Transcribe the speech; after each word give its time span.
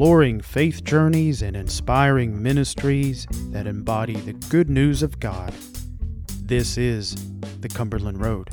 exploring 0.00 0.40
faith 0.40 0.82
journeys 0.82 1.42
and 1.42 1.54
inspiring 1.54 2.42
ministries 2.42 3.26
that 3.50 3.66
embody 3.66 4.14
the 4.14 4.32
good 4.48 4.70
news 4.70 5.02
of 5.02 5.20
God. 5.20 5.52
This 6.42 6.78
is 6.78 7.14
the 7.60 7.68
Cumberland 7.68 8.18
Road. 8.18 8.48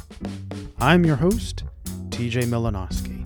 I'm 0.78 1.06
your 1.06 1.16
host, 1.16 1.64
TJ 2.10 2.48
Milanowski. 2.48 3.26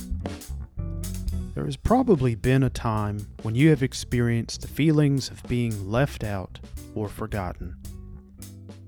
There 1.56 1.66
has 1.66 1.76
probably 1.78 2.36
been 2.36 2.62
a 2.62 2.70
time 2.70 3.26
when 3.42 3.56
you 3.56 3.72
have 3.72 3.82
experienced 3.82 4.62
the 4.62 4.68
feelings 4.68 5.32
of 5.32 5.42
being 5.48 5.90
left 5.90 6.24
out 6.24 6.60
or 6.94 7.10
forgotten. 7.10 7.76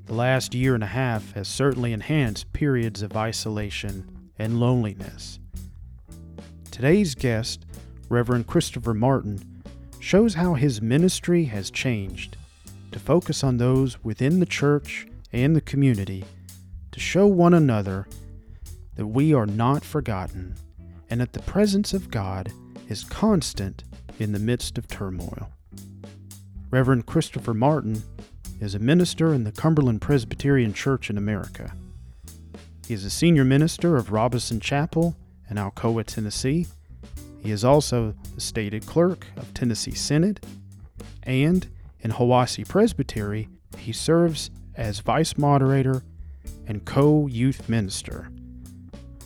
The 0.06 0.14
last 0.14 0.54
year 0.54 0.75
and 0.75 0.84
a 0.84 0.86
half 0.86 1.34
has 1.34 1.47
certainly 1.47 1.92
enhanced 1.92 2.54
periods 2.54 3.02
of 3.02 3.18
isolation 3.18 4.29
and 4.38 4.60
loneliness. 4.60 5.39
Today's 6.70 7.15
guest, 7.15 7.65
Reverend 8.14 8.46
Christopher 8.46 8.94
Martin, 8.94 9.64
shows 10.00 10.36
how 10.36 10.54
his 10.54 10.84
ministry 10.84 11.46
has 11.46 11.72
changed 11.72 12.38
to 12.92 13.00
focus 13.00 13.44
on 13.44 13.58
those 13.58 14.04
within 14.04 14.39
the 14.39 14.46
church 14.46 15.08
and 15.32 15.56
the 15.56 15.62
community 15.62 16.24
to 16.92 17.00
show 17.00 17.26
one 17.26 17.56
another 17.56 18.08
that 18.96 19.08
we 19.08 19.34
are 19.34 19.48
not 19.48 19.84
forgotten 19.84 20.54
and 21.10 21.20
that 21.22 21.34
the 21.34 21.42
presence 21.42 21.92
of 21.92 22.12
God 22.12 22.52
is 22.88 23.04
constant 23.04 23.84
in 24.20 24.32
the 24.32 24.39
midst 24.39 24.78
of 24.78 24.88
turmoil. 24.88 25.50
Reverend 26.70 27.08
Christopher 27.08 27.56
Martin 27.56 28.04
is 28.61 28.75
a 28.75 28.80
minister 28.80 29.34
in 29.34 29.44
the 29.44 29.52
Cumberland 29.52 30.02
Presbyterian 30.02 30.74
Church 30.74 31.10
in 31.10 31.18
America. 31.18 31.74
He 32.88 32.94
is 32.94 33.06
a 33.06 33.09
senior 33.09 33.44
minister 33.44 33.98
of 33.98 34.11
Robison 34.11 34.59
Chapel 34.59 35.16
in 35.50 35.58
Alcoa, 35.58 36.05
Tennessee. 36.05 36.67
He 37.44 37.52
is 37.52 37.66
also 37.66 38.16
the 38.36 38.41
stated 38.41 38.86
clerk 38.86 39.27
of 39.36 39.53
Tennessee 39.53 39.94
Synod, 39.94 40.39
and 41.23 41.67
in 41.99 42.11
Hiwassee 42.11 42.66
Presbytery, 42.66 43.49
he 43.77 43.91
serves 43.91 44.49
as 44.75 45.02
vice 45.02 45.38
moderator 45.38 46.03
and 46.67 46.86
co 46.86 47.27
youth 47.27 47.67
minister. 47.67 48.30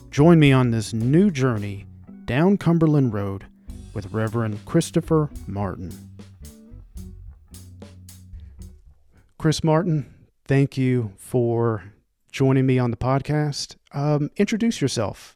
Join 0.09 0.39
me 0.39 0.51
on 0.51 0.71
this 0.71 0.93
new 0.93 1.29
journey 1.29 1.85
down 2.25 2.57
Cumberland 2.57 3.13
Road 3.13 3.45
with 3.93 4.11
Reverend 4.11 4.65
Christopher 4.65 5.29
Martin. 5.45 5.91
Chris 9.37 9.63
Martin, 9.63 10.11
thank 10.45 10.75
you 10.75 11.13
for 11.17 11.83
joining 12.31 12.65
me 12.65 12.79
on 12.79 12.89
the 12.89 12.97
podcast. 12.97 13.75
Um, 13.91 14.31
introduce 14.37 14.81
yourself. 14.81 15.35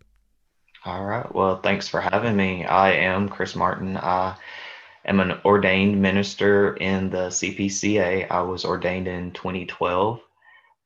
All 0.83 1.05
right. 1.05 1.33
Well, 1.33 1.61
thanks 1.61 1.87
for 1.87 2.01
having 2.01 2.35
me. 2.35 2.65
I 2.65 2.93
am 2.93 3.29
Chris 3.29 3.55
Martin. 3.55 3.97
I 3.97 4.35
am 5.05 5.19
an 5.19 5.39
ordained 5.45 6.01
minister 6.01 6.75
in 6.77 7.11
the 7.11 7.27
CPCA. 7.27 8.29
I 8.31 8.41
was 8.41 8.65
ordained 8.65 9.07
in 9.07 9.31
2012, 9.31 10.19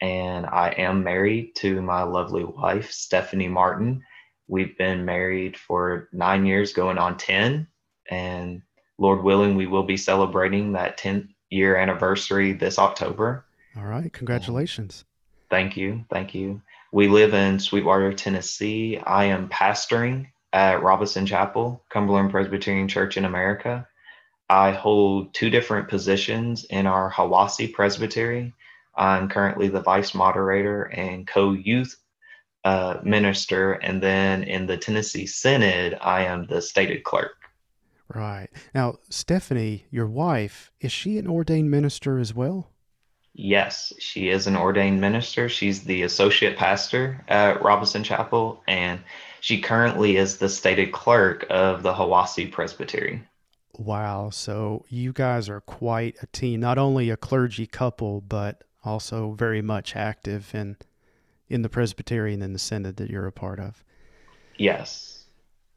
and 0.01 0.45
I 0.47 0.71
am 0.77 1.03
married 1.03 1.55
to 1.57 1.81
my 1.81 2.03
lovely 2.03 2.43
wife, 2.43 2.91
Stephanie 2.91 3.47
Martin. 3.47 4.03
We've 4.47 4.77
been 4.77 5.05
married 5.05 5.55
for 5.55 6.09
nine 6.11 6.45
years, 6.45 6.73
going 6.73 6.97
on 6.97 7.17
10, 7.17 7.65
and 8.11 8.61
Lord 8.97 9.23
willing, 9.23 9.55
we 9.55 9.67
will 9.67 9.83
be 9.83 9.97
celebrating 9.97 10.73
that 10.73 10.97
10th 10.99 11.29
year 11.49 11.77
anniversary 11.77 12.53
this 12.53 12.77
October. 12.79 13.45
All 13.77 13.85
right. 13.85 14.11
Congratulations. 14.11 15.05
Thank 15.49 15.77
you. 15.77 16.05
Thank 16.09 16.35
you. 16.35 16.61
We 16.95 17.09
live 17.09 17.33
in 17.33 17.59
Sweetwater, 17.59 18.13
Tennessee. 18.13 18.97
I 18.97 19.25
am 19.25 19.49
pastoring 19.49 20.27
at 20.53 20.81
Robison 20.81 21.25
Chapel, 21.25 21.83
Cumberland 21.89 22.31
Presbyterian 22.31 22.87
Church 22.87 23.17
in 23.17 23.25
America. 23.25 23.85
I 24.49 24.71
hold 24.71 25.33
two 25.33 25.49
different 25.49 25.89
positions 25.89 26.63
in 26.63 26.87
our 26.87 27.11
Hiwassee 27.11 27.73
Presbytery. 27.73 28.53
I'm 28.95 29.27
currently 29.27 29.67
the 29.67 29.81
vice 29.81 30.15
moderator 30.15 30.83
and 30.83 31.27
co 31.27 31.51
youth 31.51 31.97
uh, 32.63 32.99
minister. 33.03 33.73
And 33.73 34.01
then 34.01 34.43
in 34.43 34.65
the 34.65 34.77
Tennessee 34.77 35.27
Synod, 35.27 35.97
I 35.99 36.23
am 36.23 36.47
the 36.47 36.61
stated 36.61 37.03
clerk. 37.03 37.35
Right. 38.07 38.47
Now, 38.73 38.99
Stephanie, 39.09 39.85
your 39.91 40.07
wife, 40.07 40.71
is 40.79 40.93
she 40.93 41.17
an 41.17 41.27
ordained 41.27 41.69
minister 41.69 42.19
as 42.19 42.33
well? 42.33 42.71
Yes, 43.37 43.91
she 43.99 44.29
is 44.29 44.47
an 44.47 44.55
ordained 44.55 45.01
minister. 45.01 45.49
She's 45.49 45.83
the 45.83 46.03
associate 46.03 46.55
pastor 46.55 47.21
at 47.27 47.61
Robinson 47.61 48.01
Chapel, 48.01 48.63
and 48.65 49.01
she 49.41 49.59
currently 49.59 50.15
is 50.15 50.37
the 50.37 50.47
stated 50.47 50.93
clerk 50.93 51.45
of 51.49 51.83
the 51.83 51.93
Hiwassee 51.93 52.49
Presbytery. 52.49 53.21
Wow. 53.77 54.29
So 54.29 54.85
you 54.87 55.11
guys 55.11 55.49
are 55.49 55.59
quite 55.59 56.15
a 56.21 56.27
team, 56.27 56.61
not 56.61 56.77
only 56.77 57.09
a 57.09 57.17
clergy 57.17 57.67
couple, 57.67 58.21
but 58.21 58.63
also 58.85 59.31
very 59.31 59.61
much 59.61 59.97
active 59.97 60.55
in 60.55 60.77
in 61.49 61.61
the 61.61 61.69
Presbyterian 61.69 62.41
and 62.41 62.55
the 62.55 62.59
Synod 62.59 62.95
that 62.95 63.09
you're 63.09 63.27
a 63.27 63.31
part 63.33 63.59
of. 63.59 63.83
Yes. 64.57 65.25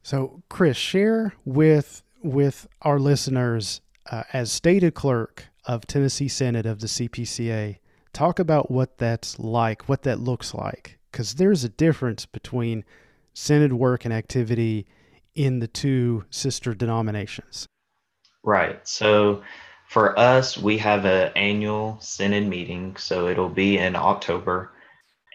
So, 0.01 0.41
Chris, 0.47 0.77
share 0.77 1.33
with 1.43 2.03
with 2.23 2.67
our 2.81 2.99
listeners 2.99 3.81
uh, 4.09 4.23
as 4.31 4.49
stated 4.49 4.93
clerk 4.93 5.48
of 5.65 5.87
Tennessee 5.87 6.27
Synod 6.27 6.65
of 6.65 6.79
the 6.79 6.87
CPCA. 6.87 7.77
Talk 8.13 8.39
about 8.39 8.71
what 8.71 8.97
that's 8.97 9.39
like, 9.39 9.87
what 9.87 10.03
that 10.03 10.19
looks 10.19 10.53
like, 10.53 10.99
because 11.11 11.35
there's 11.35 11.63
a 11.63 11.69
difference 11.69 12.25
between 12.25 12.83
Synod 13.33 13.73
work 13.73 14.05
and 14.05 14.13
activity 14.13 14.87
in 15.35 15.59
the 15.59 15.67
two 15.67 16.25
sister 16.29 16.73
denominations. 16.73 17.67
Right. 18.43 18.85
So 18.87 19.43
for 19.87 20.17
us, 20.17 20.57
we 20.57 20.77
have 20.79 21.05
an 21.05 21.31
annual 21.35 21.99
Synod 22.01 22.47
meeting. 22.47 22.95
So 22.97 23.27
it'll 23.27 23.49
be 23.49 23.77
in 23.77 23.95
October, 23.95 24.71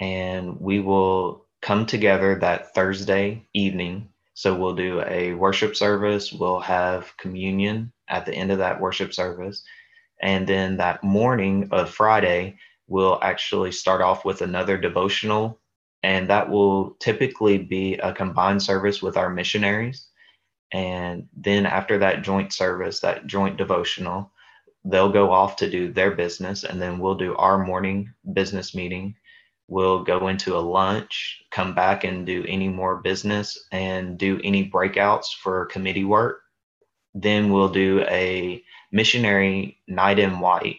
and 0.01 0.61
we 0.61 0.81
will 0.81 1.47
come 1.63 1.87
together 1.87 2.35
that 2.41 2.75
Thursday 2.75 3.47
evening 3.55 4.09
so 4.35 4.55
we'll 4.55 4.75
do 4.75 5.01
a 5.07 5.33
worship 5.35 5.77
service, 5.77 6.33
we'll 6.33 6.61
have 6.61 7.17
communion 7.17 7.93
at 8.09 8.27
the 8.27 8.35
end 8.35 8.51
of 8.51 8.59
that 8.59 8.81
worship 8.81 9.15
service. 9.15 9.63
And 10.25 10.49
then 10.49 10.79
that 10.79 11.05
morning 11.05 11.69
of 11.71 11.91
Friday, 11.91 12.59
we'll 12.89 13.21
actually 13.23 13.71
start 13.71 14.01
off 14.01 14.25
with 14.25 14.43
another 14.43 14.77
devotional. 14.77 15.61
And 16.03 16.29
that 16.29 16.51
will 16.51 16.97
typically 16.99 17.59
be 17.59 17.95
a 17.99 18.13
combined 18.13 18.63
service 18.63 19.01
with 19.01 19.17
our 19.17 19.31
missionaries. 19.31 20.09
And 20.73 21.29
then 21.37 21.67
after 21.67 21.99
that 21.99 22.23
joint 22.23 22.53
service, 22.53 22.99
that 23.01 23.29
joint 23.29 23.57
devotional, 23.57 24.33
they'll 24.85 25.13
go 25.13 25.31
off 25.31 25.55
to 25.57 25.71
do 25.71 25.93
their 25.93 26.11
business. 26.11 26.65
And 26.65 26.83
then 26.83 26.99
we'll 26.99 27.15
do 27.15 27.37
our 27.37 27.65
morning 27.65 28.13
business 28.33 28.75
meeting 28.75 29.15
We'll 29.67 30.05
go 30.05 30.29
into 30.29 30.57
a 30.57 30.61
lunch, 30.61 31.43
come 31.51 31.75
back 31.75 32.05
and 32.05 32.27
do 32.27 32.45
any 32.47 32.69
more 32.69 32.97
business 32.97 33.67
and 33.73 34.19
do 34.19 34.39
any 34.45 34.71
breakouts 34.71 35.35
for 35.43 35.67
committee 35.67 36.05
work. 36.05 36.43
Then 37.15 37.51
we'll 37.51 37.71
do 37.71 38.05
a 38.11 38.63
missionary 38.95 39.77
night 39.89 40.21
in 40.21 40.39
white, 40.39 40.79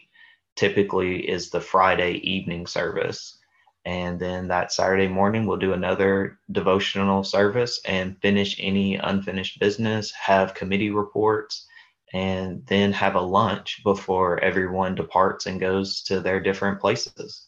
typically 0.55 1.29
is 1.29 1.49
the 1.49 1.59
Friday 1.59 2.13
evening 2.23 2.65
service. 2.65 3.37
And 3.83 4.17
then 4.19 4.47
that 4.47 4.71
Saturday 4.71 5.07
morning, 5.07 5.45
we'll 5.45 5.57
do 5.57 5.73
another 5.73 6.39
devotional 6.51 7.23
service 7.23 7.79
and 7.85 8.19
finish 8.21 8.55
any 8.59 8.95
unfinished 8.95 9.59
business, 9.59 10.11
have 10.13 10.55
committee 10.55 10.89
reports, 10.89 11.67
and 12.13 12.65
then 12.67 12.93
have 12.93 13.15
a 13.15 13.21
lunch 13.21 13.81
before 13.83 14.39
everyone 14.39 14.95
departs 14.95 15.45
and 15.45 15.59
goes 15.59 16.01
to 16.03 16.21
their 16.21 16.39
different 16.39 16.79
places. 16.79 17.47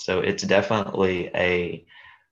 So 0.00 0.18
it's 0.18 0.42
definitely 0.42 1.30
a 1.34 1.86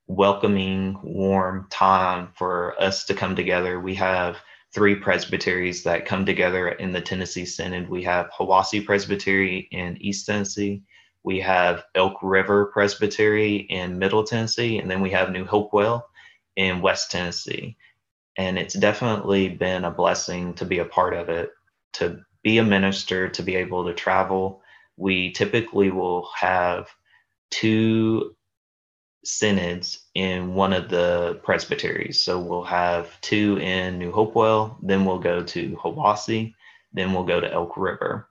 welcoming, 0.08 0.98
warm 1.02 1.68
time 1.70 2.30
for 2.34 2.74
us 2.82 3.04
to 3.06 3.14
come 3.14 3.36
together. 3.36 3.78
We 3.78 3.94
have 3.94 4.38
three 4.74 4.96
presbyteries 4.96 5.84
that 5.84 6.04
come 6.04 6.26
together 6.26 6.68
in 6.68 6.92
the 6.92 7.00
Tennessee 7.00 7.44
Synod. 7.46 7.88
We 7.88 8.02
have 8.02 8.30
Hiwassee 8.30 8.84
Presbytery 8.84 9.68
in 9.70 9.96
East 10.00 10.26
Tennessee. 10.26 10.82
We 11.22 11.40
have 11.40 11.84
Elk 11.94 12.18
River 12.22 12.66
Presbytery 12.66 13.56
in 13.70 13.98
Middle 13.98 14.24
Tennessee, 14.24 14.78
and 14.78 14.90
then 14.90 15.00
we 15.00 15.10
have 15.10 15.30
New 15.30 15.44
Hopewell 15.44 16.08
in 16.56 16.82
West 16.82 17.12
Tennessee. 17.12 17.76
And 18.36 18.58
it's 18.58 18.74
definitely 18.74 19.48
been 19.48 19.84
a 19.84 19.92
blessing 19.92 20.54
to 20.54 20.64
be 20.64 20.80
a 20.80 20.84
part 20.84 21.14
of 21.14 21.28
it, 21.28 21.50
to 21.94 22.20
be 22.42 22.58
a 22.58 22.64
minister, 22.64 23.28
to 23.28 23.42
be 23.42 23.54
able 23.54 23.84
to 23.84 23.94
travel. 23.94 24.60
We 24.96 25.30
typically 25.32 25.92
will 25.92 26.28
have 26.36 26.88
two 27.50 28.34
synods 29.24 30.03
in 30.14 30.54
one 30.54 30.72
of 30.72 30.88
the 30.88 31.40
presbyteries. 31.42 32.22
So 32.22 32.38
we'll 32.38 32.64
have 32.64 33.20
two 33.20 33.58
in 33.58 33.98
New 33.98 34.12
Hopewell, 34.12 34.78
then 34.82 35.04
we'll 35.04 35.18
go 35.18 35.42
to 35.42 35.76
Hiwassee, 35.76 36.54
then 36.92 37.12
we'll 37.12 37.24
go 37.24 37.40
to 37.40 37.52
Elk 37.52 37.76
River. 37.76 38.28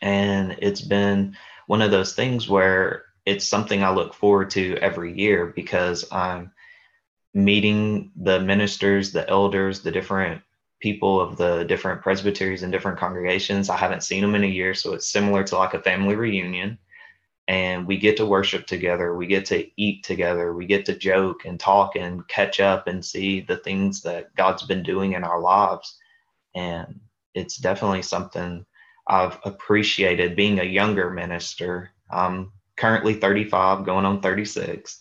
And 0.00 0.56
it's 0.60 0.80
been 0.80 1.36
one 1.66 1.82
of 1.82 1.90
those 1.90 2.14
things 2.14 2.48
where 2.48 3.06
it's 3.26 3.46
something 3.46 3.82
I 3.82 3.90
look 3.90 4.14
forward 4.14 4.50
to 4.50 4.76
every 4.76 5.18
year 5.18 5.46
because 5.46 6.10
I'm 6.12 6.52
meeting 7.34 8.12
the 8.16 8.40
ministers, 8.40 9.12
the 9.12 9.28
elders, 9.28 9.80
the 9.80 9.90
different 9.90 10.42
people 10.80 11.20
of 11.20 11.36
the 11.36 11.64
different 11.64 12.02
presbyteries 12.02 12.62
and 12.62 12.72
different 12.72 12.98
congregations. 12.98 13.68
I 13.68 13.76
haven't 13.76 14.04
seen 14.04 14.22
them 14.22 14.36
in 14.36 14.44
a 14.44 14.48
year, 14.48 14.74
so 14.74 14.94
it's 14.94 15.08
similar 15.08 15.42
to 15.44 15.56
like 15.56 15.74
a 15.74 15.82
family 15.82 16.14
reunion. 16.14 16.78
And 17.48 17.86
we 17.86 17.96
get 17.96 18.18
to 18.18 18.26
worship 18.26 18.66
together, 18.66 19.16
we 19.16 19.26
get 19.26 19.46
to 19.46 19.66
eat 19.80 20.04
together, 20.04 20.52
we 20.52 20.66
get 20.66 20.84
to 20.84 20.94
joke 20.94 21.46
and 21.46 21.58
talk 21.58 21.96
and 21.96 22.28
catch 22.28 22.60
up 22.60 22.86
and 22.86 23.02
see 23.02 23.40
the 23.40 23.56
things 23.56 24.02
that 24.02 24.34
God's 24.36 24.64
been 24.64 24.82
doing 24.82 25.14
in 25.14 25.24
our 25.24 25.40
lives. 25.40 25.96
And 26.54 27.00
it's 27.34 27.56
definitely 27.56 28.02
something 28.02 28.66
I've 29.06 29.38
appreciated 29.44 30.36
being 30.36 30.60
a 30.60 30.64
younger 30.64 31.08
minister. 31.08 31.90
I'm 32.10 32.52
currently 32.76 33.14
35, 33.14 33.86
going 33.86 34.04
on 34.04 34.20
36, 34.20 35.00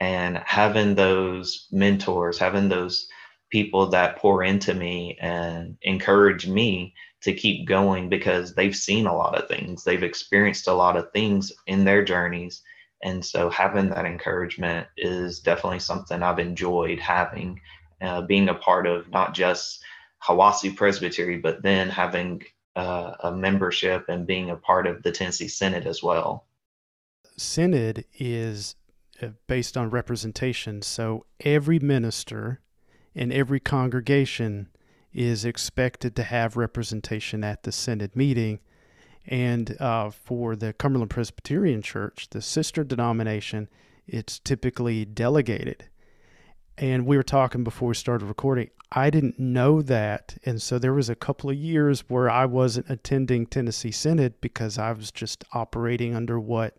and 0.00 0.38
having 0.38 0.96
those 0.96 1.68
mentors, 1.70 2.38
having 2.38 2.68
those 2.68 3.06
people 3.50 3.86
that 3.90 4.16
pour 4.16 4.42
into 4.42 4.74
me 4.74 5.16
and 5.20 5.76
encourage 5.82 6.48
me 6.48 6.92
to 7.24 7.32
keep 7.32 7.66
going 7.66 8.08
because 8.08 8.54
they've 8.54 8.76
seen 8.76 9.06
a 9.06 9.16
lot 9.16 9.38
of 9.38 9.48
things, 9.48 9.82
they've 9.82 10.02
experienced 10.02 10.68
a 10.68 10.74
lot 10.74 10.96
of 10.96 11.10
things 11.12 11.52
in 11.66 11.84
their 11.84 12.04
journeys. 12.04 12.62
And 13.02 13.24
so 13.24 13.50
having 13.50 13.90
that 13.90 14.04
encouragement 14.04 14.86
is 14.96 15.40
definitely 15.40 15.80
something 15.80 16.22
I've 16.22 16.38
enjoyed 16.38 17.00
having, 17.00 17.60
uh, 18.00 18.22
being 18.22 18.48
a 18.48 18.54
part 18.54 18.86
of 18.86 19.10
not 19.10 19.34
just 19.34 19.82
Hiwassee 20.22 20.76
Presbytery, 20.76 21.38
but 21.38 21.62
then 21.62 21.88
having 21.88 22.42
uh, 22.76 23.12
a 23.20 23.32
membership 23.32 24.08
and 24.08 24.26
being 24.26 24.50
a 24.50 24.56
part 24.56 24.86
of 24.86 25.02
the 25.02 25.12
Tennessee 25.12 25.48
Synod 25.48 25.86
as 25.86 26.02
well. 26.02 26.46
Synod 27.36 28.04
is 28.18 28.76
uh, 29.22 29.28
based 29.46 29.76
on 29.76 29.90
representation. 29.90 30.82
So 30.82 31.24
every 31.40 31.78
minister 31.78 32.60
in 33.14 33.32
every 33.32 33.60
congregation 33.60 34.68
is 35.14 35.44
expected 35.44 36.16
to 36.16 36.24
have 36.24 36.56
representation 36.56 37.44
at 37.44 37.62
the 37.62 37.72
Synod 37.72 38.16
meeting. 38.16 38.58
And 39.26 39.80
uh, 39.80 40.10
for 40.10 40.56
the 40.56 40.72
Cumberland 40.72 41.10
Presbyterian 41.10 41.80
Church, 41.80 42.28
the 42.30 42.42
sister 42.42 42.84
denomination, 42.84 43.68
it's 44.06 44.38
typically 44.38 45.04
delegated. 45.04 45.84
And 46.76 47.06
we 47.06 47.16
were 47.16 47.22
talking 47.22 47.62
before 47.62 47.88
we 47.88 47.94
started 47.94 48.26
recording. 48.26 48.70
I 48.90 49.10
didn't 49.10 49.38
know 49.38 49.80
that. 49.82 50.36
And 50.44 50.60
so 50.60 50.78
there 50.78 50.92
was 50.92 51.08
a 51.08 51.14
couple 51.14 51.48
of 51.48 51.56
years 51.56 52.04
where 52.08 52.28
I 52.28 52.44
wasn't 52.46 52.90
attending 52.90 53.46
Tennessee 53.46 53.92
Synod 53.92 54.40
because 54.40 54.76
I 54.76 54.92
was 54.92 55.10
just 55.10 55.44
operating 55.52 56.14
under 56.14 56.38
what 56.38 56.76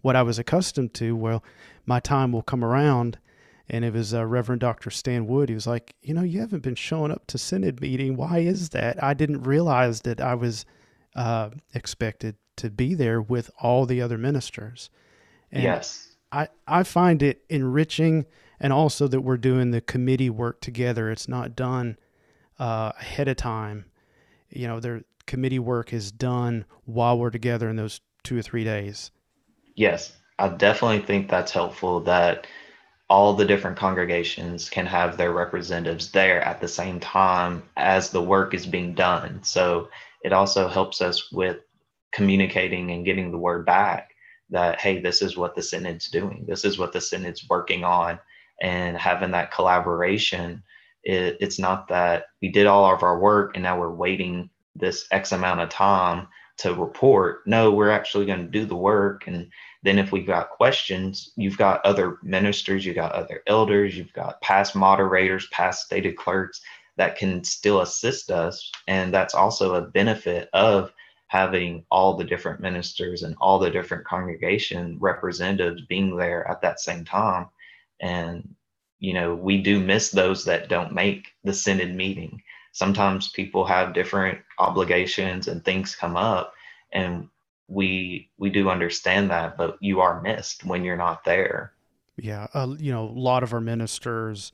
what 0.00 0.16
I 0.16 0.22
was 0.22 0.38
accustomed 0.38 0.94
to. 0.94 1.14
Well, 1.14 1.44
my 1.86 2.00
time 2.00 2.32
will 2.32 2.42
come 2.42 2.64
around 2.64 3.18
and 3.68 3.84
it 3.84 3.92
was 3.92 4.12
uh, 4.12 4.24
Reverend 4.24 4.60
Dr. 4.60 4.90
Stan 4.90 5.26
Wood. 5.26 5.48
He 5.48 5.54
was 5.54 5.66
like, 5.66 5.94
you 6.02 6.14
know, 6.14 6.22
you 6.22 6.40
haven't 6.40 6.62
been 6.62 6.74
showing 6.74 7.10
up 7.10 7.26
to 7.28 7.38
synod 7.38 7.80
meeting. 7.80 8.16
Why 8.16 8.38
is 8.38 8.70
that? 8.70 9.02
I 9.02 9.14
didn't 9.14 9.42
realize 9.42 10.02
that 10.02 10.20
I 10.20 10.34
was 10.34 10.66
uh, 11.14 11.50
expected 11.74 12.36
to 12.56 12.70
be 12.70 12.94
there 12.94 13.20
with 13.20 13.50
all 13.60 13.86
the 13.86 14.00
other 14.02 14.18
ministers. 14.18 14.90
And 15.50 15.62
yes, 15.62 16.16
I 16.30 16.48
I 16.66 16.82
find 16.82 17.22
it 17.22 17.44
enriching, 17.48 18.26
and 18.58 18.72
also 18.72 19.06
that 19.08 19.20
we're 19.20 19.36
doing 19.36 19.70
the 19.70 19.80
committee 19.80 20.30
work 20.30 20.60
together. 20.60 21.10
It's 21.10 21.28
not 21.28 21.54
done 21.54 21.98
uh, 22.58 22.92
ahead 22.98 23.28
of 23.28 23.36
time. 23.36 23.86
You 24.50 24.68
know, 24.68 24.80
their 24.80 25.02
committee 25.26 25.58
work 25.58 25.92
is 25.92 26.12
done 26.12 26.64
while 26.84 27.18
we're 27.18 27.30
together 27.30 27.68
in 27.68 27.76
those 27.76 28.00
two 28.22 28.38
or 28.38 28.42
three 28.42 28.64
days. 28.64 29.10
Yes, 29.74 30.12
I 30.38 30.48
definitely 30.48 31.00
think 31.00 31.30
that's 31.30 31.52
helpful. 31.52 32.00
That 32.00 32.46
all 33.12 33.34
the 33.34 33.44
different 33.44 33.76
congregations 33.76 34.70
can 34.70 34.86
have 34.86 35.18
their 35.18 35.32
representatives 35.32 36.10
there 36.12 36.40
at 36.40 36.62
the 36.62 36.66
same 36.66 36.98
time 36.98 37.62
as 37.76 38.08
the 38.08 38.22
work 38.22 38.54
is 38.54 38.64
being 38.64 38.94
done. 38.94 39.38
So 39.42 39.90
it 40.24 40.32
also 40.32 40.66
helps 40.66 41.02
us 41.02 41.30
with 41.30 41.58
communicating 42.12 42.90
and 42.90 43.04
getting 43.04 43.30
the 43.30 43.36
word 43.36 43.66
back 43.66 44.12
that, 44.48 44.80
hey, 44.80 44.98
this 44.98 45.20
is 45.20 45.36
what 45.36 45.54
the 45.54 45.60
Synod's 45.60 46.08
doing, 46.08 46.46
this 46.48 46.64
is 46.64 46.78
what 46.78 46.94
the 46.94 47.02
Synod's 47.02 47.46
working 47.50 47.84
on, 47.84 48.18
and 48.62 48.96
having 48.96 49.32
that 49.32 49.52
collaboration. 49.52 50.62
It, 51.04 51.36
it's 51.38 51.58
not 51.58 51.88
that 51.88 52.28
we 52.40 52.50
did 52.50 52.66
all 52.66 52.94
of 52.94 53.02
our 53.02 53.18
work 53.18 53.56
and 53.56 53.62
now 53.62 53.78
we're 53.78 53.94
waiting 53.94 54.48
this 54.74 55.06
X 55.10 55.32
amount 55.32 55.60
of 55.60 55.68
time 55.68 56.28
to 56.60 56.72
report. 56.72 57.42
No, 57.46 57.72
we're 57.72 57.90
actually 57.90 58.24
going 58.24 58.46
to 58.46 58.58
do 58.58 58.64
the 58.64 58.74
work 58.74 59.26
and 59.26 59.50
then 59.82 59.98
if 59.98 60.12
we've 60.12 60.26
got 60.26 60.50
questions, 60.50 61.32
you've 61.36 61.58
got 61.58 61.84
other 61.84 62.18
ministers, 62.22 62.86
you've 62.86 62.94
got 62.94 63.12
other 63.12 63.42
elders, 63.46 63.96
you've 63.96 64.12
got 64.12 64.40
past 64.40 64.76
moderators, 64.76 65.48
past 65.48 65.84
stated 65.84 66.16
clerks 66.16 66.60
that 66.96 67.16
can 67.16 67.42
still 67.42 67.80
assist 67.80 68.30
us. 68.30 68.70
And 68.86 69.12
that's 69.12 69.34
also 69.34 69.74
a 69.74 69.82
benefit 69.82 70.48
of 70.52 70.92
having 71.26 71.84
all 71.90 72.16
the 72.16 72.24
different 72.24 72.60
ministers 72.60 73.22
and 73.22 73.34
all 73.40 73.58
the 73.58 73.70
different 73.70 74.04
congregation 74.04 74.98
representatives 75.00 75.82
being 75.88 76.16
there 76.16 76.46
at 76.48 76.60
that 76.60 76.78
same 76.78 77.04
time. 77.04 77.48
And, 78.00 78.54
you 78.98 79.14
know, 79.14 79.34
we 79.34 79.62
do 79.62 79.80
miss 79.80 80.10
those 80.10 80.44
that 80.44 80.68
don't 80.68 80.92
make 80.92 81.28
the 81.42 81.54
synod 81.54 81.94
meeting. 81.94 82.42
Sometimes 82.72 83.28
people 83.28 83.64
have 83.64 83.94
different 83.94 84.38
obligations 84.58 85.48
and 85.48 85.64
things 85.64 85.96
come 85.96 86.16
up. 86.16 86.52
And 86.92 87.28
we 87.72 88.30
we 88.38 88.50
do 88.50 88.68
understand 88.68 89.30
that, 89.30 89.56
but 89.56 89.76
you 89.80 90.00
are 90.00 90.20
missed 90.20 90.64
when 90.64 90.84
you're 90.84 90.96
not 90.96 91.24
there. 91.24 91.72
Yeah, 92.16 92.46
uh, 92.52 92.74
you 92.78 92.92
know, 92.92 93.08
a 93.08 93.18
lot 93.18 93.42
of 93.42 93.52
our 93.52 93.60
ministers 93.60 94.52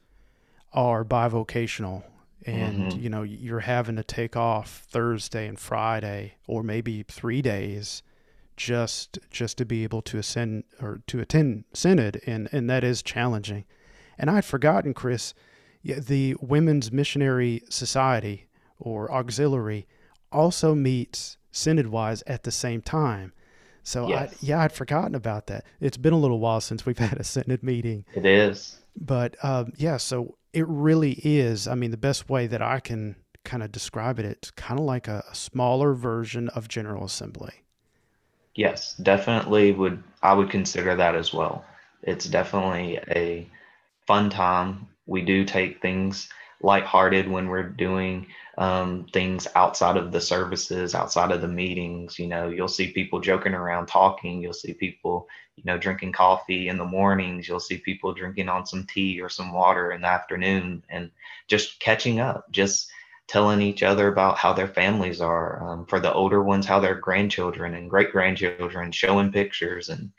are 0.72 1.04
bivocational, 1.04 2.04
and 2.46 2.92
mm-hmm. 2.92 3.00
you 3.00 3.10
know, 3.10 3.22
you're 3.22 3.60
having 3.60 3.96
to 3.96 4.04
take 4.04 4.36
off 4.36 4.86
Thursday 4.88 5.48
and 5.48 5.58
Friday, 5.58 6.34
or 6.46 6.62
maybe 6.62 7.02
three 7.02 7.42
days, 7.42 8.02
just 8.56 9.18
just 9.30 9.58
to 9.58 9.64
be 9.64 9.82
able 9.82 10.02
to 10.02 10.18
ascend 10.18 10.64
or 10.80 11.00
to 11.08 11.20
attend 11.20 11.64
synod, 11.74 12.20
and 12.26 12.48
and 12.52 12.70
that 12.70 12.84
is 12.84 13.02
challenging. 13.02 13.64
And 14.16 14.30
I'd 14.30 14.44
forgotten, 14.44 14.94
Chris, 14.94 15.34
the 15.84 16.36
Women's 16.40 16.92
Missionary 16.92 17.62
Society 17.68 18.48
or 18.78 19.10
Auxiliary 19.12 19.86
also 20.30 20.74
meets 20.74 21.36
synod 21.58 21.88
wise 21.88 22.22
at 22.26 22.44
the 22.44 22.50
same 22.50 22.80
time. 22.80 23.32
So 23.82 24.08
yes. 24.08 24.32
I, 24.32 24.36
yeah, 24.40 24.62
I'd 24.62 24.72
forgotten 24.72 25.14
about 25.14 25.46
that. 25.46 25.64
It's 25.80 25.96
been 25.96 26.12
a 26.12 26.18
little 26.18 26.40
while 26.40 26.60
since 26.60 26.86
we've 26.86 26.98
had 27.10 27.18
a 27.18 27.24
synod 27.24 27.62
meeting. 27.62 28.04
It 28.14 28.24
is. 28.24 28.78
But 28.96 29.36
um, 29.42 29.72
yeah, 29.76 29.96
so 29.96 30.36
it 30.52 30.66
really 30.68 31.20
is. 31.22 31.68
I 31.68 31.74
mean, 31.74 31.90
the 31.90 31.96
best 31.96 32.28
way 32.28 32.46
that 32.46 32.62
I 32.62 32.80
can 32.80 33.16
kind 33.44 33.62
of 33.62 33.72
describe 33.72 34.18
it, 34.18 34.24
it's 34.24 34.50
kind 34.50 34.78
of 34.78 34.84
like 34.84 35.08
a, 35.08 35.24
a 35.30 35.34
smaller 35.34 35.94
version 35.94 36.48
of 36.50 36.68
General 36.68 37.04
Assembly. 37.04 37.62
Yes, 38.54 38.94
definitely 38.96 39.72
would 39.72 40.02
I 40.22 40.34
would 40.34 40.50
consider 40.50 40.96
that 40.96 41.14
as 41.14 41.32
well. 41.32 41.64
It's 42.02 42.26
definitely 42.26 42.98
a 43.08 43.48
fun 44.06 44.30
time. 44.30 44.88
We 45.06 45.22
do 45.22 45.44
take 45.44 45.80
things 45.80 46.28
lighthearted 46.62 47.28
when 47.28 47.48
we're 47.48 47.62
doing 47.62 48.26
um, 48.56 49.06
things 49.12 49.46
outside 49.54 49.96
of 49.96 50.10
the 50.10 50.20
services, 50.20 50.94
outside 50.94 51.30
of 51.30 51.40
the 51.40 51.48
meetings. 51.48 52.18
You 52.18 52.26
know, 52.26 52.48
you'll 52.48 52.68
see 52.68 52.92
people 52.92 53.20
joking 53.20 53.54
around, 53.54 53.86
talking. 53.86 54.42
You'll 54.42 54.52
see 54.52 54.74
people, 54.74 55.28
you 55.56 55.62
know, 55.64 55.78
drinking 55.78 56.12
coffee 56.12 56.68
in 56.68 56.76
the 56.76 56.84
mornings. 56.84 57.46
You'll 57.46 57.60
see 57.60 57.78
people 57.78 58.12
drinking 58.12 58.48
on 58.48 58.66
some 58.66 58.84
tea 58.84 59.20
or 59.20 59.28
some 59.28 59.52
water 59.52 59.92
in 59.92 60.00
the 60.00 60.08
afternoon, 60.08 60.84
and 60.88 61.10
just 61.46 61.78
catching 61.80 62.18
up, 62.18 62.50
just 62.50 62.90
telling 63.28 63.62
each 63.62 63.82
other 63.82 64.08
about 64.08 64.38
how 64.38 64.52
their 64.52 64.68
families 64.68 65.20
are. 65.20 65.62
Um, 65.62 65.86
for 65.86 66.00
the 66.00 66.12
older 66.12 66.42
ones, 66.42 66.66
how 66.66 66.80
their 66.80 66.96
grandchildren 66.96 67.74
and 67.74 67.90
great 67.90 68.10
grandchildren, 68.10 68.90
showing 68.90 69.30
pictures 69.30 69.90
and 69.90 70.10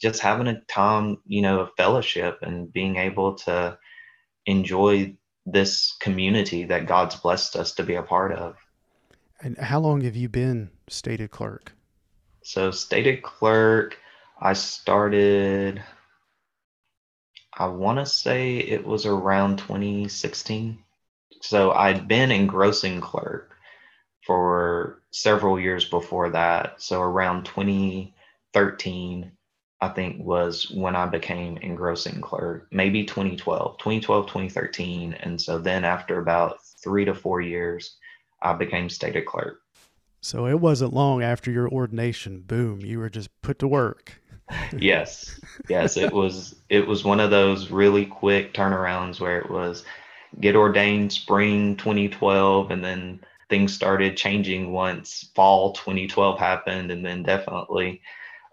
just 0.00 0.20
having 0.20 0.48
a 0.48 0.60
time, 0.62 1.18
you 1.26 1.42
know, 1.42 1.60
of 1.60 1.70
fellowship 1.76 2.38
and 2.42 2.72
being 2.72 2.96
able 2.96 3.34
to 3.34 3.78
enjoy 4.46 5.14
this 5.46 5.94
community 6.00 6.64
that 6.64 6.86
God's 6.86 7.16
blessed 7.16 7.56
us 7.56 7.72
to 7.72 7.82
be 7.82 7.94
a 7.94 8.02
part 8.02 8.32
of. 8.32 8.56
And 9.40 9.58
how 9.58 9.80
long 9.80 10.00
have 10.02 10.16
you 10.16 10.28
been 10.28 10.70
stated 10.88 11.30
clerk? 11.30 11.72
So, 12.42 12.70
stated 12.70 13.22
clerk, 13.22 13.98
I 14.40 14.52
started, 14.54 15.82
I 17.52 17.66
want 17.66 17.98
to 17.98 18.06
say 18.06 18.58
it 18.58 18.86
was 18.86 19.06
around 19.06 19.58
2016. 19.58 20.78
So, 21.40 21.72
I'd 21.72 22.08
been 22.08 22.30
engrossing 22.30 23.00
clerk 23.00 23.54
for 24.26 25.02
several 25.10 25.60
years 25.60 25.84
before 25.84 26.30
that. 26.30 26.82
So, 26.82 27.00
around 27.00 27.44
2013, 27.44 29.32
I 29.84 29.88
think 29.90 30.24
was 30.24 30.70
when 30.70 30.96
I 30.96 31.04
became 31.04 31.58
engrossing 31.58 32.22
clerk, 32.22 32.68
maybe 32.70 33.04
2012, 33.04 33.76
2012, 33.76 34.26
2013. 34.26 35.12
And 35.20 35.40
so 35.40 35.58
then 35.58 35.84
after 35.84 36.18
about 36.18 36.64
three 36.82 37.04
to 37.04 37.14
four 37.14 37.42
years, 37.42 37.96
I 38.40 38.54
became 38.54 38.88
stated 38.88 39.26
clerk. 39.26 39.60
So 40.22 40.46
it 40.46 40.58
wasn't 40.58 40.94
long 40.94 41.22
after 41.22 41.50
your 41.50 41.68
ordination, 41.68 42.40
boom, 42.40 42.80
you 42.80 42.98
were 42.98 43.10
just 43.10 43.28
put 43.42 43.58
to 43.58 43.68
work. 43.68 44.22
yes. 44.78 45.38
Yes, 45.68 45.98
it 45.98 46.12
was 46.14 46.54
it 46.70 46.86
was 46.86 47.04
one 47.04 47.20
of 47.20 47.30
those 47.30 47.70
really 47.70 48.06
quick 48.06 48.54
turnarounds 48.54 49.20
where 49.20 49.38
it 49.38 49.50
was 49.50 49.84
get 50.40 50.56
ordained 50.56 51.12
spring 51.12 51.76
2012 51.76 52.70
and 52.70 52.82
then 52.82 53.20
things 53.50 53.74
started 53.74 54.16
changing 54.16 54.72
once 54.72 55.30
fall 55.34 55.74
2012 55.74 56.38
happened 56.38 56.90
and 56.90 57.04
then 57.04 57.22
definitely 57.22 58.00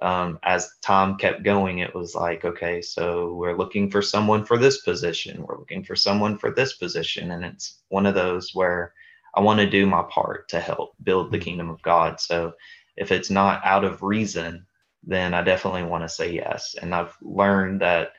um, 0.01 0.39
as 0.43 0.69
Tom 0.81 1.17
kept 1.17 1.43
going 1.43 1.79
it 1.79 1.93
was 1.93 2.15
like 2.15 2.43
okay 2.45 2.81
so 2.81 3.33
we're 3.33 3.57
looking 3.57 3.89
for 3.89 4.01
someone 4.01 4.45
for 4.45 4.57
this 4.57 4.81
position. 4.81 5.43
We're 5.43 5.59
looking 5.59 5.83
for 5.83 5.95
someone 5.95 6.37
for 6.37 6.51
this 6.51 6.73
position. 6.73 7.31
And 7.31 7.45
it's 7.45 7.81
one 7.89 8.05
of 8.05 8.15
those 8.15 8.53
where 8.53 8.93
i 9.35 9.39
want 9.39 9.59
to 9.59 9.69
do 9.69 9.85
my 9.85 10.03
part 10.09 10.49
to 10.49 10.59
help 10.59 10.93
build 11.03 11.31
the 11.31 11.37
mm-hmm. 11.37 11.43
kingdom 11.45 11.69
of 11.69 11.81
god. 11.81 12.19
So 12.19 12.53
if 12.97 13.11
it's 13.11 13.29
not 13.29 13.61
out 13.63 13.83
of 13.83 14.03
reason 14.03 14.65
then 15.03 15.33
i 15.33 15.41
definitely 15.41 15.83
want 15.83 16.03
to 16.03 16.09
say 16.09 16.31
yes. 16.33 16.75
And 16.81 16.93
i've 16.93 17.15
learned 17.21 17.81
that 17.81 18.13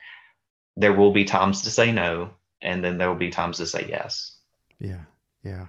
there 0.75 0.93
will 0.93 1.11
be 1.11 1.25
times 1.25 1.61
to 1.63 1.71
say 1.71 1.91
no 1.91 2.31
and 2.61 2.83
then 2.83 2.97
there 2.97 3.09
will 3.09 3.15
be 3.15 3.29
times 3.29 3.57
to 3.57 3.65
say 3.65 3.85
yes. 3.89 4.37
Yeah 4.79 5.03
yeah. 5.43 5.67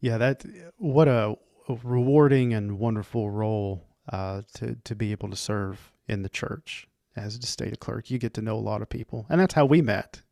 Yeah, 0.00 0.18
that 0.18 0.44
what 0.78 1.08
a, 1.08 1.36
rewarding 1.84 2.52
and 2.52 2.78
wonderful 2.78 3.30
role 3.30 3.86
uh, 4.08 4.42
to 4.54 4.76
to 4.84 4.94
be 4.94 5.12
able 5.12 5.30
to 5.30 5.36
serve 5.36 5.92
in 6.08 6.22
the 6.22 6.28
church 6.28 6.86
as 7.16 7.36
a 7.36 7.42
state 7.42 7.78
clerk. 7.80 8.10
You 8.10 8.18
get 8.18 8.34
to 8.34 8.42
know 8.42 8.56
a 8.56 8.60
lot 8.60 8.82
of 8.82 8.88
people, 8.88 9.26
and 9.28 9.40
that's 9.40 9.54
how 9.54 9.66
we 9.66 9.82
met. 9.82 10.22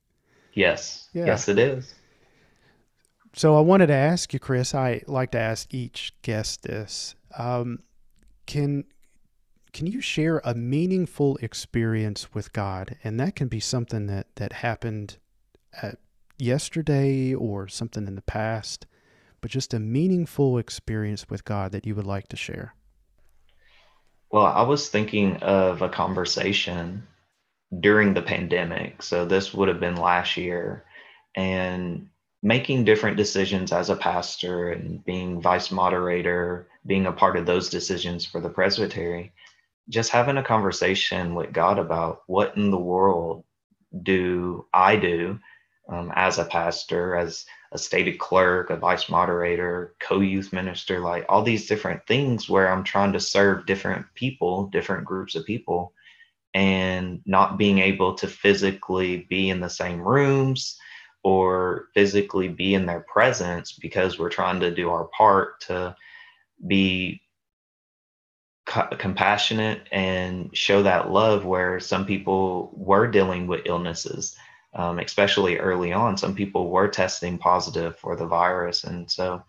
Yes, 0.55 1.09
yeah. 1.13 1.27
yes, 1.27 1.49
it 1.49 1.59
is. 1.59 1.95
So 3.35 3.57
I 3.57 3.61
wanted 3.61 3.89
to 3.89 3.95
ask 3.95 4.33
you, 4.33 4.41
Chris. 4.41 4.75
I 4.75 5.03
like 5.07 5.31
to 5.33 5.39
ask 5.39 5.73
each 5.73 6.15
guest 6.23 6.63
this: 6.63 7.15
um, 7.37 7.81
Can 8.47 8.85
can 9.73 9.87
you 9.87 10.01
share 10.01 10.41
a 10.45 10.55
meaningful 10.55 11.37
experience 11.43 12.35
with 12.35 12.53
God? 12.53 12.97
And 13.05 13.21
that 13.21 13.37
can 13.37 13.49
be 13.49 13.61
something 13.61 14.07
that 14.07 14.29
that 14.37 14.55
happened 14.55 15.19
at 15.83 15.99
yesterday 16.39 17.35
or 17.35 17.69
something 17.69 18.07
in 18.07 18.15
the 18.15 18.23
past 18.23 18.87
but 19.41 19.51
just 19.51 19.75
a 19.75 19.79
meaningful 19.79 20.59
experience 20.59 21.29
with 21.29 21.45
God 21.45 21.73
that 21.73 21.87
you 21.87 21.95
would 21.95 22.07
like 22.07 22.29
to 22.29 22.37
share? 22.37 22.75
Well, 24.31 24.47
I 24.47 24.63
was 24.63 24.89
thinking 24.89 25.37
of 25.37 25.83
a 25.83 25.89
conversation 25.89 27.07
during 27.81 28.15
the 28.15 28.23
pandemic. 28.23 29.03
So 29.03 29.25
this 29.25 29.55
would 29.55 29.69
have 29.69 29.81
been 29.81 29.97
last 29.97 30.37
year. 30.37 30.85
And 31.35 32.09
making 32.43 32.85
different 32.85 33.17
decisions 33.17 33.73
as 33.73 33.91
a 33.91 33.97
pastor 33.97 34.71
and 34.71 35.05
being 35.05 35.41
vice 35.41 35.71
moderator, 35.71 36.69
being 36.87 37.07
a 37.07 37.13
part 37.13 37.37
of 37.37 37.47
those 37.47 37.69
decisions 37.69 38.25
for 38.25 38.41
the 38.41 38.49
presbytery, 38.49 39.33
just 39.89 40.11
having 40.11 40.37
a 40.37 40.43
conversation 40.43 41.35
with 41.35 41.53
God 41.53 41.79
about 41.79 42.23
what 42.27 42.57
in 42.57 42.71
the 42.71 42.79
world 42.79 43.45
do 44.03 44.67
I 44.73 44.97
do 44.97 45.41
um, 45.89 46.13
as 46.15 46.39
a 46.39 46.45
pastor, 46.45 47.17
as 47.17 47.45
a 47.73 47.79
stated 47.79 48.19
clerk, 48.19 48.71
a 48.71 48.77
vice 48.77 49.09
moderator, 49.09 49.95
co 50.01 50.21
youth 50.21 50.53
minister, 50.53 51.01
like 51.01 51.27
all 51.29 51.43
these 51.43 51.67
different 51.67 52.07
things 52.07 52.49
where 52.49 52.71
I'm 52.73 52.85
trying 52.85 53.13
to 53.13 53.21
serve 53.21 53.67
different 53.67 54.07
people, 54.15 54.69
different 54.69 55.05
groups 55.05 55.35
of 55.35 55.45
people, 55.45 55.93
and 56.55 57.21
not 57.27 57.59
being 57.59 57.79
able 57.79 58.15
to 58.15 58.27
physically 58.27 59.27
be 59.29 59.51
in 59.51 59.61
the 59.61 59.69
same 59.69 60.01
rooms 60.01 60.79
or 61.23 61.89
physically 61.95 62.49
be 62.49 62.75
in 62.75 62.87
their 62.87 63.05
presence 63.13 63.73
because 63.73 64.19
we're 64.19 64.31
trying 64.31 64.61
to 64.61 64.75
do 64.75 64.89
our 64.91 65.05
part 65.17 65.61
to 65.61 65.95
be 66.67 67.21
compassionate 68.65 69.81
and 69.93 70.55
show 70.57 70.83
that 70.83 71.11
love 71.11 71.45
where 71.45 71.81
some 71.81 72.05
people 72.05 72.71
were 72.75 73.07
dealing 73.07 73.47
with 73.47 73.63
illnesses 73.65 74.37
um, 74.75 74.99
especially 74.99 75.59
early 75.59 75.93
on, 75.93 76.17
some 76.17 76.35
people 76.35 76.71
were 76.71 76.89
testing 76.89 77.39
positive 77.39 77.97
for 77.99 78.17
the 78.17 78.27
virus. 78.27 78.85
And 78.85 79.11
so, 79.11 79.43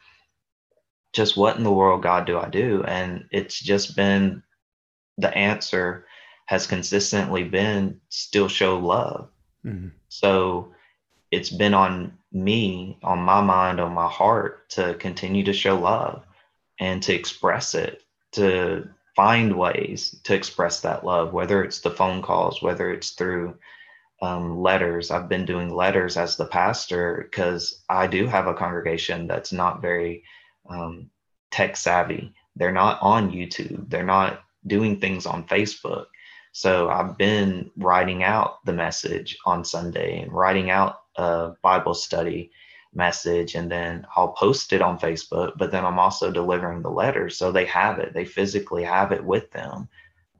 just 1.13 1.35
what 1.35 1.57
in 1.57 1.63
the 1.63 1.71
world, 1.71 2.03
God, 2.03 2.25
do 2.25 2.37
I 2.37 2.49
do? 2.49 2.83
And 2.83 3.25
it's 3.31 3.59
just 3.59 3.95
been 3.95 4.43
the 5.17 5.35
answer 5.35 6.05
has 6.45 6.67
consistently 6.67 7.43
been 7.43 7.99
still 8.09 8.47
show 8.47 8.77
love. 8.77 9.29
Mm-hmm. 9.65 9.89
So, 10.07 10.73
it's 11.31 11.49
been 11.49 11.73
on 11.73 12.17
me, 12.31 12.97
on 13.03 13.19
my 13.19 13.41
mind, 13.41 13.79
on 13.79 13.93
my 13.93 14.07
heart 14.07 14.69
to 14.71 14.95
continue 14.95 15.43
to 15.43 15.53
show 15.53 15.77
love 15.77 16.23
and 16.79 17.03
to 17.03 17.13
express 17.13 17.75
it, 17.75 18.03
to 18.31 18.89
find 19.15 19.57
ways 19.57 20.15
to 20.23 20.33
express 20.33 20.81
that 20.81 21.03
love, 21.03 21.33
whether 21.33 21.63
it's 21.63 21.81
the 21.81 21.91
phone 21.91 22.21
calls, 22.21 22.61
whether 22.61 22.91
it's 22.91 23.11
through 23.11 23.57
um, 24.21 24.59
letters. 24.61 25.11
I've 25.11 25.29
been 25.29 25.45
doing 25.45 25.73
letters 25.73 26.17
as 26.17 26.35
the 26.35 26.45
pastor 26.45 27.27
because 27.29 27.83
I 27.89 28.07
do 28.07 28.27
have 28.27 28.47
a 28.47 28.53
congregation 28.53 29.27
that's 29.27 29.51
not 29.51 29.81
very 29.81 30.23
um, 30.69 31.09
tech 31.51 31.77
savvy. 31.77 32.33
They're 32.55 32.71
not 32.71 33.01
on 33.01 33.31
YouTube. 33.31 33.89
They're 33.89 34.03
not 34.03 34.43
doing 34.67 34.99
things 34.99 35.25
on 35.25 35.47
Facebook. 35.47 36.05
So 36.51 36.89
I've 36.89 37.17
been 37.17 37.71
writing 37.77 38.23
out 38.23 38.65
the 38.65 38.73
message 38.73 39.37
on 39.45 39.63
Sunday 39.63 40.21
and 40.21 40.33
writing 40.33 40.69
out 40.69 41.01
a 41.15 41.51
Bible 41.61 41.93
study 41.93 42.51
message 42.93 43.55
and 43.55 43.71
then 43.71 44.05
I'll 44.15 44.29
post 44.33 44.73
it 44.73 44.81
on 44.81 44.99
Facebook, 44.99 45.53
but 45.57 45.71
then 45.71 45.85
I'm 45.85 45.99
also 45.99 46.31
delivering 46.31 46.81
the 46.81 46.89
letters. 46.89 47.37
So 47.37 47.51
they 47.51 47.65
have 47.65 47.99
it, 47.99 48.13
they 48.13 48.25
physically 48.25 48.83
have 48.83 49.11
it 49.11 49.23
with 49.23 49.51
them. 49.51 49.87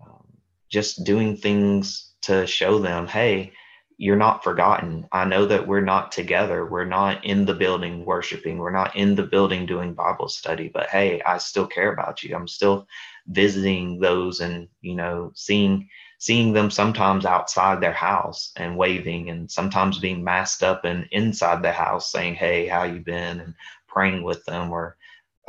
Um, 0.03 0.25
just 0.67 1.03
doing 1.03 1.37
things 1.37 2.13
to 2.23 2.47
show 2.47 2.79
them, 2.79 3.07
hey, 3.07 3.53
you're 3.99 4.15
not 4.15 4.45
forgotten. 4.45 5.05
I 5.11 5.25
know 5.25 5.45
that 5.45 5.67
we're 5.67 5.81
not 5.81 6.13
together. 6.13 6.65
We're 6.65 6.85
not 6.85 7.25
in 7.25 7.45
the 7.45 7.53
building 7.53 8.05
worshiping. 8.05 8.57
We're 8.57 8.71
not 8.71 8.95
in 8.95 9.13
the 9.13 9.23
building 9.23 9.65
doing 9.65 9.93
Bible 9.93 10.29
study, 10.29 10.69
but 10.73 10.87
hey, 10.87 11.21
I 11.23 11.37
still 11.37 11.67
care 11.67 11.91
about 11.91 12.23
you. 12.23 12.33
I'm 12.33 12.47
still 12.47 12.87
visiting 13.27 13.99
those 13.99 14.39
and, 14.39 14.69
you 14.81 14.95
know, 14.95 15.33
seeing 15.35 15.89
seeing 16.17 16.53
them 16.53 16.71
sometimes 16.71 17.25
outside 17.25 17.81
their 17.81 17.93
house 17.93 18.53
and 18.55 18.77
waving 18.77 19.29
and 19.29 19.51
sometimes 19.51 19.99
being 19.99 20.23
masked 20.23 20.63
up 20.63 20.85
and 20.85 21.05
inside 21.11 21.61
the 21.61 21.71
house 21.73 22.09
saying, 22.11 22.35
"Hey, 22.35 22.67
how 22.67 22.83
you 22.83 22.99
been?" 23.01 23.41
and 23.41 23.53
praying 23.89 24.23
with 24.23 24.45
them 24.45 24.71
or 24.71 24.97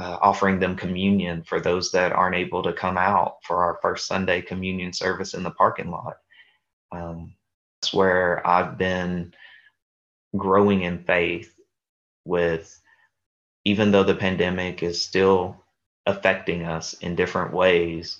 uh, 0.00 0.18
offering 0.20 0.58
them 0.58 0.74
communion 0.76 1.44
for 1.44 1.60
those 1.60 1.92
that 1.92 2.12
aren't 2.12 2.36
able 2.36 2.62
to 2.64 2.72
come 2.72 2.98
out 2.98 3.36
for 3.44 3.62
our 3.64 3.78
first 3.82 4.06
Sunday 4.08 4.42
communion 4.42 4.92
service 4.92 5.34
in 5.34 5.44
the 5.44 5.50
parking 5.52 5.90
lot. 5.90 6.16
Um, 6.92 7.34
where 7.92 8.46
I've 8.46 8.76
been 8.78 9.34
growing 10.36 10.82
in 10.82 11.02
faith 11.04 11.54
with 12.24 12.80
even 13.64 13.90
though 13.90 14.04
the 14.04 14.14
pandemic 14.14 14.82
is 14.82 15.02
still 15.02 15.56
affecting 16.06 16.64
us 16.64 16.94
in 16.94 17.14
different 17.14 17.52
ways, 17.52 18.18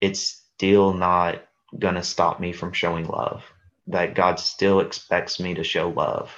it's 0.00 0.42
still 0.54 0.92
not 0.92 1.42
going 1.78 1.94
to 1.94 2.02
stop 2.02 2.40
me 2.40 2.52
from 2.52 2.72
showing 2.72 3.06
love. 3.06 3.44
That 3.86 4.14
God 4.14 4.40
still 4.40 4.80
expects 4.80 5.38
me 5.38 5.54
to 5.54 5.62
show 5.62 5.88
love. 5.90 6.32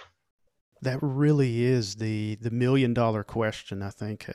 That 0.82 0.98
really 1.00 1.64
is 1.64 1.96
the 1.96 2.36
the 2.40 2.50
million 2.50 2.92
dollar 2.94 3.24
question, 3.24 3.82
I 3.82 3.90
think, 3.90 4.30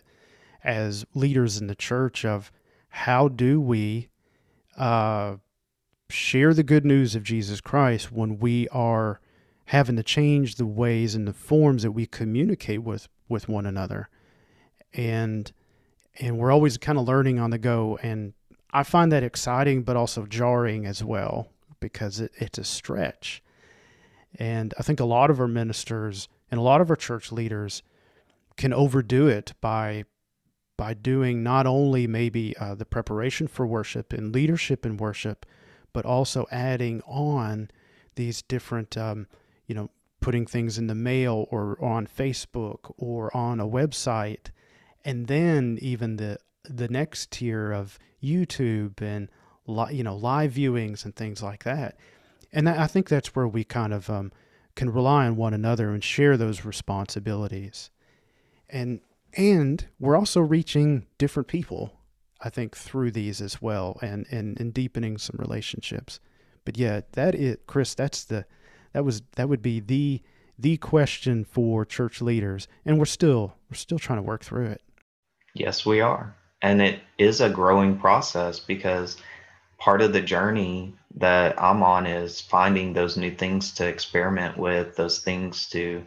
as 0.63 1.05
leaders 1.13 1.60
in 1.60 1.67
the 1.67 1.75
church 1.75 2.25
of 2.25 2.51
how 2.89 3.27
do 3.27 3.62
we 3.62 4.10
uh, 4.77 5.36
share 6.10 6.53
the 6.53 6.63
good 6.63 6.86
news 6.86 7.15
of 7.15 7.24
Jesus 7.24 7.62
Christ 7.62 8.12
when 8.12 8.39
we 8.39 8.67
are 8.69 9.19
having 9.65 9.95
to 9.95 10.03
change 10.03 10.55
the 10.55 10.65
ways 10.65 11.15
and 11.15 11.27
the 11.27 11.33
forms 11.33 11.83
that 11.83 11.91
we 11.91 12.05
communicate 12.05 12.83
with 12.83 13.07
with 13.29 13.48
one 13.48 13.65
another. 13.65 14.10
And 14.93 15.51
and 16.19 16.38
we're 16.38 16.51
always 16.51 16.77
kind 16.77 17.00
of 17.00 17.07
learning 17.07 17.39
on 17.39 17.50
the 17.50 17.57
go 17.57 17.98
and 18.03 18.33
i 18.72 18.83
find 18.83 19.12
that 19.12 19.24
exciting 19.24 19.81
but 19.81 19.95
also 19.95 20.27
jarring 20.27 20.86
as 20.86 21.03
well 21.03 21.48
because 21.79 22.19
it, 22.19 22.31
it's 22.36 22.57
a 22.57 22.63
stretch. 22.63 23.41
And 24.38 24.74
i 24.77 24.83
think 24.83 25.00
a 25.00 25.05
lot 25.05 25.29
of 25.29 25.39
our 25.39 25.48
ministers 25.48 26.27
and 26.51 26.60
a 26.60 26.63
lot 26.63 26.81
of 26.81 26.89
our 26.89 26.95
church 26.95 27.31
leaders 27.31 27.81
can 28.57 28.74
overdo 28.74 29.27
it 29.27 29.53
by 29.62 30.05
by 30.77 30.93
doing 30.93 31.43
not 31.43 31.65
only 31.65 32.07
maybe 32.07 32.55
uh, 32.57 32.75
the 32.75 32.86
preparation 32.86 33.48
for 33.48 33.65
worship 33.65 34.12
and 34.12 34.33
leadership 34.33 34.86
in 34.86 34.98
worship 34.98 35.45
but 35.93 36.05
also 36.05 36.45
adding 36.51 37.01
on 37.07 37.69
these 38.15 38.41
different, 38.41 38.97
um, 38.97 39.27
you 39.67 39.75
know, 39.75 39.89
putting 40.19 40.45
things 40.45 40.77
in 40.77 40.88
the 40.88 40.95
mail 40.95 41.47
or 41.51 41.77
on 41.83 42.07
Facebook 42.07 42.93
or 42.97 43.35
on 43.35 43.59
a 43.59 43.67
website, 43.67 44.47
and 45.05 45.27
then 45.27 45.77
even 45.81 46.17
the 46.17 46.38
the 46.63 46.88
next 46.88 47.31
tier 47.31 47.71
of 47.71 48.00
YouTube 48.23 49.01
and 49.01 49.29
li- 49.67 49.93
you 49.93 50.03
know 50.03 50.15
live 50.15 50.53
viewings 50.53 51.05
and 51.05 51.15
things 51.15 51.43
like 51.43 51.63
that. 51.63 51.97
And 52.51 52.67
that, 52.67 52.77
I 52.77 52.88
think 52.88 53.09
that's 53.09 53.35
where 53.35 53.47
we 53.47 53.63
kind 53.63 53.93
of 53.93 54.09
um, 54.09 54.31
can 54.75 54.91
rely 54.91 55.25
on 55.25 55.35
one 55.35 55.53
another 55.53 55.89
and 55.89 56.03
share 56.03 56.38
those 56.38 56.65
responsibilities. 56.65 57.89
And 58.69 59.01
and 59.35 59.85
we're 60.00 60.17
also 60.17 60.41
reaching 60.41 61.05
different 61.17 61.47
people 61.47 61.93
I 62.43 62.50
think 62.50 62.75
through 62.75 63.12
these 63.12 63.41
as 63.41 63.62
well 63.62 63.97
and, 64.01 64.27
and, 64.29 64.59
and 64.59 64.73
deepening 64.73 65.17
some 65.17 65.38
relationships. 65.39 66.19
But 66.65 66.77
yeah, 66.77 67.01
that 67.13 67.35
is 67.35 67.57
Chris, 67.67 67.93
that's 67.95 68.23
the 68.25 68.45
that 68.93 69.03
was 69.03 69.21
that 69.35 69.50
would 69.50 69.62
be 69.62 69.79
the 69.79 70.21
the 70.57 70.77
question 70.77 71.43
for 71.43 71.83
church 71.83 72.21
leaders, 72.21 72.67
and 72.85 73.00
we're 73.00 73.05
still 73.05 73.55
we're 73.69 73.75
still 73.75 74.00
trying 74.00 74.19
to 74.19 74.23
work 74.23 74.43
through 74.43 74.67
it. 74.67 74.81
Yes, 75.53 75.85
we 75.85 76.01
are. 76.01 76.35
And 76.62 76.81
it 76.81 77.00
is 77.17 77.41
a 77.41 77.50
growing 77.50 77.97
process 77.97 78.59
because 78.59 79.17
part 79.77 80.01
of 80.01 80.13
the 80.13 80.21
journey 80.21 80.95
that 81.15 81.62
I'm 81.62 81.83
on 81.83 82.05
is 82.05 82.39
finding 82.39 82.93
those 82.93 83.17
new 83.17 83.31
things 83.31 83.73
to 83.73 83.88
experiment 83.88 84.57
with, 84.57 84.95
those 84.95 85.19
things 85.19 85.67
to 85.69 86.05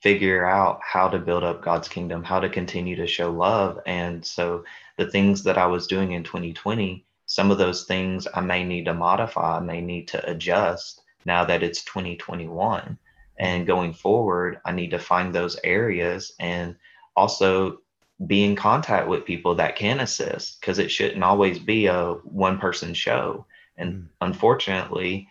figure 0.00 0.44
out 0.44 0.80
how 0.82 1.08
to 1.08 1.18
build 1.18 1.44
up 1.44 1.62
God's 1.62 1.88
kingdom, 1.88 2.24
how 2.24 2.40
to 2.40 2.48
continue 2.48 2.96
to 2.96 3.06
show 3.06 3.30
love. 3.30 3.78
And 3.86 4.24
so 4.24 4.64
the 4.98 5.06
things 5.06 5.42
that 5.44 5.58
I 5.58 5.66
was 5.66 5.86
doing 5.86 6.12
in 6.12 6.22
2020, 6.22 7.04
some 7.26 7.50
of 7.50 7.58
those 7.58 7.84
things 7.84 8.26
I 8.34 8.40
may 8.40 8.64
need 8.64 8.84
to 8.86 8.94
modify, 8.94 9.56
I 9.56 9.60
may 9.60 9.80
need 9.80 10.08
to 10.08 10.30
adjust 10.30 11.02
now 11.24 11.44
that 11.44 11.62
it's 11.62 11.84
2021. 11.84 12.98
And 13.38 13.66
going 13.66 13.92
forward, 13.94 14.60
I 14.64 14.72
need 14.72 14.90
to 14.90 14.98
find 14.98 15.34
those 15.34 15.58
areas 15.64 16.32
and 16.38 16.76
also 17.16 17.78
be 18.26 18.44
in 18.44 18.54
contact 18.54 19.08
with 19.08 19.24
people 19.24 19.54
that 19.56 19.76
can 19.76 20.00
assist 20.00 20.60
because 20.60 20.78
it 20.78 20.90
shouldn't 20.90 21.24
always 21.24 21.58
be 21.58 21.86
a 21.86 22.12
one 22.24 22.58
person 22.58 22.94
show. 22.94 23.46
And 23.76 23.94
mm. 23.94 24.06
unfortunately, 24.20 25.28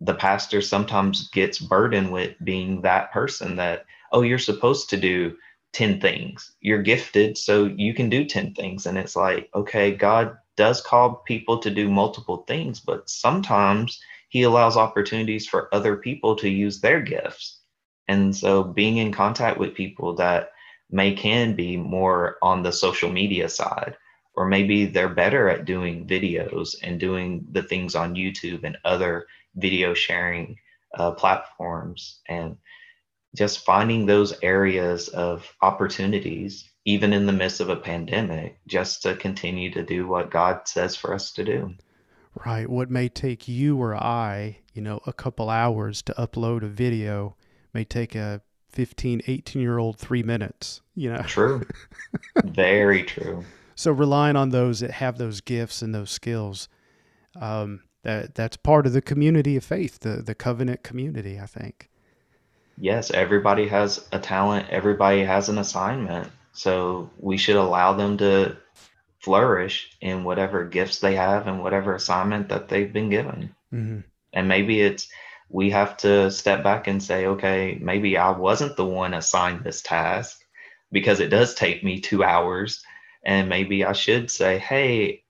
the 0.00 0.14
pastor 0.14 0.60
sometimes 0.60 1.28
gets 1.30 1.58
burdened 1.58 2.12
with 2.12 2.36
being 2.44 2.82
that 2.82 3.12
person 3.12 3.56
that, 3.56 3.84
oh, 4.12 4.22
you're 4.22 4.38
supposed 4.38 4.90
to 4.90 4.96
do 4.96 5.36
10 5.72 6.00
things. 6.00 6.52
You're 6.60 6.82
gifted, 6.82 7.36
so 7.38 7.66
you 7.66 7.94
can 7.94 8.08
do 8.08 8.24
10 8.24 8.54
things. 8.54 8.86
And 8.86 8.98
it's 8.98 9.16
like, 9.16 9.48
okay, 9.54 9.94
God 9.94 10.36
does 10.56 10.80
call 10.80 11.16
people 11.26 11.58
to 11.58 11.70
do 11.70 11.90
multiple 11.90 12.44
things, 12.48 12.80
but 12.80 13.08
sometimes 13.08 14.00
He 14.28 14.42
allows 14.42 14.76
opportunities 14.76 15.46
for 15.46 15.72
other 15.74 15.96
people 15.96 16.36
to 16.36 16.48
use 16.48 16.80
their 16.80 17.00
gifts. 17.00 17.60
And 18.08 18.34
so 18.34 18.64
being 18.64 18.96
in 18.96 19.12
contact 19.12 19.58
with 19.58 19.74
people 19.74 20.14
that 20.16 20.50
may 20.90 21.12
can 21.12 21.54
be 21.54 21.76
more 21.76 22.36
on 22.42 22.62
the 22.62 22.72
social 22.72 23.10
media 23.10 23.48
side 23.48 23.96
or 24.34 24.46
maybe 24.46 24.86
they're 24.86 25.08
better 25.08 25.48
at 25.48 25.64
doing 25.64 26.06
videos 26.06 26.76
and 26.82 27.00
doing 27.00 27.44
the 27.52 27.62
things 27.62 27.94
on 27.94 28.14
youtube 28.14 28.64
and 28.64 28.78
other 28.84 29.26
video 29.56 29.92
sharing 29.92 30.56
uh, 30.96 31.10
platforms 31.10 32.20
and 32.28 32.56
just 33.36 33.64
finding 33.64 34.06
those 34.06 34.34
areas 34.42 35.08
of 35.08 35.54
opportunities 35.62 36.64
even 36.84 37.12
in 37.12 37.26
the 37.26 37.32
midst 37.32 37.60
of 37.60 37.68
a 37.68 37.76
pandemic 37.76 38.58
just 38.66 39.02
to 39.02 39.14
continue 39.16 39.70
to 39.70 39.82
do 39.82 40.06
what 40.06 40.30
god 40.30 40.66
says 40.66 40.96
for 40.96 41.14
us 41.14 41.32
to 41.32 41.44
do 41.44 41.74
right 42.46 42.68
what 42.68 42.90
may 42.90 43.08
take 43.08 43.48
you 43.48 43.76
or 43.80 43.94
i 43.94 44.58
you 44.72 44.82
know 44.82 45.00
a 45.06 45.12
couple 45.12 45.50
hours 45.50 46.02
to 46.02 46.12
upload 46.14 46.62
a 46.62 46.68
video 46.68 47.36
may 47.74 47.84
take 47.84 48.14
a 48.14 48.40
15, 48.70 49.22
18 49.26 49.62
year 49.62 49.78
old 49.78 49.98
three 49.98 50.22
minutes, 50.22 50.82
you 50.94 51.10
know? 51.12 51.22
True. 51.22 51.66
Very 52.44 53.02
true. 53.02 53.44
So 53.74 53.92
relying 53.92 54.36
on 54.36 54.50
those 54.50 54.80
that 54.80 54.92
have 54.92 55.18
those 55.18 55.40
gifts 55.40 55.82
and 55.82 55.94
those 55.94 56.10
skills, 56.10 56.68
um, 57.40 57.82
that 58.02 58.34
that's 58.34 58.56
part 58.56 58.86
of 58.86 58.92
the 58.92 59.02
community 59.02 59.56
of 59.56 59.64
faith, 59.64 60.00
the 60.00 60.22
the 60.22 60.34
covenant 60.34 60.82
community, 60.82 61.38
I 61.38 61.46
think. 61.46 61.88
Yes, 62.80 63.10
everybody 63.10 63.68
has 63.68 64.06
a 64.12 64.18
talent, 64.18 64.68
everybody 64.70 65.24
has 65.24 65.48
an 65.48 65.58
assignment. 65.58 66.30
So 66.52 67.10
we 67.18 67.36
should 67.36 67.56
allow 67.56 67.92
them 67.92 68.18
to 68.18 68.56
flourish 69.20 69.90
in 70.00 70.24
whatever 70.24 70.64
gifts 70.64 71.00
they 71.00 71.14
have 71.16 71.46
and 71.46 71.62
whatever 71.62 71.94
assignment 71.94 72.48
that 72.48 72.68
they've 72.68 72.92
been 72.92 73.10
given. 73.10 73.54
Mm-hmm. 73.72 74.00
And 74.32 74.48
maybe 74.48 74.80
it's 74.80 75.08
we 75.50 75.70
have 75.70 75.96
to 75.98 76.30
step 76.30 76.62
back 76.62 76.86
and 76.86 77.02
say, 77.02 77.26
okay, 77.26 77.78
maybe 77.80 78.16
I 78.18 78.30
wasn't 78.30 78.76
the 78.76 78.84
one 78.84 79.14
assigned 79.14 79.64
this 79.64 79.82
task 79.82 80.40
because 80.92 81.20
it 81.20 81.28
does 81.28 81.54
take 81.54 81.82
me 81.82 82.00
two 82.00 82.22
hours. 82.22 82.82
And 83.24 83.48
maybe 83.48 83.84
I 83.84 83.92
should 83.92 84.30
say, 84.30 84.58
hey, 84.58 85.22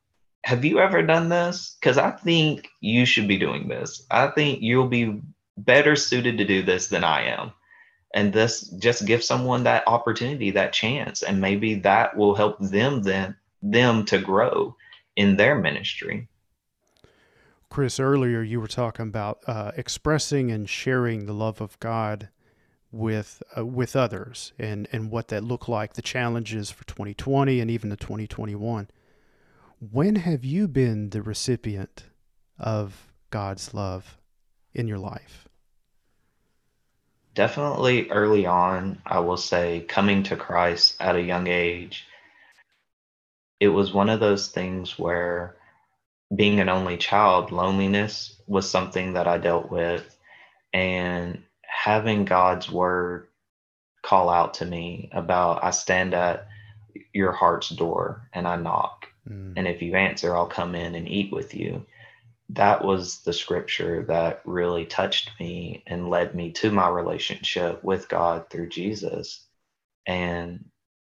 have 0.45 0.65
you 0.65 0.79
ever 0.81 1.03
done 1.03 1.29
this? 1.29 1.77
Because 1.81 1.99
I 1.99 2.11
think 2.11 2.69
you 2.81 3.07
should 3.07 3.29
be 3.29 3.39
doing 3.39 3.69
this. 3.69 4.07
I 4.11 4.29
think 4.29 4.61
you'll 4.63 4.89
be 4.89 5.21
better 5.65 5.97
suited 5.97 6.39
to 6.39 6.45
do 6.45 6.63
this 6.63 6.89
than 6.89 7.05
I 7.05 7.25
am. 7.25 7.53
And 8.15 8.33
this 8.33 8.69
just 8.79 9.07
give 9.07 9.23
someone 9.23 9.65
that 9.65 9.87
opportunity, 9.87 10.51
that 10.53 10.73
chance. 10.73 11.23
And 11.23 11.41
maybe 11.41 11.75
that 11.77 12.17
will 12.17 12.35
help 12.35 12.59
them 12.59 13.03
then 13.03 13.37
them 13.63 14.05
to 14.07 14.19
grow 14.19 14.77
in 15.17 15.37
their 15.37 15.59
ministry. 15.59 16.29
Chris, 17.71 18.01
earlier 18.01 18.41
you 18.41 18.61
were 18.61 18.69
talking 18.69 19.09
about 19.09 19.41
uh, 19.47 19.73
expressing 19.77 20.51
and 20.51 20.69
sharing 20.69 21.27
the 21.27 21.35
love 21.35 21.61
of 21.61 21.79
God 21.81 22.29
with 22.91 23.43
uh, 23.57 23.67
with 23.67 23.95
others, 23.95 24.53
and 24.59 24.89
and 24.93 25.11
what 25.11 25.29
that 25.29 25.45
looked 25.45 25.69
like, 25.69 25.93
the 25.93 26.03
challenges 26.03 26.71
for 26.71 26.87
2020 26.87 27.61
and 27.61 27.71
even 27.71 27.91
the 27.91 27.97
2021. 27.97 28.89
When 29.79 30.17
have 30.17 30.45
you 30.45 30.67
been 30.67 31.11
the 31.11 31.23
recipient 31.23 32.05
of 32.59 33.13
God's 33.31 33.75
love 33.75 34.17
in 34.73 34.89
your 34.89 34.99
life? 34.99 35.48
Definitely 37.39 38.11
early 38.11 38.47
on, 38.47 39.01
I 39.07 39.21
will 39.21 39.37
say, 39.37 39.85
coming 39.87 40.25
to 40.25 40.35
Christ 40.35 40.97
at 40.99 41.15
a 41.15 41.23
young 41.23 41.47
age, 41.47 42.05
it 43.61 43.69
was 43.69 43.95
one 43.95 44.09
of 44.09 44.19
those 44.19 44.49
things 44.49 44.99
where 44.99 45.55
being 46.35 46.59
an 46.59 46.69
only 46.69 46.97
child, 46.97 47.53
loneliness 47.53 48.35
was 48.49 48.69
something 48.69 49.13
that 49.13 49.29
I 49.29 49.39
dealt 49.39 49.71
with. 49.71 50.19
And 50.73 51.45
having 51.63 52.25
God's 52.25 52.73
word 52.73 53.29
call 54.03 54.31
out 54.31 54.55
to 54.55 54.67
me 54.67 55.09
about, 55.13 55.63
I 55.63 55.71
stand 55.71 56.15
at 56.15 56.49
your 57.13 57.31
heart's 57.31 57.69
door 57.69 58.29
and 58.33 58.49
I 58.49 58.57
knock. 58.57 59.07
Mm. 59.31 59.53
And 59.57 59.69
if 59.69 59.81
you 59.81 59.95
answer, 59.95 60.35
I'll 60.35 60.49
come 60.49 60.75
in 60.75 60.97
and 60.97 61.07
eat 61.07 61.33
with 61.33 61.55
you. 61.55 61.87
That 62.51 62.85
was 62.85 63.21
the 63.21 63.33
scripture 63.33 64.05
that 64.09 64.41
really 64.45 64.87
touched 64.87 65.31
me 65.39 65.83
and 65.87 66.09
led 66.09 66.35
me 66.35 66.53
to 66.53 66.71
my 66.71 66.89
relationship 66.89 67.85
with 67.85 68.09
God 68.09 68.49
through 68.49 68.71
Jesus. 68.71 69.45
And 70.07 70.65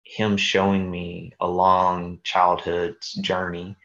Him 0.05 0.37
showing 0.37 0.91
me 0.91 1.33
a 1.41 1.49
long 1.49 2.21
childhood's 2.23 3.15
journey 3.15 3.77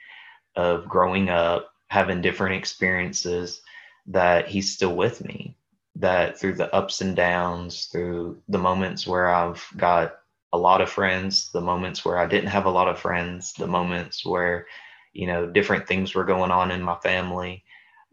of 0.55 0.87
growing 0.87 1.29
up, 1.29 1.71
having 1.87 2.21
different 2.21 2.55
experiences, 2.55 3.61
that 4.07 4.47
he's 4.47 4.73
still 4.73 4.95
with 4.95 5.23
me. 5.23 5.55
That 5.95 6.39
through 6.39 6.55
the 6.55 6.73
ups 6.73 7.01
and 7.01 7.15
downs, 7.15 7.85
through 7.85 8.41
the 8.47 8.57
moments 8.57 9.07
where 9.07 9.27
I've 9.27 9.65
got 9.75 10.19
a 10.53 10.57
lot 10.57 10.81
of 10.81 10.89
friends, 10.89 11.51
the 11.51 11.61
moments 11.61 12.05
where 12.05 12.17
I 12.17 12.25
didn't 12.25 12.49
have 12.49 12.65
a 12.65 12.71
lot 12.71 12.87
of 12.87 12.99
friends, 12.99 13.53
the 13.53 13.67
moments 13.67 14.25
where, 14.25 14.67
you 15.13 15.27
know, 15.27 15.45
different 15.47 15.87
things 15.87 16.13
were 16.13 16.25
going 16.25 16.51
on 16.51 16.71
in 16.71 16.81
my 16.81 16.95
family, 16.97 17.63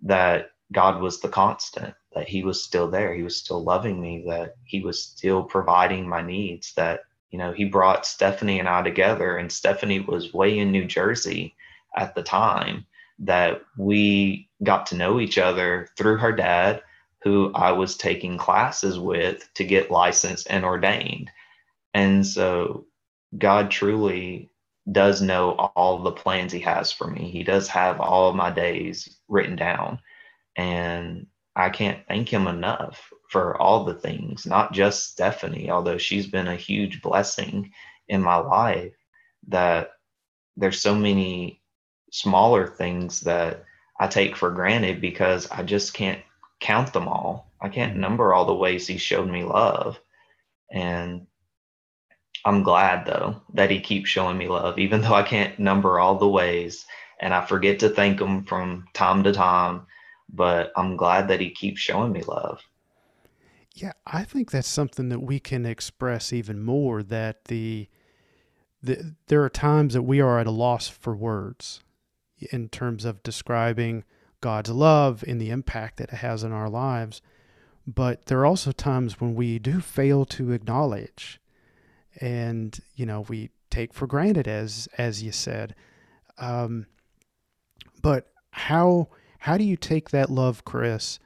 that 0.03 0.51
God 0.73 1.01
was 1.01 1.21
the 1.21 1.29
constant, 1.29 1.95
that 2.15 2.29
He 2.29 2.43
was 2.43 2.63
still 2.63 2.91
there. 2.91 3.15
He 3.15 3.23
was 3.23 3.37
still 3.37 3.63
loving 3.63 4.01
me, 4.01 4.25
that 4.29 4.57
He 4.65 4.81
was 4.81 5.03
still 5.03 5.43
providing 5.43 6.09
my 6.09 6.23
needs, 6.23 6.73
that, 6.75 7.01
you 7.31 7.39
know, 7.39 7.53
He 7.53 7.65
brought 7.65 8.07
Stephanie 8.07 8.59
and 8.59 8.69
I 8.69 8.83
together, 8.83 9.37
and 9.37 9.51
Stephanie 9.51 10.01
was 10.01 10.35
way 10.35 10.59
in 10.59 10.73
New 10.73 10.85
Jersey 10.85 11.55
at 11.97 12.15
the 12.15 12.23
time 12.23 12.87
that 13.21 13.63
we 13.79 14.49
got 14.63 14.87
to 14.87 14.97
know 14.97 15.21
each 15.21 15.39
other 15.39 15.89
through 15.97 16.19
her 16.19 16.33
dad, 16.33 16.83
who 17.23 17.51
I 17.55 17.73
was 17.73 17.97
taking 17.97 18.39
classes 18.39 18.99
with 18.99 19.49
to 19.55 19.65
get 19.65 19.91
licensed 19.91 20.47
and 20.51 20.65
ordained. 20.65 21.31
And 21.95 22.27
so 22.27 22.87
God 23.39 23.71
truly 23.71 24.51
does 24.91 25.21
know 25.21 25.53
all 25.53 25.99
the 25.99 26.13
plans 26.13 26.53
he 26.53 26.61
has 26.61 26.93
for 26.93 27.07
me. 27.09 27.31
He 27.31 27.43
does 27.43 27.69
have 27.69 28.01
all 28.01 28.29
of 28.29 28.37
my 28.37 28.51
days 28.51 29.19
written 29.29 29.57
down. 29.57 29.99
And 30.57 31.27
I 31.55 31.71
can't 31.71 32.07
thank 32.07 32.29
him 32.29 32.47
enough 32.47 33.11
for 33.31 33.61
all 33.61 33.85
the 33.85 33.95
things, 33.95 34.47
not 34.47 34.73
just 34.73 35.11
Stephanie, 35.11 35.71
although 35.71 35.99
she's 35.99 36.27
been 36.27 36.49
a 36.49 36.57
huge 36.57 37.03
blessing 37.03 37.73
in 38.09 38.23
my 38.23 38.37
life, 38.37 38.95
that 39.49 39.91
there's 40.57 40.81
so 40.81 40.95
many 40.95 41.61
smaller 42.13 42.67
things 42.67 43.21
that 43.21 43.65
I 43.99 44.07
take 44.07 44.37
for 44.37 44.51
granted 44.51 45.01
because 45.01 45.51
I 45.51 45.63
just 45.63 45.95
can't 45.95 46.21
count 46.61 46.93
them 46.93 47.09
all. 47.09 47.51
I 47.61 47.69
can't 47.69 47.93
mm-hmm. 47.93 48.01
number 48.01 48.33
all 48.33 48.45
the 48.45 48.55
ways 48.55 48.87
he 48.87 48.99
showed 48.99 49.29
me 49.29 49.45
love. 49.45 49.99
And 50.71 51.27
I'm 52.47 52.63
glad 52.63 53.07
though 53.07 53.43
that 53.55 53.71
he 53.71 53.81
keeps 53.81 54.09
showing 54.09 54.39
me 54.39 54.49
love, 54.49 54.79
even 54.79 55.03
though 55.03 55.15
I 55.15 55.25
can't 55.25 55.59
number 55.59 55.99
all 55.99 56.17
the 56.17 56.29
ways 56.29 56.87
and 57.21 57.35
I 57.35 57.45
forget 57.45 57.79
to 57.81 57.91
thank 57.91 58.21
him 58.21 58.45
from 58.45 58.87
time 58.95 59.23
to 59.25 59.33
time. 59.33 59.87
But 60.33 60.73
I'm 60.77 60.97
glad 60.97 61.29
that 61.29 61.41
he 61.41 61.51
keeps 61.51 61.81
showing 61.81 62.13
me 62.13 62.23
love. 62.23 62.61
Yeah, 63.75 63.93
I 64.07 64.25
think 64.25 64.51
that's 64.51 64.69
something 64.69 65.09
that 65.11 65.23
we 65.23 65.41
can 65.41 65.67
express 65.67 66.33
even 66.33 66.63
more 66.63 67.03
that 67.03 67.47
the, 67.47 67.89
the 68.83 69.15
there 69.27 69.43
are 69.45 69.51
times 69.51 69.95
that 69.95 70.03
we 70.03 70.21
are 70.21 70.39
at 70.39 70.47
a 70.47 70.51
loss 70.53 70.89
for 70.89 71.15
words 71.17 71.83
in 72.53 72.69
terms 72.69 73.05
of 73.05 73.23
describing 73.23 74.05
God's 74.41 74.71
love 74.71 75.25
and 75.27 75.41
the 75.41 75.51
impact 75.51 75.97
that 75.99 76.11
it 76.11 76.17
has 76.17 76.45
in 76.45 76.53
our 76.53 76.71
lives. 76.71 77.21
but 77.87 78.27
there 78.27 78.41
are 78.41 78.47
also 78.47 78.73
times 78.73 79.21
when 79.21 79.35
we 79.35 79.59
do 79.59 79.81
fail 79.81 80.25
to 80.25 80.53
acknowledge 80.53 81.41
and 82.21 82.79
you 82.95 83.07
know 83.07 83.23
we 83.29 83.51
take 83.71 83.93
for 83.93 84.07
granted 84.07 84.49
as 84.49 84.89
as 84.99 85.23
you 85.23 85.33
said. 85.33 85.75
Um, 86.39 86.87
but 88.03 88.29
how 88.51 89.09
how 89.39 89.57
do 89.57 89.65
you 89.65 89.77
take 89.77 90.11
that 90.11 90.31
love 90.31 90.65
chris? 90.65 91.19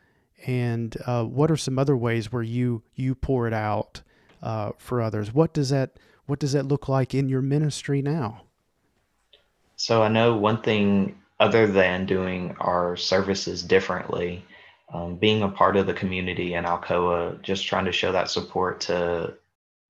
And 0.46 0.96
uh, 1.06 1.24
what 1.24 1.50
are 1.50 1.56
some 1.56 1.78
other 1.78 1.96
ways 1.96 2.32
where 2.32 2.42
you 2.42 2.82
you 2.94 3.14
pour 3.14 3.46
it 3.46 3.52
out 3.52 4.02
uh, 4.42 4.72
for 4.78 5.02
others? 5.02 5.32
What 5.32 5.52
does 5.52 5.70
that 5.70 5.98
what 6.26 6.38
does 6.38 6.52
that 6.52 6.66
look 6.66 6.88
like 6.88 7.14
in 7.14 7.28
your 7.28 7.42
ministry 7.42 8.02
now? 8.02 8.42
So 9.76 10.02
i 10.02 10.08
know 10.08 10.36
one 10.36 10.60
thing 10.60 11.18
other 11.38 11.66
than 11.66 12.04
doing 12.04 12.54
our 12.60 12.96
services 12.96 13.62
differently 13.62 14.44
um, 14.92 15.16
being 15.16 15.42
a 15.42 15.48
part 15.48 15.76
of 15.76 15.86
the 15.86 15.94
community 15.94 16.54
in 16.54 16.64
Alcoa, 16.64 17.40
just 17.42 17.66
trying 17.66 17.84
to 17.84 17.92
show 17.92 18.12
that 18.12 18.30
support 18.30 18.80
to 18.82 19.34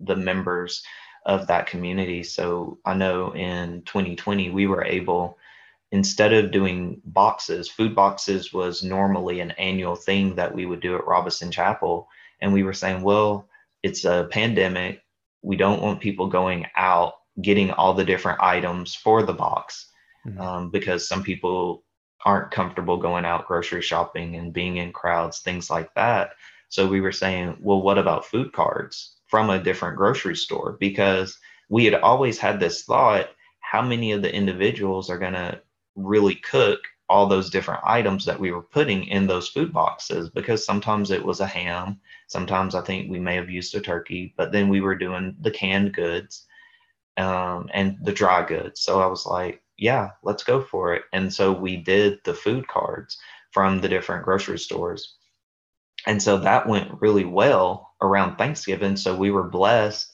the 0.00 0.16
members 0.16 0.82
of 1.26 1.46
that 1.46 1.66
community. 1.66 2.22
So 2.22 2.78
I 2.84 2.94
know 2.94 3.34
in 3.34 3.82
2020, 3.82 4.50
we 4.50 4.66
were 4.66 4.84
able, 4.84 5.38
instead 5.92 6.32
of 6.32 6.50
doing 6.50 7.00
boxes, 7.04 7.68
food 7.68 7.94
boxes 7.94 8.52
was 8.52 8.82
normally 8.82 9.40
an 9.40 9.50
annual 9.52 9.96
thing 9.96 10.34
that 10.36 10.54
we 10.54 10.66
would 10.66 10.80
do 10.80 10.96
at 10.96 11.06
Robinson 11.06 11.50
Chapel. 11.50 12.08
And 12.40 12.52
we 12.52 12.62
were 12.62 12.72
saying, 12.72 13.02
well, 13.02 13.48
it's 13.82 14.04
a 14.04 14.28
pandemic. 14.30 15.02
We 15.42 15.56
don't 15.56 15.82
want 15.82 16.00
people 16.00 16.28
going 16.28 16.66
out 16.76 17.14
getting 17.40 17.70
all 17.70 17.94
the 17.94 18.04
different 18.04 18.40
items 18.40 18.94
for 18.94 19.22
the 19.22 19.32
box 19.32 19.90
mm-hmm. 20.26 20.40
um, 20.40 20.70
because 20.70 21.06
some 21.06 21.22
people 21.22 21.84
aren't 22.24 22.50
comfortable 22.50 22.98
going 22.98 23.24
out 23.24 23.46
grocery 23.46 23.80
shopping 23.80 24.36
and 24.36 24.52
being 24.52 24.76
in 24.76 24.92
crowds, 24.92 25.40
things 25.40 25.70
like 25.70 25.92
that. 25.94 26.32
So 26.68 26.86
we 26.86 27.00
were 27.00 27.12
saying, 27.12 27.56
well, 27.60 27.80
what 27.80 27.98
about 27.98 28.26
food 28.26 28.52
cards 28.52 29.16
from 29.31 29.51
a 29.51 29.62
different 29.62 29.97
grocery 29.97 30.37
store? 30.37 30.77
Because 30.81 31.38
we 31.69 31.85
had 31.85 31.95
always 31.95 32.38
had 32.38 32.61
this 32.61 32.83
thought 32.83 33.31
how 33.71 33.81
many 33.81 34.11
of 34.11 34.21
the 34.21 34.35
individuals 34.35 35.09
are 35.09 35.19
going 35.19 35.33
to 35.33 35.61
really 35.95 36.35
cook 36.35 36.81
all 37.09 37.27
those 37.27 37.51
different 37.51 37.81
items 37.85 38.25
that 38.25 38.38
we 38.38 38.51
were 38.51 38.62
putting 38.62 39.05
in 39.05 39.29
those 39.29 39.49
food 39.49 39.73
boxes? 39.73 40.29
Because 40.29 40.66
sometimes 40.66 41.12
it 41.12 41.25
was 41.25 41.38
a 41.38 41.47
ham, 41.47 42.01
sometimes 42.27 42.75
I 42.75 42.81
think 42.81 43.09
we 43.09 43.21
may 43.21 43.37
have 43.37 43.49
used 43.49 43.75
a 43.77 43.81
turkey, 43.81 44.35
but 44.37 44.51
then 44.51 44.69
we 44.69 44.81
were 44.81 44.97
doing 44.97 45.37
the 45.40 45.53
canned 45.53 45.95
goods 45.95 46.47
um, 47.16 47.71
and 47.73 47.97
the 48.03 48.12
dry 48.12 48.45
goods. 48.45 48.81
So 48.81 49.01
I 49.01 49.07
was 49.07 49.25
like, 49.25 49.62
yeah, 49.77 50.11
let's 50.25 50.43
go 50.43 50.61
for 50.61 50.95
it. 50.95 51.03
And 51.12 51.33
so 51.33 51.53
we 51.53 51.77
did 51.77 52.19
the 52.25 52.35
food 52.35 52.66
cards 52.66 53.19
from 53.53 53.81
the 53.81 53.88
different 53.88 54.25
grocery 54.25 54.59
stores. 54.59 55.14
And 56.07 56.21
so 56.21 56.38
that 56.38 56.69
went 56.69 57.01
really 57.01 57.25
well 57.25 57.89
around 58.02 58.36
Thanksgiving. 58.36 58.96
So 58.96 59.16
we 59.16 59.30
were 59.30 59.48
blessed 59.48 60.10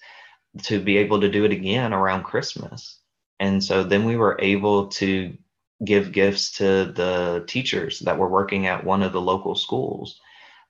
to 0.64 0.80
be 0.80 0.98
able 0.98 1.20
to 1.20 1.30
do 1.30 1.44
it 1.44 1.52
again 1.52 1.92
around 1.92 2.24
Christmas. 2.24 3.00
And 3.38 3.62
so 3.62 3.82
then 3.82 4.04
we 4.04 4.16
were 4.16 4.38
able 4.40 4.88
to 4.88 5.36
give 5.84 6.12
gifts 6.12 6.52
to 6.52 6.86
the 6.86 7.44
teachers 7.46 8.00
that 8.00 8.18
were 8.18 8.28
working 8.28 8.66
at 8.66 8.84
one 8.84 9.02
of 9.02 9.12
the 9.12 9.20
local 9.20 9.54
schools 9.54 10.20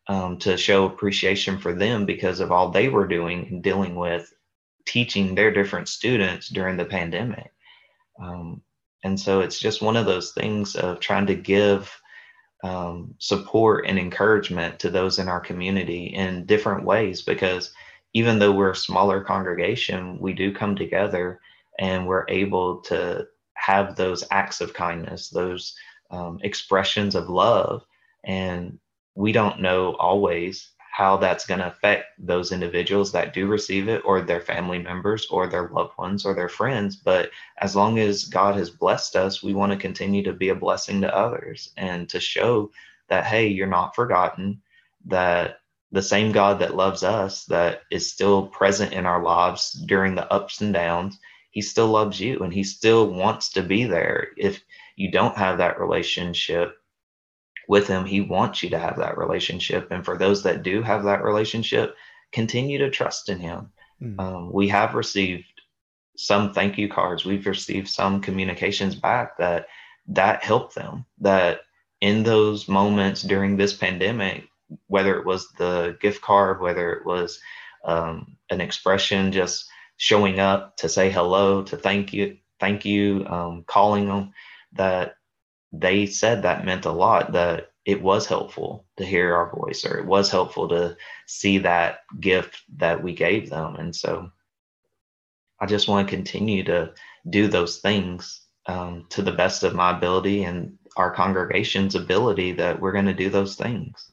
um, 0.09 0.39
to 0.39 0.57
show 0.57 0.85
appreciation 0.85 1.59
for 1.59 1.73
them 1.73 2.07
because 2.07 2.41
of 2.41 2.51
all 2.51 2.71
they 2.71 2.89
were 2.89 3.07
doing 3.07 3.47
and 3.51 3.63
dealing 3.63 3.95
with 3.95 4.33
teaching 4.85 5.35
their 5.35 5.53
different 5.53 5.89
students 5.89 6.49
during 6.49 6.77
the 6.77 6.85
pandemic. 6.85 7.53
Um, 8.21 8.63
and 9.05 9.19
so 9.19 9.41
it's 9.41 9.59
just 9.59 9.83
one 9.83 9.97
of 9.97 10.07
those 10.07 10.33
things 10.33 10.75
of 10.75 11.01
trying 11.01 11.27
to 11.27 11.35
give 11.35 11.93
um, 12.63 13.15
support 13.19 13.87
and 13.87 13.99
encouragement 13.99 14.79
to 14.81 14.91
those 14.91 15.19
in 15.19 15.29
our 15.29 15.41
community 15.41 16.07
in 16.07 16.47
different 16.47 16.85
ways 16.85 17.23
because 17.23 17.73
even 18.15 18.39
though 18.39 18.53
we're 18.53 18.71
a 18.71 18.77
smaller 18.77 19.23
congregation, 19.23 20.19
we 20.19 20.33
do 20.33 20.53
come 20.53 20.75
together 20.75 21.41
and 21.79 22.07
we're 22.07 22.25
able 22.29 22.81
to 22.81 23.27
have 23.55 23.97
those 23.97 24.25
acts 24.31 24.61
of 24.61 24.73
kindness, 24.73 25.29
those 25.29 25.75
um, 26.11 26.39
expressions 26.43 27.15
of 27.15 27.29
love. 27.29 27.85
And 28.25 28.79
we 29.15 29.33
don't 29.33 29.61
know 29.61 29.95
always 29.97 30.71
how 30.97 31.17
that's 31.19 31.47
going 31.47 31.61
to 31.61 31.67
affect 31.67 32.07
those 32.19 32.53
individuals 32.53 33.13
that 33.13 33.35
do 33.35 33.47
receive 33.47 33.87
it 33.87 34.01
or 34.07 34.23
their 34.23 34.41
family 34.41 34.79
members 34.79 35.27
or 35.31 35.47
their 35.47 35.69
loved 35.69 35.93
ones 35.99 36.25
or 36.25 36.35
their 36.35 36.49
friends. 36.49 36.97
But 36.97 37.31
as 37.59 37.77
long 37.77 37.99
as 37.99 38.25
god 38.25 38.57
has 38.57 38.71
blessed 38.71 39.15
us 39.15 39.43
we 39.43 39.53
want 39.53 39.73
to 39.73 39.79
continue 39.79 40.23
to 40.23 40.33
be 40.33 40.49
a 40.49 40.55
blessing 40.55 41.03
to 41.03 41.15
others 41.15 41.73
and 41.77 42.09
to 42.09 42.19
show 42.19 42.71
that 43.09 43.27
hey 43.27 43.47
you're 43.47 43.67
not 43.67 43.95
forgotten 43.95 44.63
that 45.05 45.59
the 45.93 46.03
same 46.03 46.33
god 46.33 46.59
that 46.61 46.77
loves 46.77 47.03
us 47.03 47.45
that 47.45 47.83
is 47.91 48.11
still 48.11 48.47
present 48.49 48.93
in 48.95 49.05
our 49.05 49.23
lives 49.23 49.73
during 49.87 50.15
the 50.15 50.33
ups 50.33 50.63
and 50.63 50.73
downs 50.73 51.19
he 51.57 51.63
still 51.63 51.89
loves 51.89 52.21
you 52.21 52.41
and 52.41 52.53
he 52.53 52.63
still 52.63 53.11
wants 53.11 53.49
to 53.53 53.63
be 53.63 53.85
there. 53.85 54.29
If 54.37 54.63
you 54.95 55.11
don't 55.11 55.39
have 55.39 55.57
that 55.57 55.81
relationship 55.81 56.77
with 57.69 57.87
him 57.87 58.05
he 58.05 58.21
wants 58.21 58.63
you 58.63 58.71
to 58.71 58.79
have 58.79 58.97
that 58.99 59.19
relationship. 59.19 59.91
And 59.91 60.05
for 60.05 60.17
those 60.17 60.43
that 60.43 60.63
do 60.63 60.83
have 60.83 61.05
that 61.05 61.25
relationship 61.25 61.97
continue 62.33 62.79
to 62.79 62.91
trust 62.91 63.29
in 63.29 63.39
him. 63.39 63.71
Mm. 64.03 64.21
um, 64.21 64.53
we 64.53 64.69
have 64.69 64.95
received 64.95 65.45
some 66.17 66.53
thank 66.53 66.77
you 66.77 66.89
cards. 66.89 67.25
We've 67.25 67.47
received 67.47 67.89
some 67.89 68.21
communications 68.21 68.95
back 68.95 69.39
that 69.39 69.69
that 70.09 70.45
helped 70.45 70.75
them 70.75 71.05
that 71.21 71.61
in 72.01 72.23
those 72.23 72.69
moments 72.69 73.23
during 73.23 73.57
this 73.57 73.73
pandemic 73.73 74.45
whether 74.89 75.19
it 75.19 75.27
was 75.27 75.49
the 75.59 75.97
gift 76.01 76.23
card 76.23 76.61
whether 76.61 76.93
it 76.93 77.07
was 77.07 77.41
um, 77.85 78.37
an 78.51 78.61
expression 78.61 79.33
just 79.33 79.67
showing 79.97 80.39
up 80.39 80.77
to 80.77 80.89
say 80.89 81.11
hello 81.11 81.63
to 81.63 81.77
thank 81.77 82.13
you 82.13 82.37
thank 82.61 82.85
you 82.85 83.27
um, 83.29 83.65
calling 83.67 84.07
them 84.07 84.33
that 84.73 85.16
they 85.81 86.07
said 86.07 86.43
that 86.43 86.65
meant 86.65 86.85
a 86.85 86.93
lot 86.93 87.33
that 87.33 87.71
it 87.85 88.03
was 88.03 88.27
helpful 88.27 88.85
to 88.97 89.05
hear 89.05 89.35
our 89.35 89.55
voice 89.55 89.85
or 89.85 89.99
it 89.99 90.07
was 90.07 90.31
helpful 90.31 90.69
to 90.69 90.97
see 91.27 91.59
that 91.59 92.01
gift 92.21 92.63
that 92.77 93.03
we 93.03 93.15
gave 93.15 93.49
them. 93.49 93.77
And 93.77 93.95
so 93.95 94.31
i 95.61 95.67
just 95.67 95.89
want 95.89 96.07
to 96.07 96.15
continue 96.15 96.63
to 96.65 96.93
do 97.31 97.49
those 97.49 97.79
things 97.79 98.43
um, 98.67 99.07
to 99.11 99.23
the 99.23 99.33
best 99.33 99.63
of 99.63 99.75
my 99.75 99.97
ability 99.97 100.45
and 100.45 100.77
our 100.97 101.11
congregation's 101.11 101.95
ability 101.95 102.53
that 102.53 102.81
we're 102.81 102.93
going 102.93 103.07
to 103.07 103.15
do 103.15 103.31
those 103.31 103.55
things. 103.55 104.11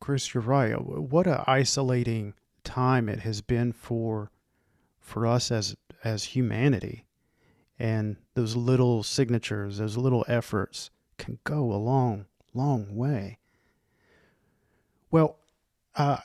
Chris 0.00 0.34
you're 0.34 0.42
right. 0.42 0.74
What 0.74 1.26
a 1.26 1.44
isolating 1.46 2.34
time 2.64 3.08
it 3.08 3.20
has 3.20 3.40
been 3.40 3.72
for 3.72 4.30
for 5.00 5.26
us 5.26 5.50
as 5.50 5.76
as 6.04 6.24
humanity 6.24 7.05
and 7.78 8.16
those 8.34 8.56
little 8.56 9.02
signatures, 9.02 9.78
those 9.78 9.96
little 9.96 10.24
efforts 10.28 10.90
can 11.18 11.38
go 11.44 11.72
a 11.72 11.76
long, 11.76 12.26
long 12.54 12.94
way. 12.94 13.38
Well, 15.10 15.38
uh, 15.94 16.18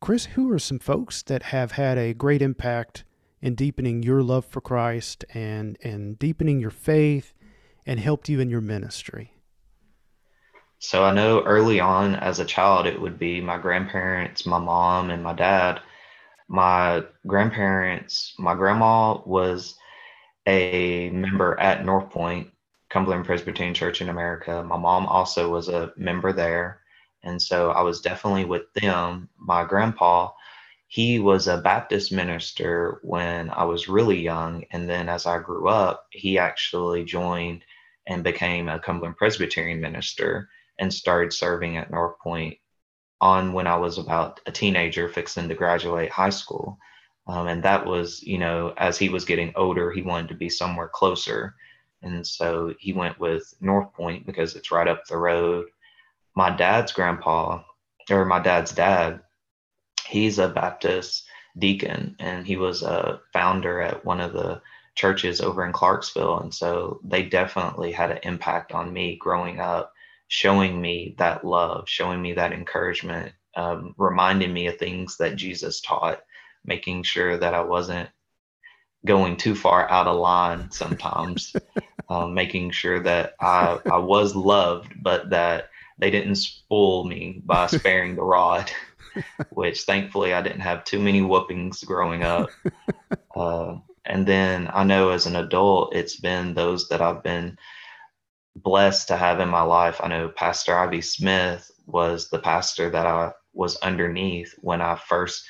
Chris, 0.00 0.26
who 0.26 0.50
are 0.52 0.58
some 0.58 0.78
folks 0.78 1.22
that 1.22 1.44
have 1.44 1.72
had 1.72 1.98
a 1.98 2.14
great 2.14 2.42
impact 2.42 3.04
in 3.40 3.54
deepening 3.54 4.02
your 4.02 4.22
love 4.22 4.44
for 4.44 4.60
Christ 4.60 5.24
and, 5.32 5.78
and 5.82 6.18
deepening 6.18 6.60
your 6.60 6.70
faith 6.70 7.32
and 7.84 8.00
helped 8.00 8.28
you 8.28 8.40
in 8.40 8.50
your 8.50 8.60
ministry? 8.60 9.32
So 10.78 11.04
I 11.04 11.12
know 11.12 11.42
early 11.42 11.80
on 11.80 12.14
as 12.16 12.38
a 12.38 12.44
child, 12.44 12.86
it 12.86 13.00
would 13.00 13.18
be 13.18 13.40
my 13.40 13.56
grandparents, 13.56 14.44
my 14.44 14.58
mom, 14.58 15.10
and 15.10 15.22
my 15.22 15.32
dad. 15.32 15.80
My 16.48 17.02
grandparents, 17.26 18.34
my 18.38 18.54
grandma 18.54 19.20
was 19.24 19.76
a 20.46 21.10
member 21.10 21.58
at 21.58 21.84
North 21.84 22.10
Point, 22.10 22.50
Cumberland 22.90 23.24
Presbyterian 23.24 23.74
Church 23.74 24.00
in 24.00 24.08
America. 24.08 24.62
My 24.62 24.76
mom 24.76 25.06
also 25.06 25.50
was 25.50 25.68
a 25.68 25.92
member 25.96 26.32
there. 26.32 26.80
And 27.22 27.40
so 27.40 27.72
I 27.72 27.82
was 27.82 28.00
definitely 28.00 28.44
with 28.44 28.72
them. 28.74 29.28
My 29.36 29.64
grandpa, 29.64 30.30
he 30.86 31.18
was 31.18 31.48
a 31.48 31.58
Baptist 31.58 32.12
minister 32.12 33.00
when 33.02 33.50
I 33.50 33.64
was 33.64 33.88
really 33.88 34.20
young. 34.20 34.64
And 34.70 34.88
then 34.88 35.08
as 35.08 35.26
I 35.26 35.40
grew 35.40 35.68
up, 35.68 36.06
he 36.10 36.38
actually 36.38 37.04
joined 37.04 37.64
and 38.06 38.22
became 38.22 38.68
a 38.68 38.78
Cumberland 38.78 39.16
Presbyterian 39.16 39.80
minister 39.80 40.48
and 40.78 40.92
started 40.92 41.32
serving 41.32 41.76
at 41.76 41.90
North 41.90 42.18
Point 42.20 42.58
on 43.20 43.52
when 43.52 43.66
I 43.66 43.76
was 43.76 43.98
about 43.98 44.40
a 44.46 44.52
teenager 44.52 45.08
fixing 45.08 45.48
to 45.48 45.54
graduate 45.54 46.10
high 46.10 46.30
school. 46.30 46.78
Um, 47.26 47.48
and 47.48 47.62
that 47.64 47.84
was, 47.84 48.22
you 48.22 48.38
know, 48.38 48.72
as 48.76 48.98
he 48.98 49.08
was 49.08 49.24
getting 49.24 49.52
older, 49.56 49.90
he 49.90 50.02
wanted 50.02 50.28
to 50.28 50.34
be 50.34 50.48
somewhere 50.48 50.88
closer. 50.88 51.54
And 52.02 52.26
so 52.26 52.74
he 52.78 52.92
went 52.92 53.18
with 53.18 53.52
North 53.60 53.92
Point 53.94 54.26
because 54.26 54.54
it's 54.54 54.70
right 54.70 54.86
up 54.86 55.04
the 55.06 55.16
road. 55.16 55.66
My 56.36 56.50
dad's 56.50 56.92
grandpa, 56.92 57.62
or 58.10 58.24
my 58.24 58.40
dad's 58.40 58.72
dad, 58.72 59.20
he's 60.06 60.38
a 60.38 60.48
Baptist 60.48 61.26
deacon 61.58 62.14
and 62.20 62.46
he 62.46 62.56
was 62.56 62.82
a 62.82 63.20
founder 63.32 63.80
at 63.80 64.04
one 64.04 64.20
of 64.20 64.32
the 64.32 64.60
churches 64.94 65.40
over 65.40 65.64
in 65.66 65.72
Clarksville. 65.72 66.40
And 66.40 66.54
so 66.54 67.00
they 67.02 67.24
definitely 67.24 67.90
had 67.90 68.10
an 68.10 68.20
impact 68.22 68.72
on 68.72 68.92
me 68.92 69.16
growing 69.16 69.58
up, 69.58 69.92
showing 70.28 70.80
me 70.80 71.16
that 71.18 71.44
love, 71.44 71.88
showing 71.88 72.22
me 72.22 72.34
that 72.34 72.52
encouragement 72.52 73.32
um, 73.56 73.94
reminding 73.96 74.52
me 74.52 74.66
of 74.66 74.76
things 74.76 75.16
that 75.16 75.36
Jesus 75.36 75.80
taught, 75.80 76.20
making 76.66 77.04
sure 77.04 77.36
that 77.36 77.54
I 77.54 77.62
wasn't 77.62 78.08
going 79.04 79.36
too 79.36 79.54
far 79.54 79.88
out 79.88 80.06
of 80.06 80.16
line 80.16 80.70
sometimes, 80.70 81.54
um, 82.08 82.34
making 82.34 82.70
sure 82.70 83.00
that 83.00 83.34
I, 83.40 83.78
I 83.90 83.98
was 83.98 84.34
loved, 84.34 84.92
but 85.00 85.30
that 85.30 85.70
they 85.98 86.10
didn't 86.10 86.36
spoil 86.36 87.04
me 87.04 87.42
by 87.44 87.66
sparing 87.68 88.16
the 88.16 88.22
rod, 88.22 88.70
which 89.50 89.82
thankfully 89.82 90.34
I 90.34 90.42
didn't 90.42 90.60
have 90.60 90.84
too 90.84 91.00
many 91.00 91.22
whoopings 91.22 91.84
growing 91.84 92.22
up. 92.22 92.50
Uh, 93.34 93.76
and 94.04 94.26
then 94.26 94.70
I 94.72 94.84
know 94.84 95.10
as 95.10 95.26
an 95.26 95.36
adult, 95.36 95.94
it's 95.94 96.16
been 96.16 96.54
those 96.54 96.88
that 96.88 97.02
I've 97.02 97.22
been 97.22 97.58
blessed 98.54 99.08
to 99.08 99.16
have 99.16 99.40
in 99.40 99.48
my 99.48 99.62
life. 99.62 100.00
I 100.02 100.08
know 100.08 100.28
Pastor 100.28 100.76
Ivy 100.76 101.00
Smith 101.02 101.70
was 101.86 102.30
the 102.30 102.38
pastor 102.38 102.90
that 102.90 103.06
I 103.06 103.32
was 103.52 103.76
underneath 103.76 104.54
when 104.58 104.80
I 104.80 104.96
first 104.96 105.44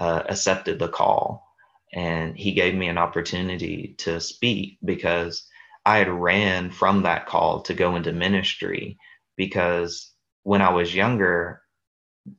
uh, 0.00 0.22
accepted 0.28 0.78
the 0.78 0.88
call. 0.88 1.46
And 1.92 2.36
he 2.36 2.52
gave 2.52 2.74
me 2.74 2.88
an 2.88 2.98
opportunity 2.98 3.94
to 3.98 4.20
speak 4.20 4.78
because 4.84 5.46
I 5.84 5.98
had 5.98 6.08
ran 6.08 6.70
from 6.70 7.02
that 7.02 7.26
call 7.26 7.62
to 7.62 7.74
go 7.74 7.96
into 7.96 8.12
ministry 8.12 8.98
because 9.36 10.12
when 10.42 10.62
I 10.62 10.70
was 10.70 10.94
younger, 10.94 11.62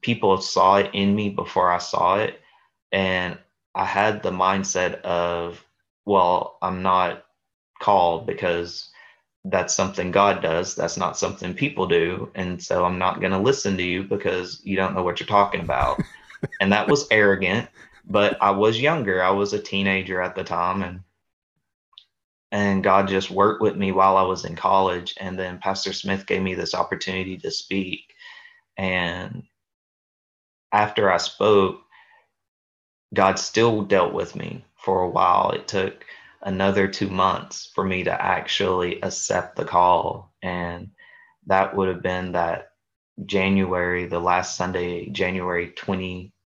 people 0.01 0.37
saw 0.41 0.77
it 0.77 0.91
in 0.93 1.15
me 1.15 1.29
before 1.29 1.71
I 1.71 1.79
saw 1.79 2.17
it. 2.17 2.39
And 2.91 3.37
I 3.75 3.85
had 3.85 4.23
the 4.23 4.31
mindset 4.31 5.01
of, 5.01 5.63
well, 6.05 6.57
I'm 6.61 6.81
not 6.81 7.23
called 7.81 8.27
because 8.27 8.89
that's 9.45 9.73
something 9.75 10.11
God 10.11 10.41
does. 10.41 10.75
That's 10.75 10.97
not 10.97 11.17
something 11.17 11.53
people 11.53 11.87
do. 11.87 12.31
And 12.35 12.61
so 12.61 12.85
I'm 12.85 12.99
not 12.99 13.19
going 13.19 13.31
to 13.31 13.39
listen 13.39 13.77
to 13.77 13.83
you 13.83 14.03
because 14.03 14.61
you 14.63 14.75
don't 14.75 14.93
know 14.93 15.03
what 15.03 15.19
you're 15.19 15.27
talking 15.27 15.61
about. 15.61 15.97
and 16.59 16.71
that 16.71 16.87
was 16.87 17.07
arrogant, 17.11 17.69
but 18.05 18.37
I 18.41 18.51
was 18.51 18.79
younger. 18.79 19.23
I 19.23 19.31
was 19.31 19.53
a 19.53 19.59
teenager 19.59 20.21
at 20.21 20.35
the 20.35 20.43
time 20.43 20.83
and 20.83 21.01
and 22.53 22.83
God 22.83 23.07
just 23.07 23.31
worked 23.31 23.61
with 23.61 23.77
me 23.77 23.93
while 23.93 24.17
I 24.17 24.23
was 24.23 24.43
in 24.43 24.55
college 24.57 25.15
and 25.19 25.39
then 25.39 25.59
Pastor 25.59 25.93
Smith 25.93 26.25
gave 26.25 26.41
me 26.41 26.53
this 26.53 26.75
opportunity 26.75 27.37
to 27.37 27.51
speak. 27.51 28.13
And 28.77 29.43
after 30.71 31.09
I 31.11 31.17
spoke, 31.17 31.81
God 33.13 33.39
still 33.39 33.83
dealt 33.83 34.13
with 34.13 34.35
me 34.35 34.65
for 34.75 35.01
a 35.01 35.09
while. 35.09 35.51
It 35.51 35.67
took 35.67 36.05
another 36.41 36.87
two 36.87 37.09
months 37.09 37.71
for 37.73 37.83
me 37.83 38.03
to 38.03 38.21
actually 38.21 39.01
accept 39.01 39.55
the 39.55 39.65
call. 39.65 40.33
And 40.41 40.91
that 41.47 41.75
would 41.75 41.87
have 41.87 42.01
been 42.01 42.33
that 42.33 42.71
January, 43.25 44.07
the 44.07 44.19
last 44.19 44.57
Sunday, 44.57 45.09
January 45.09 45.71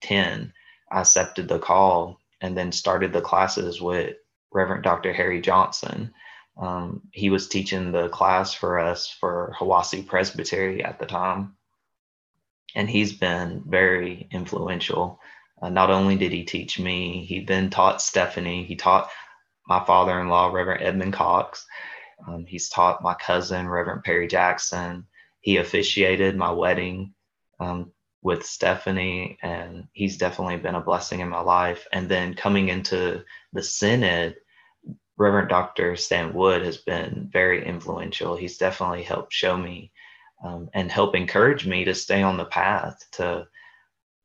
2010, 0.01 0.53
I 0.91 1.01
accepted 1.01 1.47
the 1.47 1.59
call 1.59 2.19
and 2.41 2.57
then 2.57 2.71
started 2.71 3.13
the 3.13 3.21
classes 3.21 3.81
with 3.81 4.15
Reverend 4.51 4.83
Dr. 4.83 5.13
Harry 5.13 5.41
Johnson. 5.41 6.13
Um, 6.57 7.01
he 7.11 7.29
was 7.29 7.47
teaching 7.47 7.91
the 7.91 8.09
class 8.09 8.53
for 8.53 8.79
us 8.79 9.09
for 9.09 9.55
Hiwassee 9.59 10.05
Presbytery 10.05 10.83
at 10.83 10.99
the 10.99 11.05
time. 11.05 11.55
And 12.75 12.89
he's 12.89 13.13
been 13.13 13.63
very 13.65 14.27
influential. 14.31 15.19
Uh, 15.61 15.69
not 15.69 15.89
only 15.89 16.15
did 16.15 16.31
he 16.31 16.43
teach 16.43 16.79
me, 16.79 17.25
he 17.25 17.41
then 17.41 17.69
taught 17.69 18.01
Stephanie. 18.01 18.63
He 18.63 18.75
taught 18.75 19.09
my 19.67 19.83
father 19.83 20.19
in 20.19 20.29
law, 20.29 20.47
Reverend 20.47 20.83
Edmund 20.83 21.13
Cox. 21.13 21.65
Um, 22.27 22.45
he's 22.45 22.69
taught 22.69 23.03
my 23.03 23.13
cousin, 23.13 23.67
Reverend 23.67 24.03
Perry 24.03 24.27
Jackson. 24.27 25.05
He 25.41 25.57
officiated 25.57 26.35
my 26.35 26.51
wedding 26.51 27.13
um, 27.59 27.91
with 28.21 28.45
Stephanie, 28.45 29.37
and 29.41 29.87
he's 29.93 30.17
definitely 30.17 30.57
been 30.57 30.75
a 30.75 30.81
blessing 30.81 31.19
in 31.19 31.29
my 31.29 31.41
life. 31.41 31.87
And 31.91 32.09
then 32.09 32.33
coming 32.33 32.69
into 32.69 33.23
the 33.53 33.63
Synod, 33.63 34.35
Reverend 35.17 35.49
Dr. 35.49 35.95
Stan 35.95 36.33
Wood 36.33 36.63
has 36.63 36.77
been 36.77 37.29
very 37.31 37.65
influential. 37.65 38.35
He's 38.35 38.57
definitely 38.57 39.03
helped 39.03 39.33
show 39.33 39.57
me 39.57 39.91
um, 40.43 40.69
and 40.73 40.91
help 40.91 41.15
encourage 41.15 41.65
me 41.65 41.85
to 41.85 41.95
stay 41.95 42.21
on 42.21 42.37
the 42.37 42.45
path 42.45 43.03
to 43.13 43.47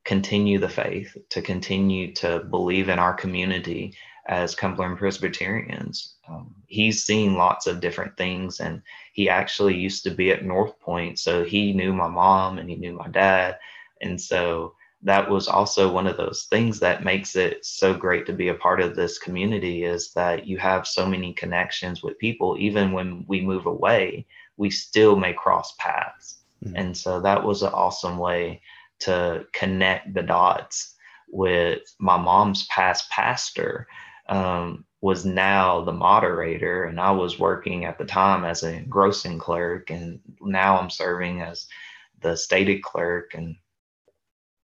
continue 0.04 0.58
the 0.58 0.68
faith, 0.68 1.16
to 1.30 1.40
continue 1.40 2.12
to 2.14 2.40
believe 2.50 2.88
in 2.88 2.98
our 2.98 3.14
community 3.14 3.94
as 4.26 4.54
Cumberland 4.54 4.98
Presbyterians. 4.98 6.16
Um, 6.28 6.54
he's 6.66 7.04
seen 7.04 7.34
lots 7.34 7.66
of 7.66 7.80
different 7.80 8.16
things, 8.16 8.60
and 8.60 8.82
he 9.12 9.28
actually 9.28 9.76
used 9.76 10.04
to 10.04 10.10
be 10.10 10.30
at 10.30 10.44
North 10.44 10.78
Point, 10.80 11.18
so 11.18 11.44
he 11.44 11.72
knew 11.72 11.92
my 11.92 12.08
mom 12.08 12.58
and 12.58 12.68
he 12.68 12.76
knew 12.76 12.92
my 12.92 13.08
dad, 13.08 13.58
and 14.02 14.20
so 14.20 14.74
that 15.04 15.28
was 15.28 15.48
also 15.48 15.90
one 15.92 16.06
of 16.06 16.16
those 16.16 16.46
things 16.48 16.78
that 16.78 17.02
makes 17.02 17.34
it 17.34 17.64
so 17.64 17.92
great 17.92 18.24
to 18.26 18.32
be 18.32 18.48
a 18.48 18.54
part 18.54 18.80
of 18.80 18.94
this 18.94 19.18
community 19.18 19.84
is 19.84 20.12
that 20.12 20.46
you 20.46 20.58
have 20.58 20.86
so 20.86 21.04
many 21.04 21.32
connections 21.32 22.04
with 22.04 22.18
people. 22.18 22.56
Even 22.58 22.92
when 22.92 23.24
we 23.26 23.40
move 23.40 23.66
away 23.66 24.26
we 24.56 24.70
still 24.70 25.16
may 25.16 25.32
cross 25.32 25.74
paths. 25.78 26.38
Mm-hmm. 26.64 26.76
and 26.76 26.96
so 26.96 27.20
that 27.20 27.42
was 27.42 27.62
an 27.62 27.72
awesome 27.72 28.18
way 28.18 28.62
to 29.00 29.44
connect 29.52 30.14
the 30.14 30.22
dots 30.22 30.94
with 31.28 31.80
my 31.98 32.16
mom's 32.16 32.66
past 32.68 33.10
pastor 33.10 33.88
um, 34.28 34.84
was 35.00 35.24
now 35.24 35.82
the 35.82 35.92
moderator. 35.92 36.84
And 36.84 37.00
i 37.00 37.10
was 37.10 37.38
working 37.38 37.84
at 37.84 37.98
the 37.98 38.04
time 38.04 38.44
as 38.44 38.62
a 38.62 38.82
grossing 38.82 39.40
clerk 39.40 39.90
and 39.90 40.20
now 40.40 40.78
i'm 40.78 40.90
serving 40.90 41.40
as 41.40 41.66
the 42.20 42.36
stated 42.36 42.82
clerk. 42.82 43.34
And 43.34 43.56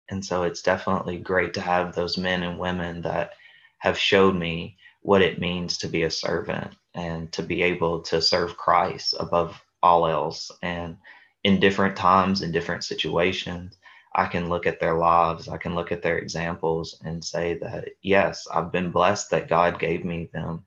and 0.10 0.24
so 0.24 0.44
it's 0.44 0.62
definitely 0.62 1.18
great 1.18 1.54
to 1.56 1.62
have 1.62 1.96
those 1.96 2.18
men 2.18 2.44
and 2.44 2.60
women 2.60 3.02
that 3.02 3.34
have 3.80 3.98
showed 3.98 4.36
me 4.36 4.78
what 5.02 5.22
it 5.22 5.40
means 5.40 5.78
to 5.78 5.88
be 5.88 6.04
a 6.04 6.12
servant 6.12 6.76
and 6.94 7.32
to 7.32 7.44
be 7.44 7.62
able 7.62 8.02
to 8.02 8.22
serve 8.22 8.58
Christ 8.58 9.14
above 9.20 9.62
all 9.84 10.08
else. 10.08 10.52
And 10.62 10.98
in 11.44 11.60
different 11.60 11.96
times, 11.96 12.42
in 12.42 12.52
different 12.52 12.84
situations, 12.84 13.78
I 14.16 14.28
can 14.28 14.50
look 14.50 14.66
at 14.66 14.80
their 14.80 14.96
lives, 14.96 15.48
I 15.48 15.58
can 15.58 15.76
look 15.76 15.92
at 15.92 16.02
their 16.02 16.18
examples 16.18 17.00
and 17.04 17.24
say 17.24 17.58
that, 17.60 17.90
yes, 18.02 18.48
I've 18.52 18.72
been 18.72 18.92
blessed 18.92 19.30
that 19.32 19.50
God 19.50 19.78
gave 19.78 20.06
me 20.06 20.30
them 20.34 20.64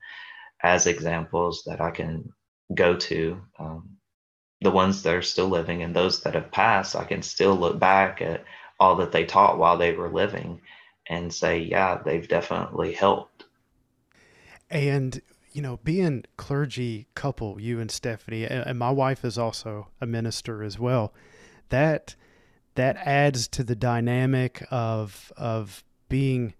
as 0.61 0.87
examples 0.87 1.63
that 1.65 1.81
I 1.81 1.91
can 1.91 2.31
go 2.73 2.95
to. 2.95 3.41
Um, 3.57 3.97
the 4.61 4.71
ones 4.71 5.03
that 5.03 5.15
are 5.15 5.21
still 5.21 5.47
living 5.47 5.83
and 5.83 5.95
those 5.95 6.21
that 6.21 6.35
have 6.35 6.51
passed, 6.51 6.95
I 6.95 7.05
can 7.05 7.21
still 7.21 7.55
look 7.55 7.79
back 7.79 8.21
at 8.21 8.43
all 8.79 8.95
that 8.95 9.11
they 9.11 9.25
taught 9.25 9.57
while 9.57 9.77
they 9.77 9.93
were 9.93 10.09
living 10.09 10.61
and 11.07 11.33
say, 11.33 11.59
yeah, 11.59 12.01
they've 12.03 12.27
definitely 12.27 12.93
helped. 12.93 13.45
And, 14.69 15.21
you 15.51 15.61
know, 15.61 15.77
being 15.83 16.25
clergy 16.37 17.07
couple, 17.15 17.59
you 17.59 17.79
and 17.79 17.89
Stephanie, 17.89 18.45
and 18.45 18.77
my 18.77 18.91
wife 18.91 19.25
is 19.25 19.37
also 19.37 19.87
a 19.99 20.05
minister 20.05 20.63
as 20.63 20.77
well, 20.77 21.13
that 21.69 22.15
that 22.75 22.95
adds 22.97 23.47
to 23.49 23.63
the 23.63 23.75
dynamic 23.75 24.63
of 24.71 25.33
of 25.35 25.83
being 26.07 26.53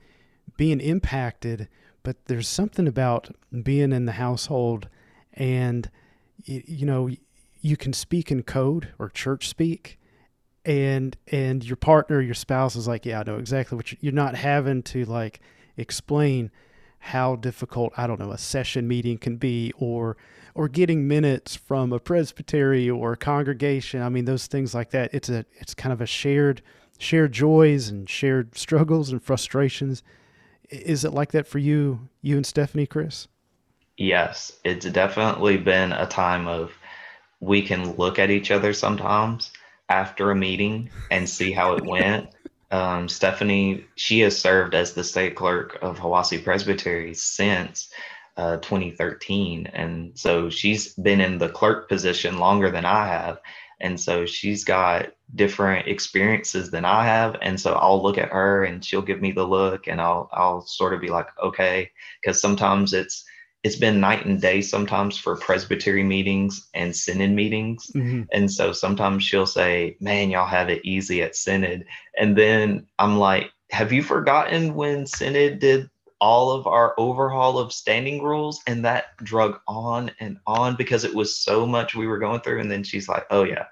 being 0.57 0.81
impacted 0.81 1.69
but 2.03 2.25
there's 2.25 2.47
something 2.47 2.87
about 2.87 3.29
being 3.63 3.91
in 3.91 4.05
the 4.05 4.13
household 4.13 4.89
and 5.33 5.89
you 6.43 6.85
know 6.85 7.09
you 7.61 7.77
can 7.77 7.93
speak 7.93 8.31
in 8.31 8.43
code 8.43 8.89
or 8.99 9.09
church 9.09 9.47
speak 9.47 9.99
and 10.69 11.17
and 11.27 11.63
your 11.63 11.75
partner 11.75 12.21
your 12.21 12.35
spouse 12.35 12.75
is 12.75 12.87
like 12.87 13.05
yeah 13.05 13.21
i 13.21 13.23
know 13.23 13.37
exactly 13.37 13.75
what 13.75 13.91
you're, 13.91 13.99
you're 14.01 14.13
not 14.13 14.35
having 14.35 14.83
to 14.83 15.03
like 15.05 15.39
explain 15.77 16.51
how 16.99 17.35
difficult 17.35 17.91
i 17.97 18.05
don't 18.05 18.19
know 18.19 18.31
a 18.31 18.37
session 18.37 18.87
meeting 18.87 19.17
can 19.17 19.35
be 19.35 19.73
or 19.77 20.15
or 20.59 20.67
getting 20.67 21.07
minutes 21.07 21.55
from 21.55 21.93
a 21.93 21.99
presbytery 21.99 22.89
or 22.89 23.13
a 23.13 23.17
congregation. 23.17 24.01
I 24.01 24.09
mean 24.09 24.25
those 24.25 24.47
things 24.47 24.75
like 24.75 24.89
that 24.91 25.13
it's 25.13 25.29
a 25.29 25.45
it's 25.53 25.73
kind 25.73 25.93
of 25.93 26.01
a 26.01 26.05
shared 26.05 26.61
shared 26.97 27.31
joys 27.31 27.87
and 27.87 28.09
shared 28.09 28.57
struggles 28.57 29.09
and 29.09 29.23
frustrations. 29.23 30.03
Is 30.69 31.05
it 31.05 31.13
like 31.13 31.31
that 31.31 31.47
for 31.47 31.59
you 31.59 32.09
you 32.21 32.35
and 32.35 32.45
stephanie 32.45 32.87
chris? 32.87 33.27
Yes 33.97 34.51
it's 34.63 34.85
definitely 34.85 35.57
been 35.57 35.91
a 35.91 36.05
time 36.05 36.47
of 36.47 36.73
we 37.39 37.61
can 37.61 37.95
look 37.95 38.19
at 38.19 38.29
each 38.29 38.51
other 38.51 38.73
sometimes 38.73 39.51
after 39.89 40.31
a 40.31 40.35
meeting 40.35 40.89
and 41.11 41.27
see 41.27 41.51
how 41.51 41.73
it 41.73 41.83
went. 41.83 42.29
Um, 42.71 43.09
Stephanie, 43.09 43.85
she 43.95 44.19
has 44.21 44.39
served 44.39 44.75
as 44.75 44.93
the 44.93 45.03
state 45.03 45.35
clerk 45.35 45.77
of 45.81 45.97
Hiwassee 45.97 46.43
Presbytery 46.43 47.15
since 47.15 47.91
uh, 48.37 48.57
2013. 48.57 49.67
And 49.73 50.17
so 50.17 50.49
she's 50.49 50.93
been 50.93 51.19
in 51.19 51.39
the 51.39 51.49
clerk 51.49 51.89
position 51.89 52.37
longer 52.37 52.69
than 52.69 52.85
I 52.85 53.07
have. 53.07 53.39
And 53.81 53.99
so 53.99 54.25
she's 54.25 54.63
got 54.63 55.13
different 55.35 55.87
experiences 55.87 56.69
than 56.69 56.85
I 56.85 57.05
have. 57.05 57.37
And 57.41 57.59
so 57.59 57.73
I'll 57.73 58.01
look 58.01 58.17
at 58.17 58.29
her 58.29 58.65
and 58.65 58.83
she'll 58.83 59.01
give 59.01 59.21
me 59.21 59.31
the 59.31 59.45
look 59.47 59.87
and 59.87 59.99
I'll, 59.99 60.29
I'll 60.31 60.61
sort 60.61 60.93
of 60.93 61.01
be 61.01 61.09
like, 61.09 61.27
okay. 61.41 61.91
Cause 62.23 62.41
sometimes 62.41 62.93
it's, 62.93 63.25
it's 63.63 63.75
been 63.75 63.99
night 63.99 64.25
and 64.25 64.39
day 64.39 64.61
sometimes 64.61 65.17
for 65.17 65.35
presbytery 65.35 66.03
meetings 66.03 66.69
and 66.73 66.95
synod 66.95 67.31
meetings. 67.31 67.91
Mm-hmm. 67.93 68.23
And 68.31 68.51
so 68.51 68.71
sometimes 68.71 69.23
she'll 69.23 69.45
say, 69.45 69.97
Man, 69.99 70.29
y'all 70.29 70.47
have 70.47 70.69
it 70.69 70.85
easy 70.85 71.21
at 71.21 71.35
synod. 71.35 71.85
And 72.17 72.37
then 72.37 72.87
I'm 72.99 73.17
like, 73.17 73.51
Have 73.71 73.91
you 73.91 74.01
forgotten 74.01 74.75
when 74.75 75.05
synod 75.05 75.59
did 75.59 75.89
all 76.21 76.51
of 76.51 76.67
our 76.67 76.93
overhaul 76.97 77.59
of 77.59 77.73
standing 77.73 78.23
rules? 78.23 78.61
And 78.65 78.85
that 78.85 79.17
drug 79.17 79.59
on 79.67 80.11
and 80.21 80.37
on 80.47 80.77
because 80.77 81.03
it 81.03 81.13
was 81.13 81.35
so 81.35 81.65
much 81.65 81.95
we 81.95 82.07
were 82.07 82.19
going 82.19 82.39
through. 82.39 82.61
And 82.61 82.71
then 82.71 82.83
she's 82.83 83.09
like, 83.09 83.25
Oh, 83.29 83.43
yeah. 83.43 83.65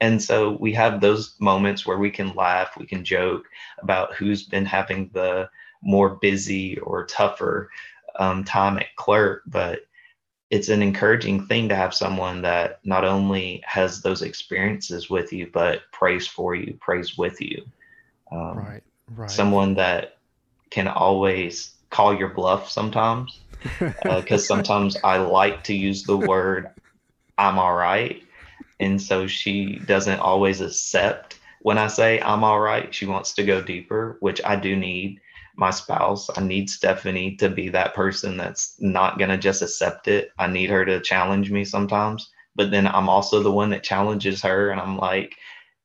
And 0.00 0.22
so 0.22 0.56
we 0.60 0.72
have 0.74 1.00
those 1.00 1.34
moments 1.40 1.86
where 1.86 1.98
we 1.98 2.10
can 2.10 2.34
laugh, 2.34 2.76
we 2.76 2.86
can 2.86 3.04
joke 3.04 3.46
about 3.82 4.14
who's 4.14 4.44
been 4.44 4.66
having 4.66 5.10
the 5.12 5.48
more 5.82 6.16
busy 6.16 6.78
or 6.78 7.06
tougher 7.06 7.70
um, 8.18 8.44
time 8.44 8.78
at 8.78 8.94
clerk, 8.96 9.42
but 9.46 9.80
it's 10.50 10.68
an 10.68 10.82
encouraging 10.82 11.46
thing 11.46 11.68
to 11.68 11.74
have 11.74 11.94
someone 11.94 12.42
that 12.42 12.80
not 12.84 13.04
only 13.04 13.62
has 13.66 14.02
those 14.02 14.22
experiences 14.22 15.10
with 15.10 15.32
you, 15.32 15.50
but 15.52 15.80
prays 15.92 16.26
for 16.26 16.54
you, 16.54 16.76
prays 16.80 17.18
with 17.18 17.40
you. 17.40 17.64
Um, 18.30 18.58
right, 18.58 18.82
right. 19.16 19.30
Someone 19.30 19.74
that 19.74 20.18
can 20.70 20.86
always 20.86 21.74
call 21.90 22.16
your 22.16 22.28
bluff 22.28 22.70
sometimes, 22.70 23.40
because 24.02 24.30
uh, 24.30 24.54
sometimes 24.54 24.96
I 25.02 25.18
like 25.18 25.64
to 25.64 25.74
use 25.74 26.04
the 26.04 26.16
word 26.16 26.70
"I'm 27.38 27.58
all 27.58 27.74
right," 27.74 28.22
and 28.80 29.00
so 29.00 29.26
she 29.26 29.76
doesn't 29.86 30.20
always 30.20 30.60
accept 30.60 31.38
when 31.62 31.78
I 31.78 31.88
say 31.88 32.20
I'm 32.20 32.44
all 32.44 32.60
right. 32.60 32.94
She 32.94 33.06
wants 33.06 33.32
to 33.34 33.44
go 33.44 33.62
deeper, 33.62 34.18
which 34.20 34.40
I 34.44 34.56
do 34.56 34.76
need 34.76 35.20
my 35.56 35.70
spouse. 35.70 36.28
I 36.36 36.42
need 36.42 36.70
Stephanie 36.70 37.36
to 37.36 37.48
be 37.48 37.68
that 37.70 37.94
person 37.94 38.36
that's 38.36 38.76
not 38.80 39.18
going 39.18 39.30
to 39.30 39.38
just 39.38 39.62
accept 39.62 40.08
it. 40.08 40.30
I 40.38 40.46
need 40.46 40.70
her 40.70 40.84
to 40.84 41.00
challenge 41.00 41.50
me 41.50 41.64
sometimes. 41.64 42.30
But 42.56 42.70
then 42.70 42.86
I'm 42.86 43.08
also 43.08 43.42
the 43.42 43.52
one 43.52 43.70
that 43.70 43.82
challenges 43.82 44.42
her. 44.42 44.70
And 44.70 44.80
I'm 44.80 44.96
like, 44.98 45.36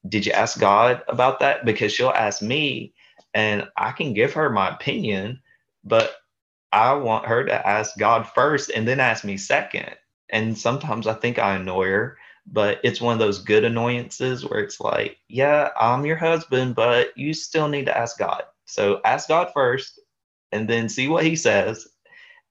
did 0.08 0.26
you 0.26 0.32
ask 0.32 0.60
God 0.60 1.04
about 1.08 1.40
that? 1.40 1.66
Because 1.66 1.92
she'll 1.94 2.10
ask 2.10 2.42
me 2.42 2.94
and 3.34 3.68
I 3.78 3.92
can 3.92 4.14
give 4.14 4.34
her 4.34 4.50
my 4.50 4.70
opinion, 4.70 5.42
but 5.84 6.16
I 6.72 6.94
want 6.94 7.26
her 7.26 7.44
to 7.46 7.68
ask 7.68 7.98
God 7.98 8.28
first 8.28 8.70
and 8.70 8.88
then 8.88 9.00
ask 9.00 9.24
me 9.24 9.38
second. 9.38 9.96
And 10.30 10.58
sometimes 10.58 11.08
I 11.08 11.14
think 11.14 11.40
I 11.40 11.56
annoy 11.56 11.88
her, 11.88 12.18
but 12.46 12.80
it's 12.84 13.02
one 13.02 13.14
of 13.14 13.20
those 13.20 13.44
good 13.44 13.64
annoyances 13.64 14.46
where 14.46 14.60
it's 14.60 14.80
like, 14.80 15.18
yeah, 15.28 15.70
I'm 15.80 16.06
your 16.06 16.18
husband, 16.18 16.76
but 16.76 17.18
you 17.18 17.34
still 17.34 17.68
need 17.68 17.86
to 17.88 17.98
ask 17.98 18.18
God. 18.18 18.44
So 18.70 19.02
ask 19.04 19.28
God 19.28 19.52
first 19.54 20.00
and 20.52 20.70
then 20.70 20.90
see 20.90 21.08
what 21.08 21.24
he 21.24 21.36
says 21.36 21.88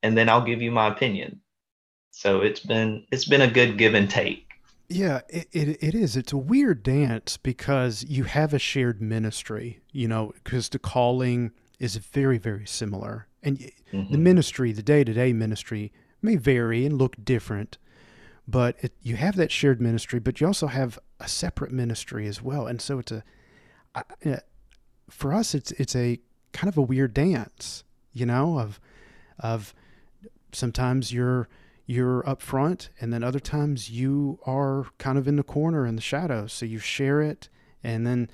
and 0.02 0.16
then 0.16 0.28
I'll 0.28 0.44
give 0.44 0.62
you 0.62 0.70
my 0.70 0.88
opinion. 0.88 1.40
So 2.10 2.40
it's 2.40 2.60
been 2.60 3.06
it's 3.12 3.26
been 3.26 3.40
a 3.42 3.50
good 3.50 3.78
give 3.78 3.94
and 3.94 4.08
take. 4.10 4.44
Yeah, 4.88 5.20
it, 5.28 5.48
it, 5.52 5.82
it 5.82 5.94
is. 5.94 6.16
It's 6.16 6.32
a 6.32 6.38
weird 6.38 6.82
dance 6.82 7.36
because 7.36 8.04
you 8.08 8.24
have 8.24 8.54
a 8.54 8.58
shared 8.58 9.02
ministry, 9.02 9.80
you 9.92 10.08
know, 10.08 10.32
because 10.42 10.70
the 10.70 10.78
calling 10.78 11.52
is 11.78 11.96
very, 11.96 12.38
very 12.38 12.66
similar. 12.66 13.26
And 13.42 13.58
mm-hmm. 13.92 14.10
the 14.10 14.18
ministry, 14.18 14.72
the 14.72 14.82
day 14.82 15.04
to 15.04 15.12
day 15.12 15.34
ministry, 15.34 15.92
may 16.22 16.36
vary 16.36 16.86
and 16.86 16.96
look 16.96 17.22
different, 17.22 17.76
but 18.48 18.76
it, 18.80 18.94
you 19.02 19.16
have 19.16 19.36
that 19.36 19.52
shared 19.52 19.78
ministry, 19.78 20.20
but 20.20 20.40
you 20.40 20.46
also 20.46 20.68
have 20.68 20.98
a 21.20 21.28
separate 21.28 21.70
ministry 21.70 22.26
as 22.26 22.40
well. 22.40 22.66
And 22.66 22.80
so 22.80 22.98
it's 22.98 23.12
a, 23.12 23.22
for 25.08 25.32
us, 25.32 25.54
it's 25.54 25.72
it's 25.72 25.96
a 25.96 26.20
kind 26.52 26.68
of 26.68 26.76
a 26.76 26.82
weird 26.82 27.14
dance, 27.14 27.84
you 28.12 28.26
know, 28.26 28.58
of 28.58 28.80
of 29.38 29.74
sometimes 30.52 31.12
you're 31.12 31.48
you're 31.86 32.28
up 32.28 32.42
front 32.42 32.90
and 33.00 33.12
then 33.12 33.24
other 33.24 33.40
times 33.40 33.90
you 33.90 34.38
are 34.44 34.86
kind 34.98 35.16
of 35.16 35.26
in 35.26 35.36
the 35.36 35.42
corner 35.42 35.86
in 35.86 35.96
the 35.96 36.02
shadows. 36.02 36.52
So 36.52 36.66
you 36.66 36.78
share 36.78 37.22
it 37.22 37.48
and 37.82 38.06
then 38.06 38.30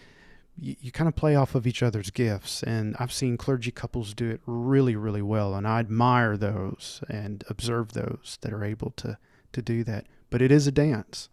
you, 0.58 0.74
you, 0.80 0.90
kind 0.90 1.06
of 1.06 1.14
play 1.14 1.37
off 1.37 1.54
of 1.54 1.64
each 1.64 1.80
other's 1.82 2.10
gifts. 2.10 2.64
And 2.64 2.96
i've 2.98 3.12
seen 3.12 3.37
clergy 3.37 3.70
couples 3.70 4.12
do 4.12 4.28
it 4.28 4.40
really 4.46 4.96
really 4.96 5.22
well. 5.22 5.54
And 5.54 5.68
i 5.68 5.78
admire 5.78 6.37
those 6.37 7.00
and 7.08 7.44
observe 7.48 7.92
those 7.92 8.38
that 8.40 8.52
are 8.52 8.64
able 8.64 8.90
to 8.96 9.18
to 9.52 9.62
do 9.62 9.84
that. 9.84 10.06
But 10.30 10.42
it 10.42 10.50
is 10.50 10.66
a 10.66 10.72
dance. 10.72 11.28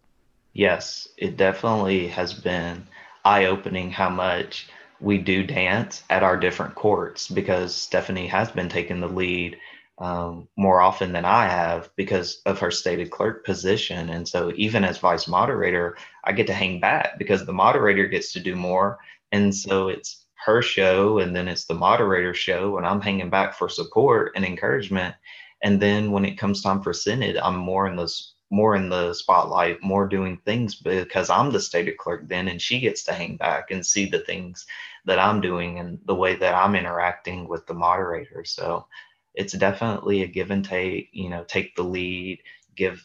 Yes 0.54 1.08
it 1.18 1.38
definitely 1.38 2.08
has 2.10 2.34
been 2.34 2.86
eye-opening 3.26 3.90
how 3.90 4.10
much 4.10 4.68
we 5.02 5.18
do 5.18 5.44
dance 5.44 6.04
at 6.10 6.24
our 6.24 6.38
different 6.38 6.76
courts 6.76 7.28
because 7.28 7.76
Stephanie 7.76 8.28
has 8.28 8.52
been 8.52 8.70
taking 8.70 9.00
the 9.00 9.08
lead 9.08 9.58
um, 9.98 10.48
more 10.58 10.82
often 10.82 11.12
than 11.12 11.26
I 11.26 11.48
have 11.48 11.90
because 11.96 12.42
of 12.46 12.60
her 12.60 12.72
stated 12.72 13.12
clerk 13.12 13.46
position. 13.46 14.10
And 14.10 14.28
so, 14.28 14.52
even 14.56 14.84
as 14.84 14.98
vice 14.98 15.28
moderator, 15.28 15.98
I 16.24 16.32
get 16.32 16.48
to 16.48 16.54
hang 16.54 16.80
back 16.80 17.18
because 17.20 17.46
the 17.46 17.54
moderator 17.54 18.08
gets 18.08 18.34
to 18.34 18.40
do 18.40 18.56
more. 18.56 19.00
And 19.32 19.54
so, 19.54 19.90
it's 19.90 20.26
her 20.46 20.62
show, 20.62 21.20
and 21.20 21.36
then 21.36 21.48
it's 21.48 21.66
the 21.66 21.76
moderator 21.76 22.34
show, 22.34 22.78
and 22.78 22.86
I'm 22.86 23.02
hanging 23.02 23.30
back 23.30 23.54
for 23.54 23.70
support 23.70 24.32
and 24.36 24.44
encouragement. 24.44 25.16
And 25.62 25.80
then, 25.80 26.12
when 26.12 26.26
it 26.26 26.38
comes 26.38 26.62
time 26.62 26.82
for 26.82 26.94
Synod, 26.94 27.38
I'm 27.38 27.58
more 27.58 27.88
in 27.88 27.96
those 27.96 28.34
more 28.52 28.76
in 28.76 28.90
the 28.90 29.14
spotlight, 29.14 29.82
more 29.82 30.08
doing 30.08 30.38
things 30.46 30.76
because 30.76 31.30
I'm 31.30 31.52
the 31.52 31.60
stated 31.60 31.98
clerk 31.98 32.28
then, 32.28 32.50
and 32.50 32.62
she 32.62 32.82
gets 32.82 33.04
to 33.06 33.14
hang 33.14 33.38
back 33.38 33.72
and 33.72 33.86
see 33.86 34.06
the 34.06 34.20
things 34.20 34.66
that 35.06 35.18
I'm 35.20 35.42
doing 35.42 35.80
and 35.80 36.00
the 36.06 36.16
way 36.16 36.36
that 36.36 36.54
I'm 36.54 36.76
interacting 36.76 37.48
with 37.48 37.66
the 37.66 37.74
moderator. 37.74 38.44
So 38.44 38.86
it's 39.34 39.54
definitely 39.54 40.24
a 40.24 40.28
give 40.28 40.52
and 40.52 40.66
take, 40.66 41.10
you 41.14 41.30
know, 41.30 41.46
take 41.46 41.76
the 41.76 41.84
lead, 41.84 42.40
give 42.76 43.02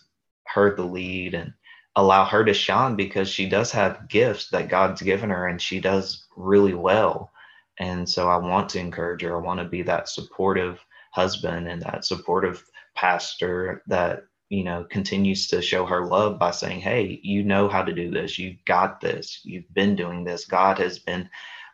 her 0.47 0.75
the 0.75 0.85
lead, 0.85 1.35
and 1.35 1.55
allow 1.95 2.25
her 2.25 2.45
to 2.45 2.53
shine 2.53 2.97
because 2.97 3.29
she 3.29 3.49
does 3.49 3.71
have 3.71 4.09
gifts 4.09 4.49
that 4.51 4.69
God's 4.69 5.01
given 5.01 5.31
her 5.31 5.47
and 5.47 5.63
she 5.63 5.81
does 5.81 6.27
really 6.37 6.75
well. 6.75 7.31
And 7.79 8.09
so 8.09 8.29
I 8.29 8.37
want 8.37 8.69
to 8.71 8.81
encourage 8.81 9.23
her. 9.23 9.37
I 9.37 9.41
want 9.41 9.61
to 9.61 9.65
be 9.65 9.83
that 9.83 10.09
supportive 10.09 10.85
husband 11.13 11.69
and 11.69 11.81
that 11.83 12.05
supportive 12.05 12.65
pastor 12.95 13.83
that 13.87 14.25
you 14.49 14.65
know 14.65 14.85
continues 14.85 15.49
to 15.49 15.61
show 15.61 15.85
her 15.87 16.07
love 16.07 16.39
by 16.39 16.51
saying 16.51 16.81
hey 16.81 17.21
you 17.23 17.43
know 17.43 17.69
how 17.69 17.83
to 17.83 17.93
do 17.93 18.11
this. 18.11 18.39
You've 18.39 18.65
got 18.65 19.01
this. 19.01 19.41
You've 19.45 19.73
been 19.75 19.97
doing 19.97 20.25
this. 20.25 20.45
God 20.45 20.79
has 20.79 20.99
been 20.99 21.29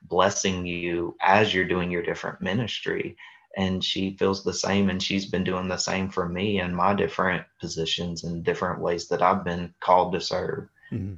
blessing 0.09 0.67
you 0.67 1.17
as 1.21 1.55
you're 1.55 1.69
doing 1.69 1.91
your 1.91 2.03
different 2.03 2.41
ministry. 2.41 3.17
And 3.57 3.85
she 3.85 4.17
feels 4.17 4.43
the 4.43 4.55
same 4.55 4.89
and 4.89 5.03
she's 5.03 5.27
been 5.27 5.45
doing 5.45 5.69
the 5.69 5.77
same 5.77 6.09
for 6.09 6.29
me 6.29 6.61
in 6.61 6.75
my 6.75 6.95
different 6.95 7.45
positions 7.61 8.25
and 8.25 8.43
different 8.43 8.81
ways 8.81 9.09
that 9.09 9.21
i've 9.21 9.45
been 9.45 9.75
called 9.81 10.15
to 10.15 10.21
serve. 10.21 10.69
Mm-hmm. 10.91 11.15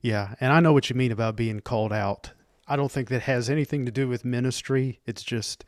yeah 0.00 0.34
and 0.40 0.52
i 0.52 0.60
know 0.60 0.72
what 0.72 0.90
you 0.90 0.96
mean 0.96 1.12
about 1.12 1.36
being 1.36 1.60
called 1.60 1.92
out. 1.92 2.32
I 2.70 2.76
don't 2.76 2.92
think 2.92 3.08
that 3.08 3.22
has 3.22 3.48
anything 3.48 3.86
to 3.86 3.92
do 3.92 4.08
with 4.08 4.24
ministry. 4.26 5.00
It's 5.06 5.22
just 5.22 5.64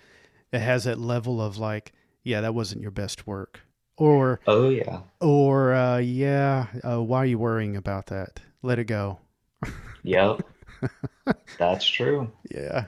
it 0.53 0.61
has 0.61 0.85
that 0.85 0.99
level 0.99 1.41
of 1.41 1.59
like 1.59 1.93
yeah 2.23 2.41
that 2.43 2.55
wasn't 2.55 2.83
your 2.83 2.91
best 2.91 3.27
work 3.27 3.63
or 4.01 4.41
oh 4.47 4.71
yeah. 4.71 5.01
or 5.21 5.75
uh, 5.75 5.99
yeah 5.99 6.67
uh, 6.83 7.01
why 7.03 7.19
are 7.19 7.27
you 7.27 7.39
worrying 7.39 7.77
about 7.77 8.07
that? 8.07 8.41
Let 8.63 8.79
it 8.79 8.85
go. 8.85 9.19
Yep. 10.03 10.43
That's 11.59 11.87
true. 11.87 12.33
Yeah. 12.51 12.87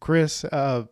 Chris 0.00 0.44
uh, 0.44 0.84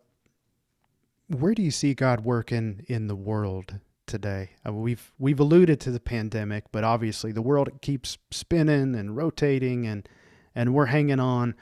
where 1.27 1.55
do 1.55 1.63
you 1.63 1.71
see 1.71 1.93
god 1.93 2.23
working 2.23 2.85
in 2.87 3.07
the 3.07 3.15
world 3.15 3.79
today? 4.05 4.51
Uh, 4.65 4.73
we've 4.73 5.11
we've 5.17 5.39
alluded 5.39 5.79
to 5.81 5.91
the 5.91 5.99
pandemic 5.99 6.65
but 6.71 6.83
obviously 6.83 7.31
the 7.31 7.41
world 7.41 7.69
keeps 7.81 8.19
spinning 8.29 8.95
and 8.95 9.17
rotating 9.17 9.87
and 9.87 10.07
and 10.53 10.73
we're 10.73 10.87
hanging 10.87 11.19
on. 11.19 11.55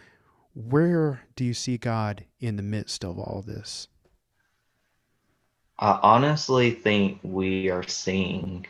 Where 0.54 1.22
do 1.38 1.46
you 1.46 1.54
see 1.54 1.78
god 1.78 2.26
in 2.42 2.58
the 2.58 2.64
midst 2.64 3.06
of 3.06 3.18
all 3.18 3.44
this 3.46 3.88
I 5.82 5.98
honestly 6.04 6.72
think 6.72 7.20
we 7.24 7.70
are 7.70 7.88
seeing 7.88 8.68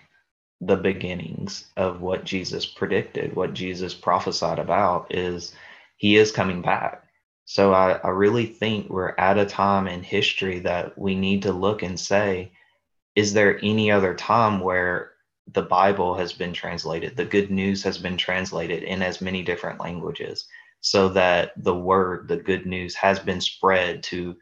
the 0.62 0.76
beginnings 0.76 1.66
of 1.76 2.02
what 2.02 2.24
Jesus 2.24 2.68
predicted, 2.68 3.36
what 3.36 3.54
Jesus 3.54 3.96
prophesied 3.96 4.60
about 4.60 5.14
is 5.16 5.56
he 5.98 6.18
is 6.18 6.32
coming 6.32 6.62
back. 6.62 7.04
So 7.46 7.74
I, 7.74 7.94
I 7.94 8.10
really 8.10 8.46
think 8.46 8.90
we're 8.90 9.16
at 9.18 9.40
a 9.40 9.46
time 9.46 9.88
in 9.88 10.04
history 10.04 10.60
that 10.60 10.96
we 11.00 11.16
need 11.16 11.42
to 11.44 11.52
look 11.52 11.82
and 11.82 12.00
say, 12.00 12.52
is 13.16 13.34
there 13.34 13.58
any 13.64 13.90
other 13.90 14.14
time 14.14 14.60
where 14.60 15.14
the 15.52 15.64
Bible 15.64 16.16
has 16.16 16.32
been 16.32 16.54
translated, 16.54 17.18
the 17.18 17.26
good 17.26 17.50
news 17.50 17.82
has 17.82 17.98
been 17.98 18.18
translated 18.18 18.84
in 18.84 19.02
as 19.02 19.20
many 19.20 19.42
different 19.42 19.80
languages, 19.80 20.48
so 20.82 21.10
that 21.10 21.54
the 21.58 21.76
word, 21.76 22.28
the 22.28 22.38
good 22.38 22.68
news, 22.68 22.94
has 22.94 23.18
been 23.18 23.42
spread 23.42 24.04
to 24.04 24.36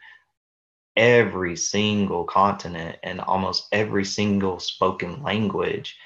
every 0.97 1.55
single 1.55 2.25
continent 2.25 2.97
and 3.03 3.21
almost 3.21 3.67
every 3.71 4.05
single 4.05 4.59
spoken 4.59 5.23
language 5.23 5.97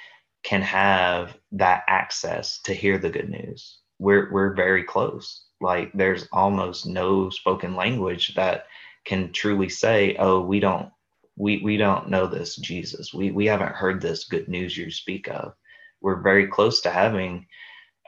can 0.43 0.61
have 0.61 1.37
that 1.53 1.83
access 1.87 2.59
to 2.63 2.73
hear 2.73 2.99
the 2.99 3.09
good 3.09 3.29
news. 3.29 3.79
We're 3.99 4.31
we're 4.31 4.53
very 4.53 4.83
close. 4.83 5.45
Like 5.61 5.91
there's 5.93 6.27
almost 6.33 6.85
no 6.87 7.29
spoken 7.29 7.75
language 7.75 8.35
that 8.35 8.65
can 9.05 9.33
truly 9.33 9.69
say, 9.69 10.15
"Oh, 10.19 10.41
we 10.41 10.59
don't 10.59 10.91
we 11.37 11.61
we 11.63 11.77
don't 11.77 12.09
know 12.09 12.27
this 12.27 12.57
Jesus. 12.57 13.13
We 13.13 13.31
we 13.31 13.47
haven't 13.47 13.75
heard 13.75 14.01
this 14.01 14.25
good 14.25 14.49
news 14.49 14.77
you 14.77 14.91
speak 14.91 15.29
of. 15.29 15.53
We're 16.01 16.21
very 16.21 16.47
close 16.47 16.81
to 16.81 16.91
having 16.91 17.47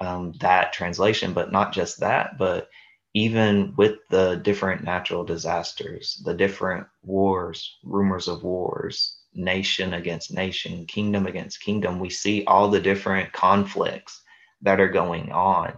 um, 0.01 0.33
that 0.41 0.73
translation, 0.73 1.33
but 1.33 1.51
not 1.51 1.73
just 1.73 1.99
that, 2.01 2.37
but 2.37 2.69
even 3.13 3.73
with 3.77 3.97
the 4.09 4.37
different 4.37 4.83
natural 4.83 5.25
disasters, 5.25 6.21
the 6.25 6.35
different 6.35 6.87
wars, 7.03 7.77
rumors 7.83 8.29
of 8.29 8.43
wars, 8.43 9.17
nation 9.35 9.95
against 9.95 10.33
nation, 10.33 10.85
kingdom 10.87 11.27
against 11.27 11.61
kingdom, 11.61 11.99
we 11.99 12.09
see 12.09 12.45
all 12.45 12.69
the 12.69 12.81
different 12.81 13.33
conflicts 13.33 14.23
that 14.63 14.81
are 14.81 14.89
going 14.89 15.31
on. 15.31 15.73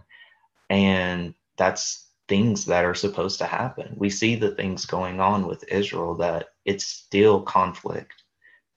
And 0.70 1.36
that's 1.58 2.08
things 2.28 2.66
that 2.66 2.86
are 2.86 2.96
supposed 2.96 3.40
to 3.40 3.46
happen. 3.46 3.96
We 3.98 4.10
see 4.10 4.36
the 4.36 4.52
things 4.56 4.86
going 4.86 5.20
on 5.22 5.48
with 5.48 5.64
Israel 5.70 6.16
that 6.18 6.50
it's 6.66 6.86
still 6.86 7.42
conflict 7.42 8.14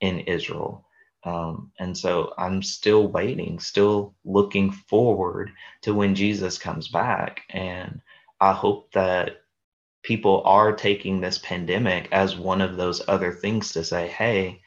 in 0.02 0.20
Israel. 0.20 0.86
Um, 1.24 1.72
and 1.80 1.98
so 1.98 2.34
I'm 2.38 2.62
still 2.62 3.08
waiting, 3.08 3.60
still 3.60 4.14
looking 4.24 4.72
forward 4.72 5.52
to 5.82 5.94
when 5.94 6.16
Jesus 6.16 6.58
comes 6.58 6.88
back. 6.88 7.42
And 7.50 8.00
I 8.40 8.52
hope 8.52 8.92
that 8.92 9.42
people 10.02 10.42
are 10.44 10.72
taking 10.72 11.20
this 11.20 11.38
pandemic 11.38 12.08
as 12.12 12.36
one 12.36 12.60
of 12.60 12.76
those 12.76 13.02
other 13.08 13.32
things 13.32 13.72
to 13.72 13.84
say, 13.84 14.08
hey, 14.08 14.60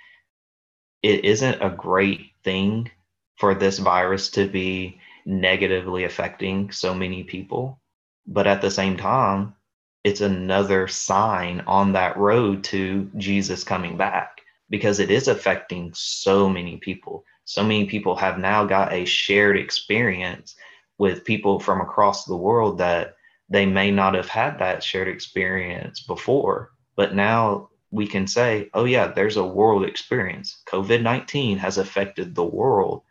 it 1.01 1.25
isn't 1.25 1.61
a 1.61 1.69
great 1.69 2.31
thing 2.43 2.91
for 3.37 3.55
this 3.55 3.79
virus 3.79 4.29
to 4.31 4.47
be 4.47 4.99
negatively 5.25 6.03
affecting 6.03 6.71
so 6.71 6.93
many 6.93 7.23
people. 7.23 7.79
But 8.27 8.47
at 8.47 8.61
the 8.61 8.71
same 8.71 8.97
time, 8.97 9.55
it's 10.03 10.21
another 10.21 10.87
sign 10.87 11.61
on 11.61 11.93
that 11.93 12.17
road 12.17 12.63
to 12.65 13.09
Jesus 13.17 13.63
coming 13.63 13.97
back 13.97 14.41
because 14.69 14.99
it 14.99 15.11
is 15.11 15.27
affecting 15.27 15.91
so 15.93 16.49
many 16.49 16.77
people. 16.77 17.23
So 17.45 17.63
many 17.63 17.85
people 17.85 18.15
have 18.15 18.37
now 18.37 18.65
got 18.65 18.93
a 18.93 19.05
shared 19.05 19.57
experience 19.57 20.55
with 20.97 21.25
people 21.25 21.59
from 21.59 21.81
across 21.81 22.25
the 22.25 22.37
world 22.37 22.77
that 22.77 23.15
they 23.51 23.65
may 23.65 23.91
not 23.91 24.15
have 24.15 24.29
had 24.29 24.59
that 24.59 24.81
shared 24.81 25.09
experience 25.09 25.99
before. 26.03 26.71
But 26.95 27.13
now 27.13 27.69
we 27.91 28.07
can 28.07 28.25
say, 28.25 28.69
oh, 28.73 28.85
yeah, 28.85 29.07
there's 29.07 29.35
a 29.35 29.43
world 29.43 29.83
experience. 29.83 30.63
COVID 30.67 31.01
19 31.01 31.57
has 31.57 31.77
affected 31.77 32.33
the 32.33 32.45
world. 32.45 33.03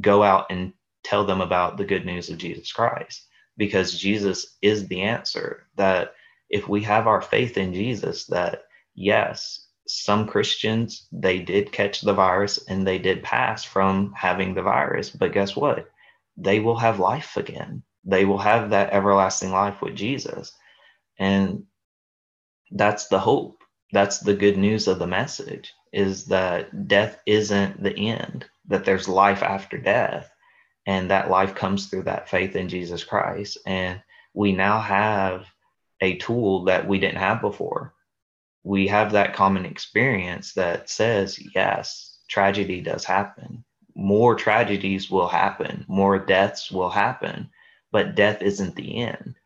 Go 0.00 0.24
out 0.24 0.46
and 0.50 0.72
tell 1.04 1.24
them 1.24 1.40
about 1.40 1.76
the 1.76 1.84
good 1.84 2.04
news 2.04 2.28
of 2.28 2.38
Jesus 2.38 2.72
Christ 2.72 3.28
because 3.56 3.96
Jesus 3.96 4.56
is 4.60 4.88
the 4.88 5.02
answer. 5.02 5.68
That 5.76 6.14
if 6.50 6.68
we 6.68 6.82
have 6.82 7.06
our 7.06 7.22
faith 7.22 7.56
in 7.56 7.72
Jesus, 7.72 8.26
that 8.26 8.64
yes, 8.96 9.68
some 9.86 10.26
Christians, 10.26 11.06
they 11.12 11.38
did 11.38 11.70
catch 11.70 12.00
the 12.00 12.14
virus 12.14 12.58
and 12.66 12.84
they 12.84 12.98
did 12.98 13.22
pass 13.22 13.62
from 13.62 14.12
having 14.16 14.54
the 14.54 14.62
virus. 14.62 15.10
But 15.10 15.32
guess 15.32 15.54
what? 15.54 15.88
They 16.36 16.58
will 16.58 16.78
have 16.78 16.98
life 16.98 17.36
again 17.36 17.84
they 18.04 18.24
will 18.24 18.38
have 18.38 18.70
that 18.70 18.92
everlasting 18.92 19.50
life 19.50 19.80
with 19.80 19.94
Jesus. 19.94 20.52
And 21.18 21.64
that's 22.70 23.08
the 23.08 23.18
hope. 23.18 23.62
That's 23.92 24.18
the 24.18 24.34
good 24.34 24.56
news 24.56 24.88
of 24.88 24.98
the 24.98 25.06
message 25.06 25.72
is 25.92 26.26
that 26.26 26.88
death 26.88 27.18
isn't 27.24 27.82
the 27.82 27.96
end, 27.96 28.44
that 28.66 28.84
there's 28.84 29.08
life 29.08 29.42
after 29.42 29.78
death. 29.78 30.30
And 30.86 31.10
that 31.10 31.30
life 31.30 31.54
comes 31.54 31.86
through 31.86 32.02
that 32.02 32.28
faith 32.28 32.56
in 32.56 32.68
Jesus 32.68 33.04
Christ. 33.04 33.56
And 33.64 34.02
we 34.34 34.52
now 34.52 34.80
have 34.80 35.46
a 36.02 36.16
tool 36.16 36.64
that 36.64 36.86
we 36.86 36.98
didn't 36.98 37.20
have 37.20 37.40
before. 37.40 37.94
We 38.64 38.88
have 38.88 39.12
that 39.12 39.34
common 39.34 39.64
experience 39.64 40.52
that 40.54 40.90
says, 40.90 41.38
yes, 41.54 42.18
tragedy 42.28 42.82
does 42.82 43.04
happen. 43.04 43.64
More 43.94 44.34
tragedies 44.34 45.10
will 45.10 45.28
happen, 45.28 45.84
more 45.88 46.18
deaths 46.18 46.70
will 46.70 46.90
happen 46.90 47.48
but 47.94 48.16
death 48.16 48.42
isn't 48.42 48.74
the 48.74 48.96
end. 49.02 49.36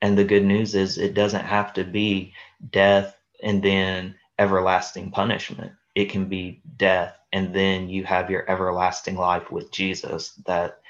And 0.00 0.16
the 0.16 0.24
good 0.24 0.46
news 0.46 0.74
is 0.74 0.96
it 0.96 1.12
doesn't 1.12 1.44
have 1.44 1.74
to 1.74 1.84
be 1.84 2.32
death 2.70 3.14
and 3.42 3.62
then 3.62 4.14
everlasting 4.38 5.10
punishment. 5.10 5.72
It 5.94 6.06
can 6.06 6.24
be 6.24 6.62
death 6.78 7.14
and 7.34 7.54
then 7.54 7.90
you 7.90 8.04
have 8.04 8.30
your 8.30 8.50
everlasting 8.50 9.16
life 9.16 9.52
with 9.52 9.70
Jesus 9.70 10.32
that 10.46 10.80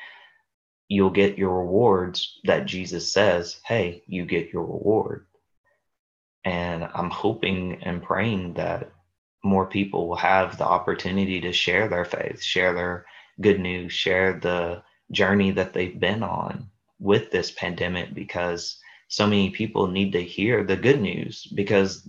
you'll 0.87 1.11
get 1.11 1.37
your 1.37 1.59
rewards 1.59 2.39
that 2.45 2.67
Jesus 2.67 3.13
says, 3.13 3.59
hey, 3.67 4.05
you 4.07 4.25
get 4.25 4.53
your 4.53 4.63
reward. 4.63 5.27
And 6.45 6.85
I'm 6.85 7.11
hoping 7.11 7.83
and 7.83 8.01
praying 8.01 8.55
that 8.55 8.93
more 9.43 9.67
people 9.67 10.07
will 10.07 10.15
have 10.15 10.57
the 10.57 10.67
opportunity 10.67 11.41
to 11.41 11.53
share 11.53 11.89
their 11.89 12.05
faith, 12.05 12.41
share 12.41 12.73
their 12.75 13.07
good 13.41 13.59
news, 13.59 13.93
share 13.93 14.39
the 14.39 14.85
journey 15.11 15.51
that 15.51 15.73
they've 15.73 15.99
been 15.99 16.23
on 16.23 16.69
with 17.03 17.31
this 17.33 17.51
pandemic 17.51 18.15
because 18.15 18.79
so 19.09 19.27
many 19.27 19.51
people 19.51 19.89
need 19.89 20.13
to 20.13 20.23
hear 20.23 20.63
the 20.63 20.77
good 20.77 21.01
news. 21.01 21.47
Because 21.55 22.09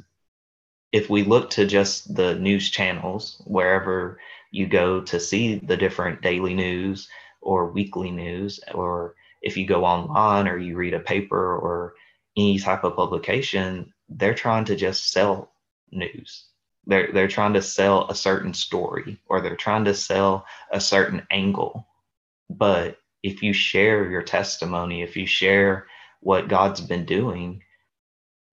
if 0.92 1.10
we 1.10 1.24
look 1.24 1.50
to 1.50 1.66
just 1.66 2.14
the 2.16 2.36
news 2.36 2.70
channels 2.70 3.42
wherever 3.46 4.20
you 4.52 4.68
go 4.68 5.02
to 5.02 5.20
see 5.20 5.56
the 5.56 5.76
different 5.76 6.22
daily 6.22 6.54
news 6.54 7.10
or 7.42 7.72
weekly 7.72 8.12
news 8.12 8.60
or 8.74 9.16
if 9.42 9.58
you 9.58 9.66
go 9.66 9.84
online 9.84 10.48
or 10.48 10.58
you 10.58 10.78
read 10.78 10.94
a 10.94 11.00
paper 11.00 11.58
or 11.58 11.96
any 12.38 12.60
type 12.60 12.84
of 12.84 12.96
publication 12.96 13.92
they're 14.10 14.36
trying 14.36 14.66
to 14.66 14.76
just 14.76 15.12
sell 15.12 15.52
news. 15.92 16.46
They're 16.86 17.12
they're 17.12 17.28
trying 17.28 17.54
to 17.54 17.62
sell 17.62 18.10
a 18.10 18.16
certain 18.16 18.54
story 18.54 19.20
or 19.28 19.42
they're 19.42 19.56
trying 19.56 19.86
to 19.86 19.96
sell 19.96 20.46
a 20.72 20.80
certain 20.80 21.26
angle. 21.32 21.88
But 22.50 22.98
if 23.24 23.42
you 23.42 23.54
share 23.54 24.10
your 24.10 24.22
testimony, 24.22 25.02
if 25.02 25.16
you 25.16 25.26
share 25.26 25.88
what 26.20 26.50
God's 26.50 26.82
been 26.82 27.06
doing, 27.06 27.64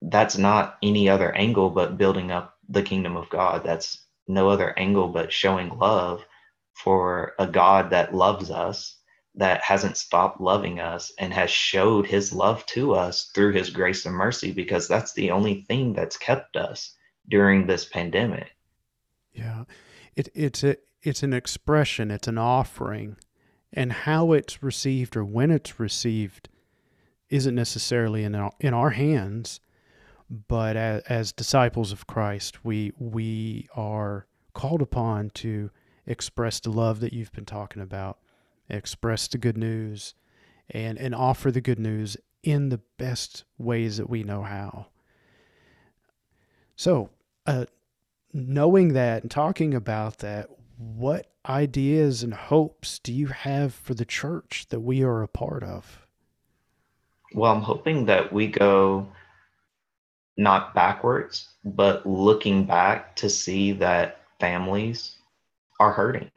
that's 0.01 0.39
not 0.39 0.79
any 0.83 1.09
other 1.09 1.33
angle 1.33 1.71
but 1.71 1.99
building 1.99 2.31
up 2.31 2.57
the 2.69 2.83
kingdom 2.83 3.17
of 3.17 3.29
God. 3.29 3.63
That's 3.65 4.07
no 4.29 4.49
other 4.49 4.79
angle 4.79 5.09
but 5.09 5.33
showing 5.33 5.77
love 5.77 6.25
for 6.73 7.35
a 7.39 7.47
God 7.47 7.91
that 7.91 8.15
loves 8.15 8.51
us, 8.51 8.97
that 9.35 9.61
hasn't 9.63 9.97
stopped 9.97 10.41
loving 10.41 10.81
us, 10.81 11.13
and 11.19 11.35
has 11.35 11.51
showed 11.51 12.07
his 12.07 12.33
love 12.33 12.65
to 12.67 12.95
us 12.95 13.31
through 13.35 13.53
his 13.53 13.71
grace 13.71 14.07
and 14.07 14.15
mercy, 14.15 14.53
because 14.53 14.89
that's 14.89 15.13
the 15.15 15.33
only 15.33 15.63
thing 15.63 15.93
that's 15.93 16.17
kept 16.17 16.57
us 16.57 16.97
during 17.29 17.67
this 17.67 17.85
pandemic. 17.85 18.51
Yeah. 19.33 19.65
It, 20.17 20.29
it's 20.35 20.65
a 20.65 20.77
it's 21.03 21.23
an 21.23 21.33
expression, 21.33 22.11
it's 22.11 22.29
an 22.29 22.39
offering 22.39 23.17
and 23.73 23.93
how 23.93 24.33
it's 24.33 24.63
received 24.63 25.17
or 25.17 25.25
when 25.25 25.51
it's 25.51 25.79
received 25.79 26.49
isn't 27.29 27.55
necessarily 27.55 28.25
in 28.25 28.35
our, 28.35 28.53
in 28.61 28.75
our 28.75 28.91
hands 28.91 29.61
but 30.49 30.77
as, 30.77 31.03
as 31.03 31.33
disciples 31.33 31.93
of 31.93 32.07
Christ 32.07 32.65
we 32.65 32.93
we 32.99 33.69
are 33.75 34.27
called 34.53 34.83
upon 34.83 35.31
to 35.31 35.71
express 36.07 36.61
the 36.61 36.71
love 36.71 37.01
that 37.01 37.13
you've 37.13 37.33
been 37.33 37.45
talking 37.45 37.83
about 37.83 38.19
express 38.69 39.29
the 39.29 39.39
good 39.39 39.57
news 39.57 40.15
and 40.71 40.99
and 40.99 41.15
offer 41.15 41.51
the 41.51 41.61
good 41.61 41.79
news 41.79 42.17
in 42.43 42.69
the 42.71 42.81
best 42.99 43.45
ways 43.59 43.99
that 43.99 44.09
we 44.09 44.23
know 44.23 44.43
how. 44.43 44.87
So 46.77 47.11
uh, 47.47 47.67
knowing 48.33 48.95
that 48.95 49.23
and 49.23 49.31
talking 49.31 49.75
about 49.75 50.19
that 50.19 50.49
what 50.81 51.31
ideas 51.47 52.23
and 52.23 52.33
hopes 52.33 52.99
do 52.99 53.13
you 53.13 53.27
have 53.27 53.75
for 53.75 53.93
the 53.93 54.05
church 54.05 54.67
that 54.71 54.81
we 54.81 55.03
are 55.03 55.23
a 55.23 55.29
part 55.29 55.63
of? 55.63 56.07
Well, 57.35 57.53
I'm 57.53 57.63
hoping 57.63 58.07
that 58.07 58.33
we 58.33 58.47
go 58.47 59.07
not 60.39 60.75
backwards, 60.75 61.51
but 61.65 62.07
looking 62.07 62.65
back 62.65 63.15
to 63.17 63.29
see 63.29 63.73
that 63.73 64.23
families 64.41 65.17
are 65.79 65.93
hurting. 65.93 66.31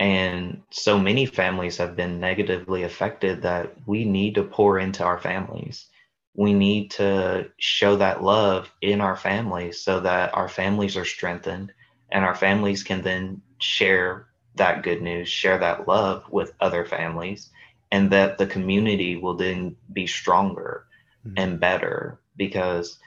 And 0.00 0.62
so 0.70 0.98
many 0.98 1.24
families 1.26 1.76
have 1.76 1.94
been 1.94 2.20
negatively 2.20 2.82
affected 2.82 3.42
that 3.42 3.74
we 3.86 4.04
need 4.04 4.34
to 4.34 4.42
pour 4.42 4.78
into 4.78 5.04
our 5.04 5.18
families. 5.18 5.86
We 6.34 6.52
need 6.52 6.90
to 6.92 7.50
show 7.58 7.96
that 7.96 8.22
love 8.22 8.70
in 8.80 9.00
our 9.00 9.16
families 9.16 9.80
so 9.82 10.00
that 10.00 10.34
our 10.34 10.48
families 10.48 10.96
are 10.96 11.04
strengthened 11.04 11.72
and 12.10 12.24
our 12.24 12.34
families 12.34 12.82
can 12.82 13.02
then 13.02 13.42
share 13.58 14.26
that 14.54 14.82
good 14.82 15.02
news, 15.02 15.28
share 15.28 15.58
that 15.58 15.88
love 15.88 16.24
with 16.30 16.52
other 16.60 16.84
families, 16.84 17.50
and 17.90 18.10
that 18.10 18.38
the 18.38 18.46
community 18.46 19.16
will 19.16 19.34
then 19.34 19.76
be 19.92 20.06
stronger 20.06 20.86
mm-hmm. 21.26 21.34
and 21.36 21.60
better 21.60 22.18
because 22.36 22.98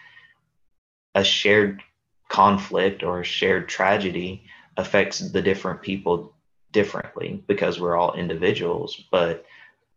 a 1.15 1.23
shared 1.23 1.81
conflict 2.29 3.03
or 3.03 3.19
a 3.19 3.25
shared 3.25 3.67
tragedy 3.67 4.43
affects 4.77 5.19
the 5.19 5.41
different 5.41 5.81
people 5.81 6.33
differently 6.71 7.43
because 7.47 7.79
we're 7.79 7.97
all 7.97 8.13
individuals, 8.13 9.03
but 9.11 9.45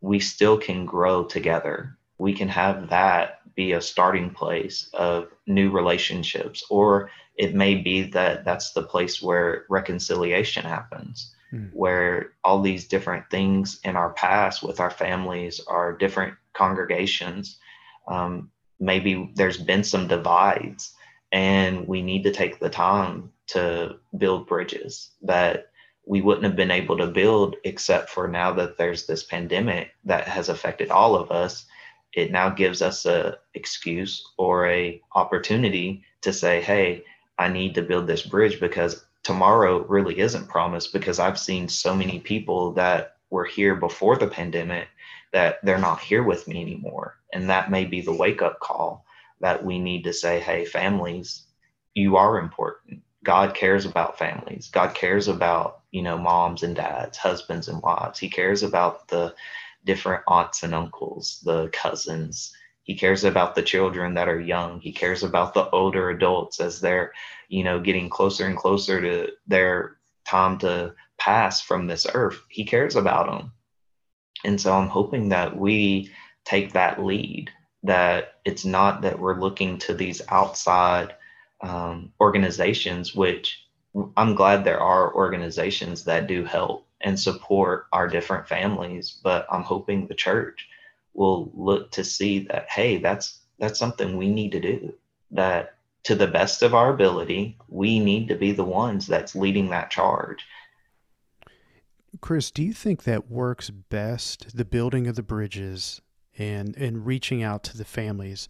we 0.00 0.18
still 0.18 0.58
can 0.58 0.84
grow 0.84 1.24
together. 1.24 1.96
We 2.18 2.32
can 2.32 2.48
have 2.48 2.88
that 2.90 3.40
be 3.54 3.72
a 3.72 3.80
starting 3.80 4.30
place 4.30 4.90
of 4.94 5.28
new 5.46 5.70
relationships, 5.70 6.64
or 6.70 7.10
it 7.36 7.54
may 7.54 7.76
be 7.76 8.02
that 8.02 8.44
that's 8.44 8.72
the 8.72 8.82
place 8.82 9.22
where 9.22 9.64
reconciliation 9.68 10.64
happens, 10.64 11.34
mm. 11.52 11.70
where 11.72 12.32
all 12.42 12.60
these 12.60 12.88
different 12.88 13.28
things 13.30 13.80
in 13.84 13.96
our 13.96 14.12
past 14.12 14.62
with 14.62 14.80
our 14.80 14.90
families, 14.90 15.60
our 15.66 15.92
different 15.96 16.34
congregations, 16.52 17.58
um, 18.08 18.50
maybe 18.80 19.32
there's 19.34 19.58
been 19.58 19.84
some 19.84 20.08
divides, 20.08 20.94
and 21.32 21.86
we 21.86 22.02
need 22.02 22.22
to 22.24 22.32
take 22.32 22.58
the 22.58 22.70
time 22.70 23.30
to 23.46 23.96
build 24.16 24.46
bridges 24.46 25.10
that 25.22 25.66
we 26.06 26.20
wouldn't 26.20 26.44
have 26.44 26.56
been 26.56 26.70
able 26.70 26.96
to 26.98 27.06
build 27.06 27.56
except 27.64 28.10
for 28.10 28.28
now 28.28 28.52
that 28.52 28.76
there's 28.76 29.06
this 29.06 29.24
pandemic 29.24 29.90
that 30.04 30.28
has 30.28 30.48
affected 30.48 30.90
all 30.90 31.14
of 31.14 31.30
us 31.30 31.66
it 32.14 32.30
now 32.30 32.48
gives 32.48 32.82
us 32.82 33.06
a 33.06 33.38
excuse 33.54 34.24
or 34.36 34.68
a 34.68 35.00
opportunity 35.14 36.02
to 36.20 36.32
say 36.32 36.60
hey 36.60 37.04
i 37.38 37.48
need 37.48 37.74
to 37.74 37.82
build 37.82 38.06
this 38.06 38.22
bridge 38.22 38.60
because 38.60 39.04
tomorrow 39.22 39.84
really 39.86 40.18
isn't 40.18 40.48
promised 40.48 40.92
because 40.92 41.18
i've 41.18 41.38
seen 41.38 41.68
so 41.68 41.94
many 41.94 42.18
people 42.18 42.72
that 42.72 43.16
were 43.30 43.44
here 43.44 43.74
before 43.74 44.16
the 44.16 44.28
pandemic 44.28 44.88
that 45.34 45.58
they're 45.64 45.78
not 45.78 46.00
here 46.00 46.22
with 46.22 46.46
me 46.46 46.62
anymore. 46.62 47.16
And 47.32 47.50
that 47.50 47.68
may 47.68 47.84
be 47.84 48.00
the 48.00 48.12
wake 48.12 48.40
up 48.40 48.60
call 48.60 49.04
that 49.40 49.64
we 49.64 49.80
need 49.80 50.04
to 50.04 50.12
say 50.12 50.38
hey 50.38 50.64
families 50.64 51.42
you 51.94 52.16
are 52.16 52.38
important. 52.38 53.02
God 53.24 53.54
cares 53.54 53.84
about 53.86 54.18
families. 54.18 54.68
God 54.72 54.94
cares 54.94 55.28
about 55.28 55.80
you 55.90 56.02
know 56.02 56.16
moms 56.16 56.62
and 56.62 56.76
dads 56.76 57.18
husbands 57.18 57.68
and 57.68 57.82
wives. 57.82 58.18
He 58.18 58.28
cares 58.28 58.62
about 58.62 59.08
the 59.08 59.34
different 59.84 60.22
aunts 60.28 60.62
and 60.62 60.74
uncles, 60.74 61.40
the 61.44 61.68
cousins. 61.68 62.52
He 62.82 62.94
cares 62.94 63.24
about 63.24 63.54
the 63.54 63.62
children 63.62 64.14
that 64.14 64.28
are 64.28 64.40
young. 64.40 64.80
He 64.80 64.92
cares 64.92 65.22
about 65.22 65.54
the 65.54 65.68
older 65.70 66.10
adults 66.10 66.60
as 66.60 66.80
they're, 66.80 67.12
you 67.48 67.64
know, 67.64 67.80
getting 67.80 68.10
closer 68.10 68.46
and 68.46 68.56
closer 68.56 69.00
to 69.00 69.32
their 69.46 69.96
time 70.26 70.58
to 70.58 70.94
pass 71.18 71.60
from 71.60 71.86
this 71.86 72.06
earth. 72.14 72.40
He 72.48 72.64
cares 72.64 72.96
about 72.96 73.26
them. 73.26 73.52
And 74.44 74.60
so 74.60 74.76
I'm 74.76 74.88
hoping 74.88 75.30
that 75.30 75.56
we 75.56 76.10
take 76.44 76.72
that 76.72 77.02
lead, 77.02 77.50
that 77.82 78.34
it's 78.44 78.64
not 78.64 79.02
that 79.02 79.18
we're 79.18 79.40
looking 79.40 79.78
to 79.78 79.94
these 79.94 80.20
outside 80.28 81.14
um, 81.62 82.12
organizations, 82.20 83.14
which 83.14 83.64
I'm 84.16 84.34
glad 84.34 84.64
there 84.64 84.80
are 84.80 85.14
organizations 85.14 86.04
that 86.04 86.26
do 86.26 86.44
help 86.44 86.86
and 87.04 87.20
support 87.20 87.86
our 87.92 88.08
different 88.08 88.48
families. 88.48 89.20
But 89.22 89.46
I'm 89.50 89.62
hoping 89.62 90.06
the 90.06 90.14
church 90.14 90.66
will 91.12 91.52
look 91.54 91.92
to 91.92 92.02
see 92.02 92.40
that, 92.48 92.68
hey, 92.68 92.96
that's 92.98 93.40
that's 93.60 93.78
something 93.78 94.16
we 94.16 94.28
need 94.28 94.50
to 94.52 94.60
do. 94.60 94.92
That 95.30 95.76
to 96.04 96.14
the 96.14 96.26
best 96.26 96.62
of 96.62 96.74
our 96.74 96.92
ability, 96.92 97.56
we 97.68 98.00
need 98.00 98.28
to 98.28 98.34
be 98.34 98.52
the 98.52 98.64
ones 98.64 99.06
that's 99.06 99.34
leading 99.36 99.70
that 99.70 99.90
charge. 99.90 100.44
Chris, 102.20 102.50
do 102.50 102.62
you 102.62 102.72
think 102.72 103.04
that 103.04 103.30
works 103.30 103.70
best, 103.70 104.56
the 104.56 104.64
building 104.64 105.06
of 105.06 105.14
the 105.14 105.22
bridges 105.22 106.00
and 106.36 106.76
and 106.76 107.06
reaching 107.06 107.42
out 107.42 107.62
to 107.64 107.76
the 107.76 107.84
families? 107.84 108.48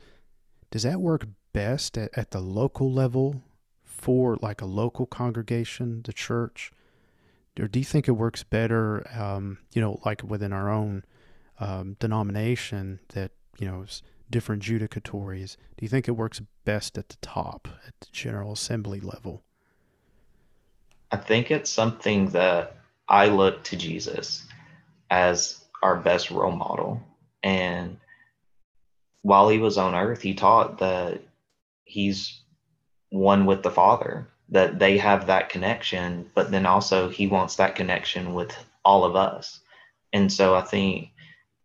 Does 0.71 0.85
that 0.85 1.01
work 1.01 1.27
best 1.53 1.99
at, 1.99 2.17
at 2.17 2.31
the 2.31 2.41
local 2.41 2.91
level 2.93 3.43
for 3.85 4.37
like 4.41 4.61
a 4.61 4.67
local 4.67 5.07
congregation, 5.07 6.03
the 6.05 6.13
church? 6.13 6.73
Or 7.59 7.69
do 7.69 7.79
you 7.79 7.85
think 7.85 8.09
it 8.09 8.13
works 8.13 8.43
better, 8.43 9.07
um, 9.17 9.59
you 9.73 9.81
know, 9.81 10.01
like 10.05 10.23
within 10.23 10.53
our 10.53 10.71
own 10.71 11.05
um, 11.61 11.97
denomination 12.01 13.01
that, 13.11 13.33
you 13.59 13.67
know, 13.67 13.85
different 14.31 14.63
judicatories? 14.63 15.57
Do 15.77 15.85
you 15.85 15.89
think 15.89 16.09
it 16.09 16.13
works 16.13 16.43
best 16.65 16.99
at 16.99 17.09
the 17.09 17.17
top, 17.23 17.69
at 17.87 17.95
the 18.01 18.09
General 18.13 18.53
Assembly 18.53 19.01
level? 19.01 19.43
I 21.13 21.17
think 21.17 21.51
it's 21.51 21.71
something 21.71 22.31
that 22.31 22.77
I 23.09 23.27
look 23.27 23.63
to 23.65 23.77
Jesus 23.77 24.47
as 25.11 25.65
our 25.83 25.97
best 25.97 26.31
role 26.31 26.57
model. 26.57 27.01
And 27.43 27.99
while 29.23 29.49
he 29.49 29.59
was 29.59 29.79
on 29.79 29.95
earth, 29.95 30.23
he 30.23 30.35
taught 30.35 30.79
that 30.79 31.21
he's 31.85 32.41
one 33.11 33.47
with 33.47 33.63
the 33.63 33.71
Father 33.71 34.27
that 34.55 34.79
they 34.79 34.97
have 34.97 35.27
that 35.27 35.49
connection, 35.49 36.31
but 36.33 36.53
then 36.53 36.65
also 36.65 37.09
he 37.09 37.27
wants 37.27 37.57
that 37.57 37.75
connection 37.75 38.35
with 38.35 38.57
all 38.85 39.05
of 39.05 39.17
us. 39.17 39.59
And 40.13 40.33
so 40.33 40.55
I 40.55 40.61
think 40.61 41.11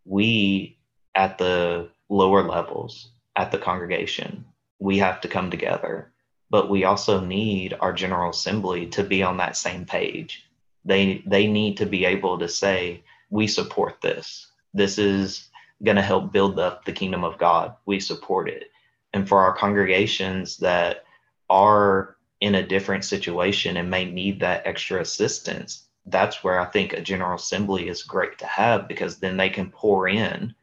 we 0.05 0.75
at 1.13 1.37
the 1.37 1.89
lower 2.09 2.41
levels, 2.41 3.11
at 3.35 3.51
the 3.51 3.59
congregation, 3.59 4.43
we 4.79 4.97
have 4.97 5.21
to 5.21 5.27
come 5.27 5.51
together. 5.51 6.11
But 6.49 6.71
we 6.71 6.83
also 6.83 7.19
need 7.19 7.77
our 7.79 7.93
General 7.93 8.31
Assembly 8.31 8.87
to 8.87 9.03
be 9.03 9.21
on 9.21 9.37
that 9.37 9.55
same 9.55 9.85
page. 9.85 10.49
They 10.83 11.21
they 11.27 11.45
need 11.45 11.77
to 11.77 11.85
be 11.85 12.05
able 12.05 12.39
to 12.39 12.47
say, 12.47 13.03
we 13.29 13.45
support 13.45 14.01
this. 14.01 14.47
This 14.73 14.97
is 14.97 15.47
going 15.83 15.97
to 15.97 16.01
help 16.01 16.31
build 16.31 16.57
up 16.57 16.85
the 16.85 16.91
kingdom 16.91 17.23
of 17.23 17.37
God. 17.37 17.75
We 17.85 17.99
support 17.99 18.49
it. 18.49 18.71
And 19.13 19.29
for 19.29 19.37
our 19.41 19.55
congregations 19.55 20.57
that 20.57 21.03
are 21.51 22.15
in 22.41 22.55
a 22.55 22.65
different 22.65 23.03
situation 23.03 23.77
and 23.77 23.89
may 23.89 24.05
need 24.05 24.39
that 24.39 24.65
extra 24.65 25.01
assistance, 25.01 25.85
that's 26.05 26.43
where 26.43 26.59
I 26.59 26.65
think 26.65 26.93
a 26.93 27.01
General 27.01 27.35
Assembly 27.35 27.89
is 27.89 28.03
great 28.03 28.37
to 28.39 28.45
have 28.45 28.87
because 28.87 29.17
then 29.17 29.37
they 29.37 29.49
can 29.49 29.69
pour 29.69 30.07
in 30.07 30.55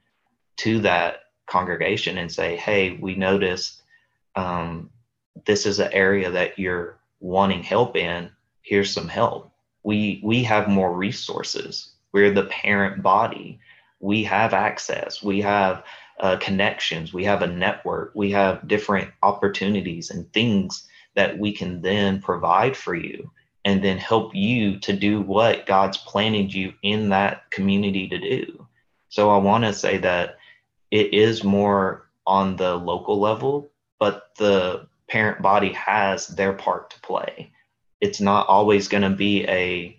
to 0.59 0.81
that 0.81 1.21
congregation 1.47 2.19
and 2.19 2.33
say, 2.33 2.57
hey, 2.57 2.93
we 2.93 3.15
noticed 3.15 3.83
um, 4.35 4.91
this 5.45 5.67
is 5.67 5.79
an 5.79 5.93
area 5.93 6.31
that 6.31 6.59
you're 6.59 6.99
wanting 7.21 7.63
help 7.63 7.97
in. 7.97 8.31
Here's 8.63 8.93
some 8.93 9.09
help. 9.09 9.53
We 9.83 10.21
we 10.25 10.43
have 10.45 10.69
more 10.69 10.93
resources. 10.93 11.93
We're 12.13 12.33
the 12.33 12.45
parent 12.45 13.03
body. 13.03 13.61
We 14.01 14.25
have 14.25 14.55
access. 14.55 15.23
We 15.23 15.41
have 15.43 15.85
uh, 16.19 16.39
connections. 16.39 17.13
We 17.13 17.25
have 17.25 17.43
a 17.43 17.47
network. 17.47 18.13
We 18.15 18.31
have 18.33 18.67
different 18.67 19.11
opportunities 19.23 20.11
and 20.11 20.31
things 20.33 20.89
that 21.17 21.39
we 21.39 21.53
can 21.53 21.83
then 21.83 22.23
provide 22.23 22.77
for 22.77 22.95
you 22.95 23.31
and 23.65 23.83
then 23.83 23.99
help 23.99 24.35
you 24.35 24.79
to 24.79 24.93
do 24.93 25.21
what 25.21 25.67
God's 25.67 25.97
planted 25.97 26.55
you 26.55 26.73
in 26.83 27.09
that 27.09 27.51
community 27.51 28.09
to 28.09 28.19
do. 28.19 28.67
So 29.09 29.31
I 29.31 29.39
want 29.39 29.65
to 29.65 29.73
say 29.73 29.99
that 29.99 30.37
it 30.91 31.13
is 31.13 31.43
more 31.43 32.07
on 32.27 32.57
the 32.57 32.77
local 32.77 33.19
level, 33.19 33.71
but 33.99 34.31
the 34.37 34.87
parent 35.09 35.43
body 35.43 35.73
has 35.73 36.29
their 36.29 36.53
part 36.53 36.91
to 36.91 37.01
play. 37.01 37.51
It's 38.01 38.21
not 38.21 38.47
always 38.47 38.89
going 38.89 39.03
to 39.03 39.11
be 39.11 39.45
a 39.49 39.97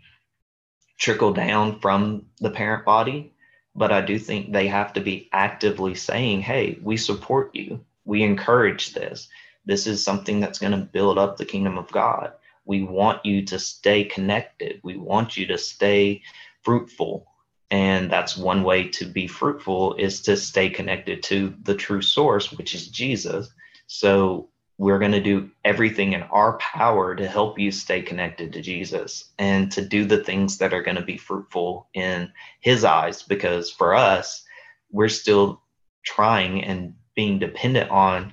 trickle 0.97 1.34
down 1.34 1.80
from 1.80 2.26
the 2.39 2.49
parent 2.49 2.86
body, 2.86 3.34
but 3.76 3.91
I 3.91 4.01
do 4.01 4.18
think 4.18 4.51
they 4.51 4.68
have 4.68 4.93
to 4.93 5.01
be 5.01 5.30
actively 5.32 5.95
saying, 5.95 6.41
hey, 6.41 6.80
we 6.82 6.97
support 6.97 7.53
you. 7.53 7.84
We 8.05 8.24
encourage 8.24 8.93
this. 8.93 9.28
This 9.68 9.86
is 9.86 10.03
something 10.03 10.39
that's 10.39 10.59
going 10.59 10.72
to 10.72 10.78
build 10.78 11.18
up 11.18 11.36
the 11.36 11.45
kingdom 11.45 11.78
of 11.78 11.91
God. 11.91 12.32
We 12.63 12.84
want 12.84 13.26
you 13.26 13.45
to 13.45 13.59
stay 13.59 14.05
connected. 14.05 14.80
We 14.82 14.95
want 14.97 15.36
you 15.36 15.45
to 15.47 15.57
stay 15.57 16.24
fruitful. 16.63 17.28
And 17.70 18.09
that's 18.09 18.38
one 18.38 18.63
way 18.63 18.88
to 18.89 19.05
be 19.05 19.28
fruitful 19.28 19.95
is 19.95 20.22
to 20.22 20.38
stay 20.38 20.70
connected 20.70 21.22
to 21.24 21.53
the 21.63 21.76
true 21.76 22.01
source, 22.01 22.51
which 22.53 22.74
is 22.74 22.88
Jesus. 22.88 23.49
So 23.88 24.49
we're 24.78 24.99
going 24.99 25.11
to 25.11 25.22
do 25.22 25.49
everything 25.65 26.13
in 26.13 26.24
our 26.24 26.57
power 26.59 27.13
to 27.13 27.28
help 27.28 27.59
you 27.59 27.72
stay 27.72 28.01
connected 28.01 28.53
to 28.53 28.61
Jesus 28.61 29.32
and 29.38 29.70
to 29.74 29.82
do 29.84 30.05
the 30.05 30.24
things 30.24 30.59
that 30.59 30.74
are 30.74 30.84
going 30.84 30.95
to 30.95 31.03
be 31.03 31.18
fruitful 31.18 31.89
in 31.93 32.32
his 32.61 32.86
eyes. 32.86 33.22
Because 33.22 33.70
for 33.70 33.95
us, 33.95 34.45
we're 34.91 35.09
still 35.09 35.61
trying 36.05 36.63
and 36.63 36.93
being 37.15 37.38
dependent 37.39 37.89
on 37.89 38.32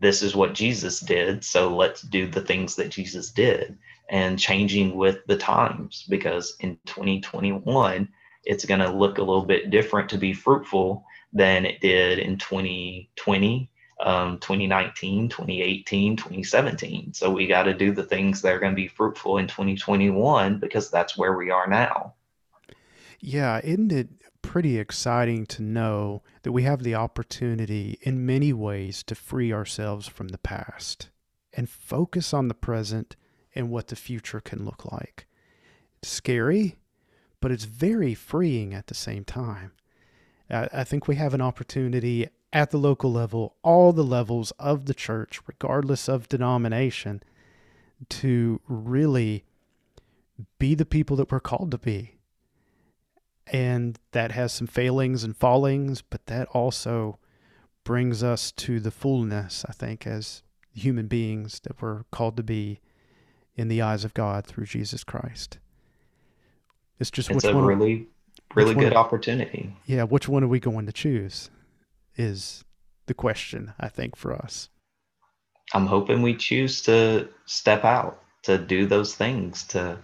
this 0.00 0.22
is 0.22 0.36
what 0.36 0.54
Jesus 0.54 1.00
did. 1.00 1.44
So 1.44 1.74
let's 1.74 2.02
do 2.02 2.26
the 2.26 2.40
things 2.40 2.76
that 2.76 2.90
Jesus 2.90 3.30
did 3.30 3.78
and 4.10 4.38
changing 4.38 4.96
with 4.96 5.26
the 5.26 5.36
times 5.36 6.04
because 6.08 6.56
in 6.60 6.78
2021, 6.86 8.08
it's 8.44 8.64
going 8.64 8.80
to 8.80 8.90
look 8.90 9.18
a 9.18 9.22
little 9.22 9.44
bit 9.44 9.70
different 9.70 10.08
to 10.10 10.18
be 10.18 10.32
fruitful 10.32 11.04
than 11.32 11.66
it 11.66 11.80
did 11.80 12.18
in 12.18 12.38
2020, 12.38 13.70
um, 14.00 14.38
2019, 14.38 15.28
2018, 15.28 16.16
2017. 16.16 17.12
So 17.12 17.30
we 17.30 17.46
got 17.46 17.64
to 17.64 17.74
do 17.74 17.92
the 17.92 18.04
things 18.04 18.40
that 18.42 18.54
are 18.54 18.60
going 18.60 18.72
to 18.72 18.76
be 18.76 18.88
fruitful 18.88 19.38
in 19.38 19.46
2021 19.46 20.58
because 20.58 20.90
that's 20.90 21.18
where 21.18 21.36
we 21.36 21.50
are 21.50 21.66
now. 21.66 22.14
Yeah, 23.20 23.60
isn't 23.62 23.92
it 23.92 24.08
pretty 24.42 24.78
exciting 24.78 25.46
to 25.46 25.62
know 25.62 26.22
that 26.42 26.52
we 26.52 26.62
have 26.62 26.82
the 26.82 26.94
opportunity 26.94 27.98
in 28.02 28.24
many 28.26 28.52
ways 28.52 29.02
to 29.04 29.14
free 29.14 29.52
ourselves 29.52 30.06
from 30.06 30.28
the 30.28 30.38
past 30.38 31.10
and 31.52 31.68
focus 31.68 32.32
on 32.32 32.48
the 32.48 32.54
present 32.54 33.16
and 33.54 33.70
what 33.70 33.88
the 33.88 33.96
future 33.96 34.40
can 34.40 34.64
look 34.64 34.90
like. 34.90 35.26
It's 35.98 36.10
scary, 36.10 36.76
but 37.40 37.50
it's 37.50 37.64
very 37.64 38.14
freeing 38.14 38.74
at 38.74 38.86
the 38.86 38.94
same 38.94 39.24
time. 39.24 39.72
I 40.50 40.84
think 40.84 41.06
we 41.06 41.16
have 41.16 41.34
an 41.34 41.42
opportunity 41.42 42.28
at 42.52 42.70
the 42.70 42.78
local 42.78 43.12
level, 43.12 43.56
all 43.62 43.92
the 43.92 44.04
levels 44.04 44.50
of 44.52 44.86
the 44.86 44.94
church, 44.94 45.40
regardless 45.46 46.08
of 46.08 46.28
denomination, 46.28 47.22
to 48.08 48.60
really 48.66 49.44
be 50.58 50.74
the 50.74 50.86
people 50.86 51.16
that 51.16 51.30
we're 51.30 51.40
called 51.40 51.70
to 51.72 51.78
be. 51.78 52.17
And 53.52 53.98
that 54.12 54.32
has 54.32 54.52
some 54.52 54.66
failings 54.66 55.24
and 55.24 55.36
fallings, 55.36 56.02
but 56.02 56.26
that 56.26 56.48
also 56.48 57.18
brings 57.84 58.22
us 58.22 58.52
to 58.52 58.80
the 58.80 58.90
fullness, 58.90 59.64
I 59.68 59.72
think, 59.72 60.06
as 60.06 60.42
human 60.74 61.06
beings 61.06 61.60
that 61.60 61.80
we're 61.80 62.04
called 62.12 62.36
to 62.36 62.42
be 62.42 62.80
in 63.56 63.68
the 63.68 63.82
eyes 63.82 64.04
of 64.04 64.14
God 64.14 64.46
through 64.46 64.66
Jesus 64.66 65.02
Christ. 65.02 65.58
It's 67.00 67.10
just 67.10 67.30
it's 67.30 67.44
which 67.44 67.52
a 67.52 67.56
one, 67.56 67.64
really, 67.64 68.06
really 68.54 68.74
one- 68.74 68.84
good 68.84 68.94
opportunity. 68.94 69.74
yeah, 69.86 70.02
which 70.02 70.28
one 70.28 70.44
are 70.44 70.48
we 70.48 70.60
going 70.60 70.86
to 70.86 70.92
choose? 70.92 71.50
Is 72.16 72.64
the 73.06 73.14
question 73.14 73.72
I 73.80 73.88
think 73.88 74.14
for 74.14 74.32
us. 74.32 74.68
I'm 75.74 75.86
hoping 75.86 76.22
we 76.22 76.34
choose 76.34 76.82
to 76.82 77.28
step 77.46 77.84
out, 77.84 78.22
to 78.44 78.56
do 78.56 78.86
those 78.86 79.14
things, 79.14 79.64
to 79.68 79.98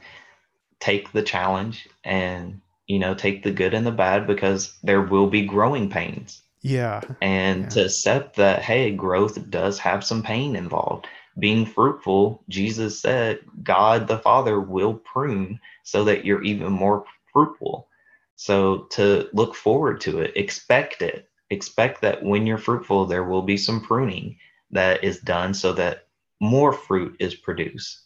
take 0.81 1.13
the 1.13 1.23
challenge 1.23 1.89
and, 2.03 2.61
you 2.87 2.99
know, 2.99 3.15
take 3.15 3.43
the 3.43 3.51
good 3.51 3.75
and 3.75 3.87
the 3.87 3.93
bad 3.93 4.27
because 4.27 4.77
there 4.83 5.03
will 5.03 5.29
be 5.29 5.43
growing 5.45 5.89
pains. 5.91 6.43
Yeah, 6.63 7.03
And 7.21 7.63
Yeah. 7.65 7.69
to 7.69 7.85
accept 7.85 8.37
that, 8.37 8.63
hey, 8.63 8.91
growth 8.91 9.51
does 9.51 9.79
have 9.79 10.05
some 10.05 10.23
pain 10.23 10.57
involved. 10.57 11.07
Being 11.39 11.67
fruitful, 11.67 12.43
Jesus 12.49 13.01
said, 13.01 13.41
God 13.63 14.07
the 14.07 14.19
Father 14.19 14.61
will 14.61 14.95
prune 14.95 15.61
so 15.83 16.05
that 16.05 16.25
you're 16.25 16.43
even 16.43 16.73
more 16.73 17.05
fruitful. 17.33 17.89
So 18.37 18.87
to 18.91 19.29
look 19.33 19.55
forward 19.55 20.01
to 20.03 20.21
it, 20.21 20.37
expect 20.37 21.03
it. 21.03 21.29
Expect 21.51 22.01
that 22.03 22.23
when 22.23 22.47
you're 22.47 22.59
fruitful, 22.59 23.07
there 23.07 23.25
will 23.25 23.43
be 23.43 23.57
some 23.57 23.81
pruning 23.81 24.39
that 24.71 25.05
is 25.05 25.21
done 25.21 25.55
so 25.55 25.73
that 25.75 26.07
more 26.41 26.73
fruit 26.73 27.17
is 27.21 27.35
produced. 27.35 28.01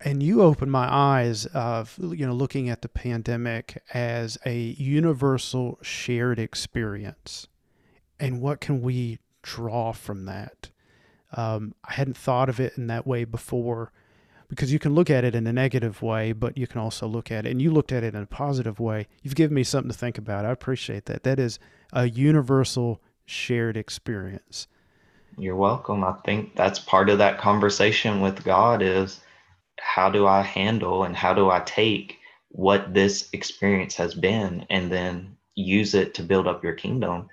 And 0.00 0.22
you 0.22 0.42
opened 0.42 0.70
my 0.70 0.86
eyes 0.92 1.46
of 1.46 1.98
you 1.98 2.26
know 2.26 2.34
looking 2.34 2.68
at 2.68 2.82
the 2.82 2.88
pandemic 2.88 3.82
as 3.94 4.38
a 4.44 4.56
universal 4.56 5.78
shared 5.82 6.38
experience, 6.38 7.48
and 8.20 8.40
what 8.40 8.60
can 8.60 8.82
we 8.82 9.18
draw 9.42 9.92
from 9.92 10.24
that? 10.26 10.70
Um, 11.32 11.74
I 11.84 11.94
hadn't 11.94 12.16
thought 12.16 12.48
of 12.48 12.60
it 12.60 12.76
in 12.76 12.86
that 12.86 13.06
way 13.06 13.24
before, 13.24 13.92
because 14.48 14.72
you 14.72 14.78
can 14.78 14.94
look 14.94 15.10
at 15.10 15.24
it 15.24 15.34
in 15.34 15.46
a 15.46 15.52
negative 15.52 16.02
way, 16.02 16.32
but 16.32 16.56
you 16.56 16.66
can 16.66 16.80
also 16.80 17.06
look 17.06 17.30
at 17.30 17.46
it, 17.46 17.50
and 17.50 17.60
you 17.60 17.70
looked 17.70 17.92
at 17.92 18.04
it 18.04 18.14
in 18.14 18.22
a 18.22 18.26
positive 18.26 18.78
way. 18.78 19.08
You've 19.22 19.34
given 19.34 19.54
me 19.54 19.64
something 19.64 19.90
to 19.90 19.96
think 19.96 20.18
about. 20.18 20.44
I 20.44 20.50
appreciate 20.50 21.06
that. 21.06 21.24
That 21.24 21.38
is 21.40 21.58
a 21.92 22.08
universal 22.08 23.02
shared 23.24 23.76
experience. 23.76 24.68
You're 25.38 25.56
welcome. 25.56 26.04
I 26.04 26.12
think 26.24 26.54
that's 26.56 26.78
part 26.78 27.10
of 27.10 27.18
that 27.18 27.38
conversation 27.38 28.20
with 28.20 28.44
God 28.44 28.80
is 28.82 29.20
how 29.80 30.10
do 30.10 30.26
I 30.26 30.42
handle 30.42 31.04
and 31.04 31.16
how 31.16 31.34
do 31.34 31.50
I 31.50 31.60
take 31.60 32.18
what 32.50 32.94
this 32.94 33.28
experience 33.32 33.94
has 33.96 34.14
been 34.14 34.66
and 34.70 34.90
then 34.90 35.36
use 35.54 35.94
it 35.94 36.14
to 36.14 36.22
build 36.22 36.46
up 36.46 36.62
your 36.64 36.74
kingdom? 36.74 37.28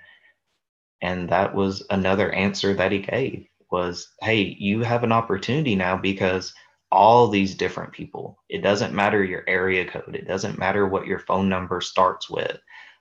And 1.02 1.28
that 1.30 1.54
was 1.54 1.84
another 1.90 2.32
answer 2.32 2.74
that 2.74 2.92
he 2.92 3.00
gave 3.00 3.46
was, 3.70 4.12
hey, 4.20 4.56
you 4.58 4.82
have 4.82 5.04
an 5.04 5.12
opportunity 5.12 5.74
now 5.74 5.96
because 5.96 6.54
all 6.92 7.28
these 7.28 7.54
different 7.54 7.92
people, 7.92 8.38
it 8.48 8.62
doesn't 8.62 8.94
matter 8.94 9.24
your 9.24 9.44
area 9.48 9.84
code, 9.84 10.14
it 10.14 10.26
doesn't 10.26 10.58
matter 10.58 10.86
what 10.86 11.06
your 11.06 11.18
phone 11.18 11.48
number 11.48 11.80
starts 11.80 12.30
with. 12.30 12.58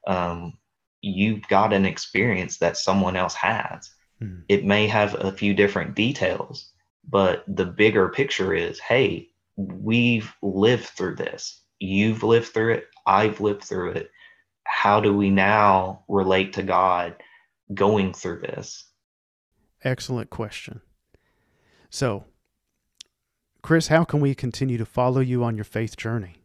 Um, 0.08 0.58
you've 1.02 1.48
got 1.48 1.74
an 1.74 1.86
experience 1.86 2.58
that 2.60 2.78
someone 2.78 3.16
else 3.16 3.36
has 3.36 3.92
Hmm. 4.20 4.40
it 4.48 4.66
may 4.66 4.88
have 4.88 5.16
a 5.16 5.32
few 5.32 5.54
different 5.54 5.96
details, 5.96 6.72
but 7.10 7.44
the 7.48 7.66
bigger 7.66 8.10
picture 8.10 8.54
is 8.54 8.80
hey, 8.80 9.30
we've 9.56 10.34
lived 10.42 10.86
through 10.86 11.16
this. 11.16 11.62
You've 11.80 12.24
lived 12.24 12.48
through 12.48 12.74
it. 12.74 12.88
I've 13.06 13.40
lived 13.42 13.64
through 13.64 13.92
it. 13.92 14.12
How 14.66 15.00
do 15.00 15.16
we 15.16 15.30
now 15.30 16.04
relate 16.08 16.54
to 16.54 16.64
God 16.64 17.16
going 17.74 18.14
through 18.14 18.42
this? 18.42 18.86
Excellent 19.84 20.30
question. 20.30 20.82
So, 21.90 22.26
Chris, 23.62 23.88
how 23.88 24.04
can 24.04 24.20
we 24.22 24.34
continue 24.34 24.78
to 24.78 24.86
follow 24.86 25.22
you 25.22 25.44
on 25.44 25.56
your 25.56 25.66
faith 25.66 25.98
journey? 25.98 26.36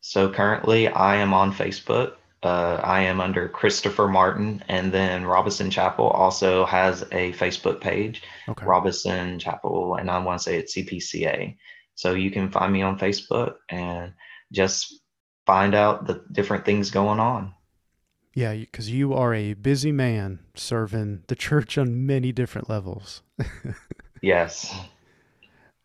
So 0.00 0.30
currently, 0.30 0.88
I 0.88 1.16
am 1.16 1.32
on 1.32 1.52
Facebook. 1.52 2.14
Uh, 2.42 2.78
I 2.82 3.00
am 3.02 3.22
under 3.22 3.48
Christopher 3.48 4.06
Martin, 4.06 4.62
and 4.68 4.92
then 4.92 5.24
Robinson 5.24 5.70
Chapel 5.70 6.08
also 6.08 6.66
has 6.66 7.00
a 7.10 7.32
Facebook 7.32 7.80
page, 7.80 8.22
Okay. 8.46 8.66
Robinson 8.66 9.38
Chapel, 9.38 9.94
and 9.94 10.10
I 10.10 10.18
want 10.18 10.40
to 10.40 10.42
say 10.42 10.58
it's 10.58 10.74
CPCA. 10.76 11.56
So 11.94 12.14
you 12.14 12.30
can 12.30 12.50
find 12.50 12.72
me 12.72 12.82
on 12.82 12.98
Facebook 12.98 13.54
and 13.68 14.12
just 14.52 15.00
find 15.46 15.74
out 15.74 16.06
the 16.06 16.24
different 16.32 16.64
things 16.64 16.90
going 16.90 17.20
on. 17.20 17.54
Yeah, 18.34 18.54
because 18.54 18.90
you 18.90 19.14
are 19.14 19.32
a 19.32 19.54
busy 19.54 19.92
man 19.92 20.40
serving 20.56 21.22
the 21.28 21.36
church 21.36 21.78
on 21.78 22.04
many 22.04 22.32
different 22.32 22.68
levels. 22.68 23.22
Yes. 24.24 24.74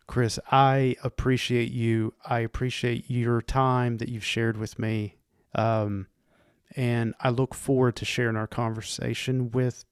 Chris, 0.06 0.38
I 0.50 0.96
appreciate 1.04 1.70
you. 1.70 2.14
I 2.24 2.40
appreciate 2.40 3.10
your 3.10 3.42
time 3.42 3.98
that 3.98 4.08
you've 4.08 4.24
shared 4.24 4.56
with 4.56 4.78
me. 4.78 5.16
Um, 5.54 6.06
and 6.74 7.14
I 7.20 7.28
look 7.28 7.54
forward 7.54 7.96
to 7.96 8.06
sharing 8.06 8.36
our 8.36 8.46
conversation 8.46 9.50
with 9.50 9.84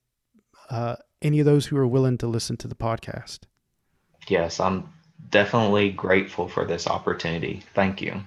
uh, 0.71 0.97
any 1.21 1.41
of 1.41 1.47
those 1.47 1.67
who 1.67 1.77
are 1.77 1.87
willing 1.87 2.17
to 2.19 2.27
listen 2.27 2.57
to 2.59 2.69
the 2.69 2.75
podcast. 2.75 3.41
Yes, 4.29 4.61
I'm 4.61 4.89
definitely 5.31 5.91
grateful 5.91 6.49
for 6.49 6.65
this 6.65 6.87
opportunity. 6.87 7.63
Thank 7.75 8.01
you. 8.01 8.23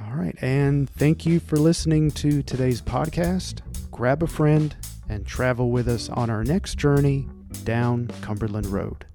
All 0.00 0.14
right. 0.14 0.36
And 0.40 0.88
thank 0.90 1.24
you 1.24 1.40
for 1.40 1.56
listening 1.56 2.10
to 2.12 2.42
today's 2.42 2.82
podcast. 2.82 3.60
Grab 3.90 4.22
a 4.22 4.26
friend 4.26 4.76
and 5.08 5.26
travel 5.26 5.70
with 5.70 5.88
us 5.88 6.08
on 6.10 6.28
our 6.28 6.44
next 6.44 6.76
journey 6.76 7.28
down 7.64 8.08
Cumberland 8.20 8.66
Road. 8.66 9.06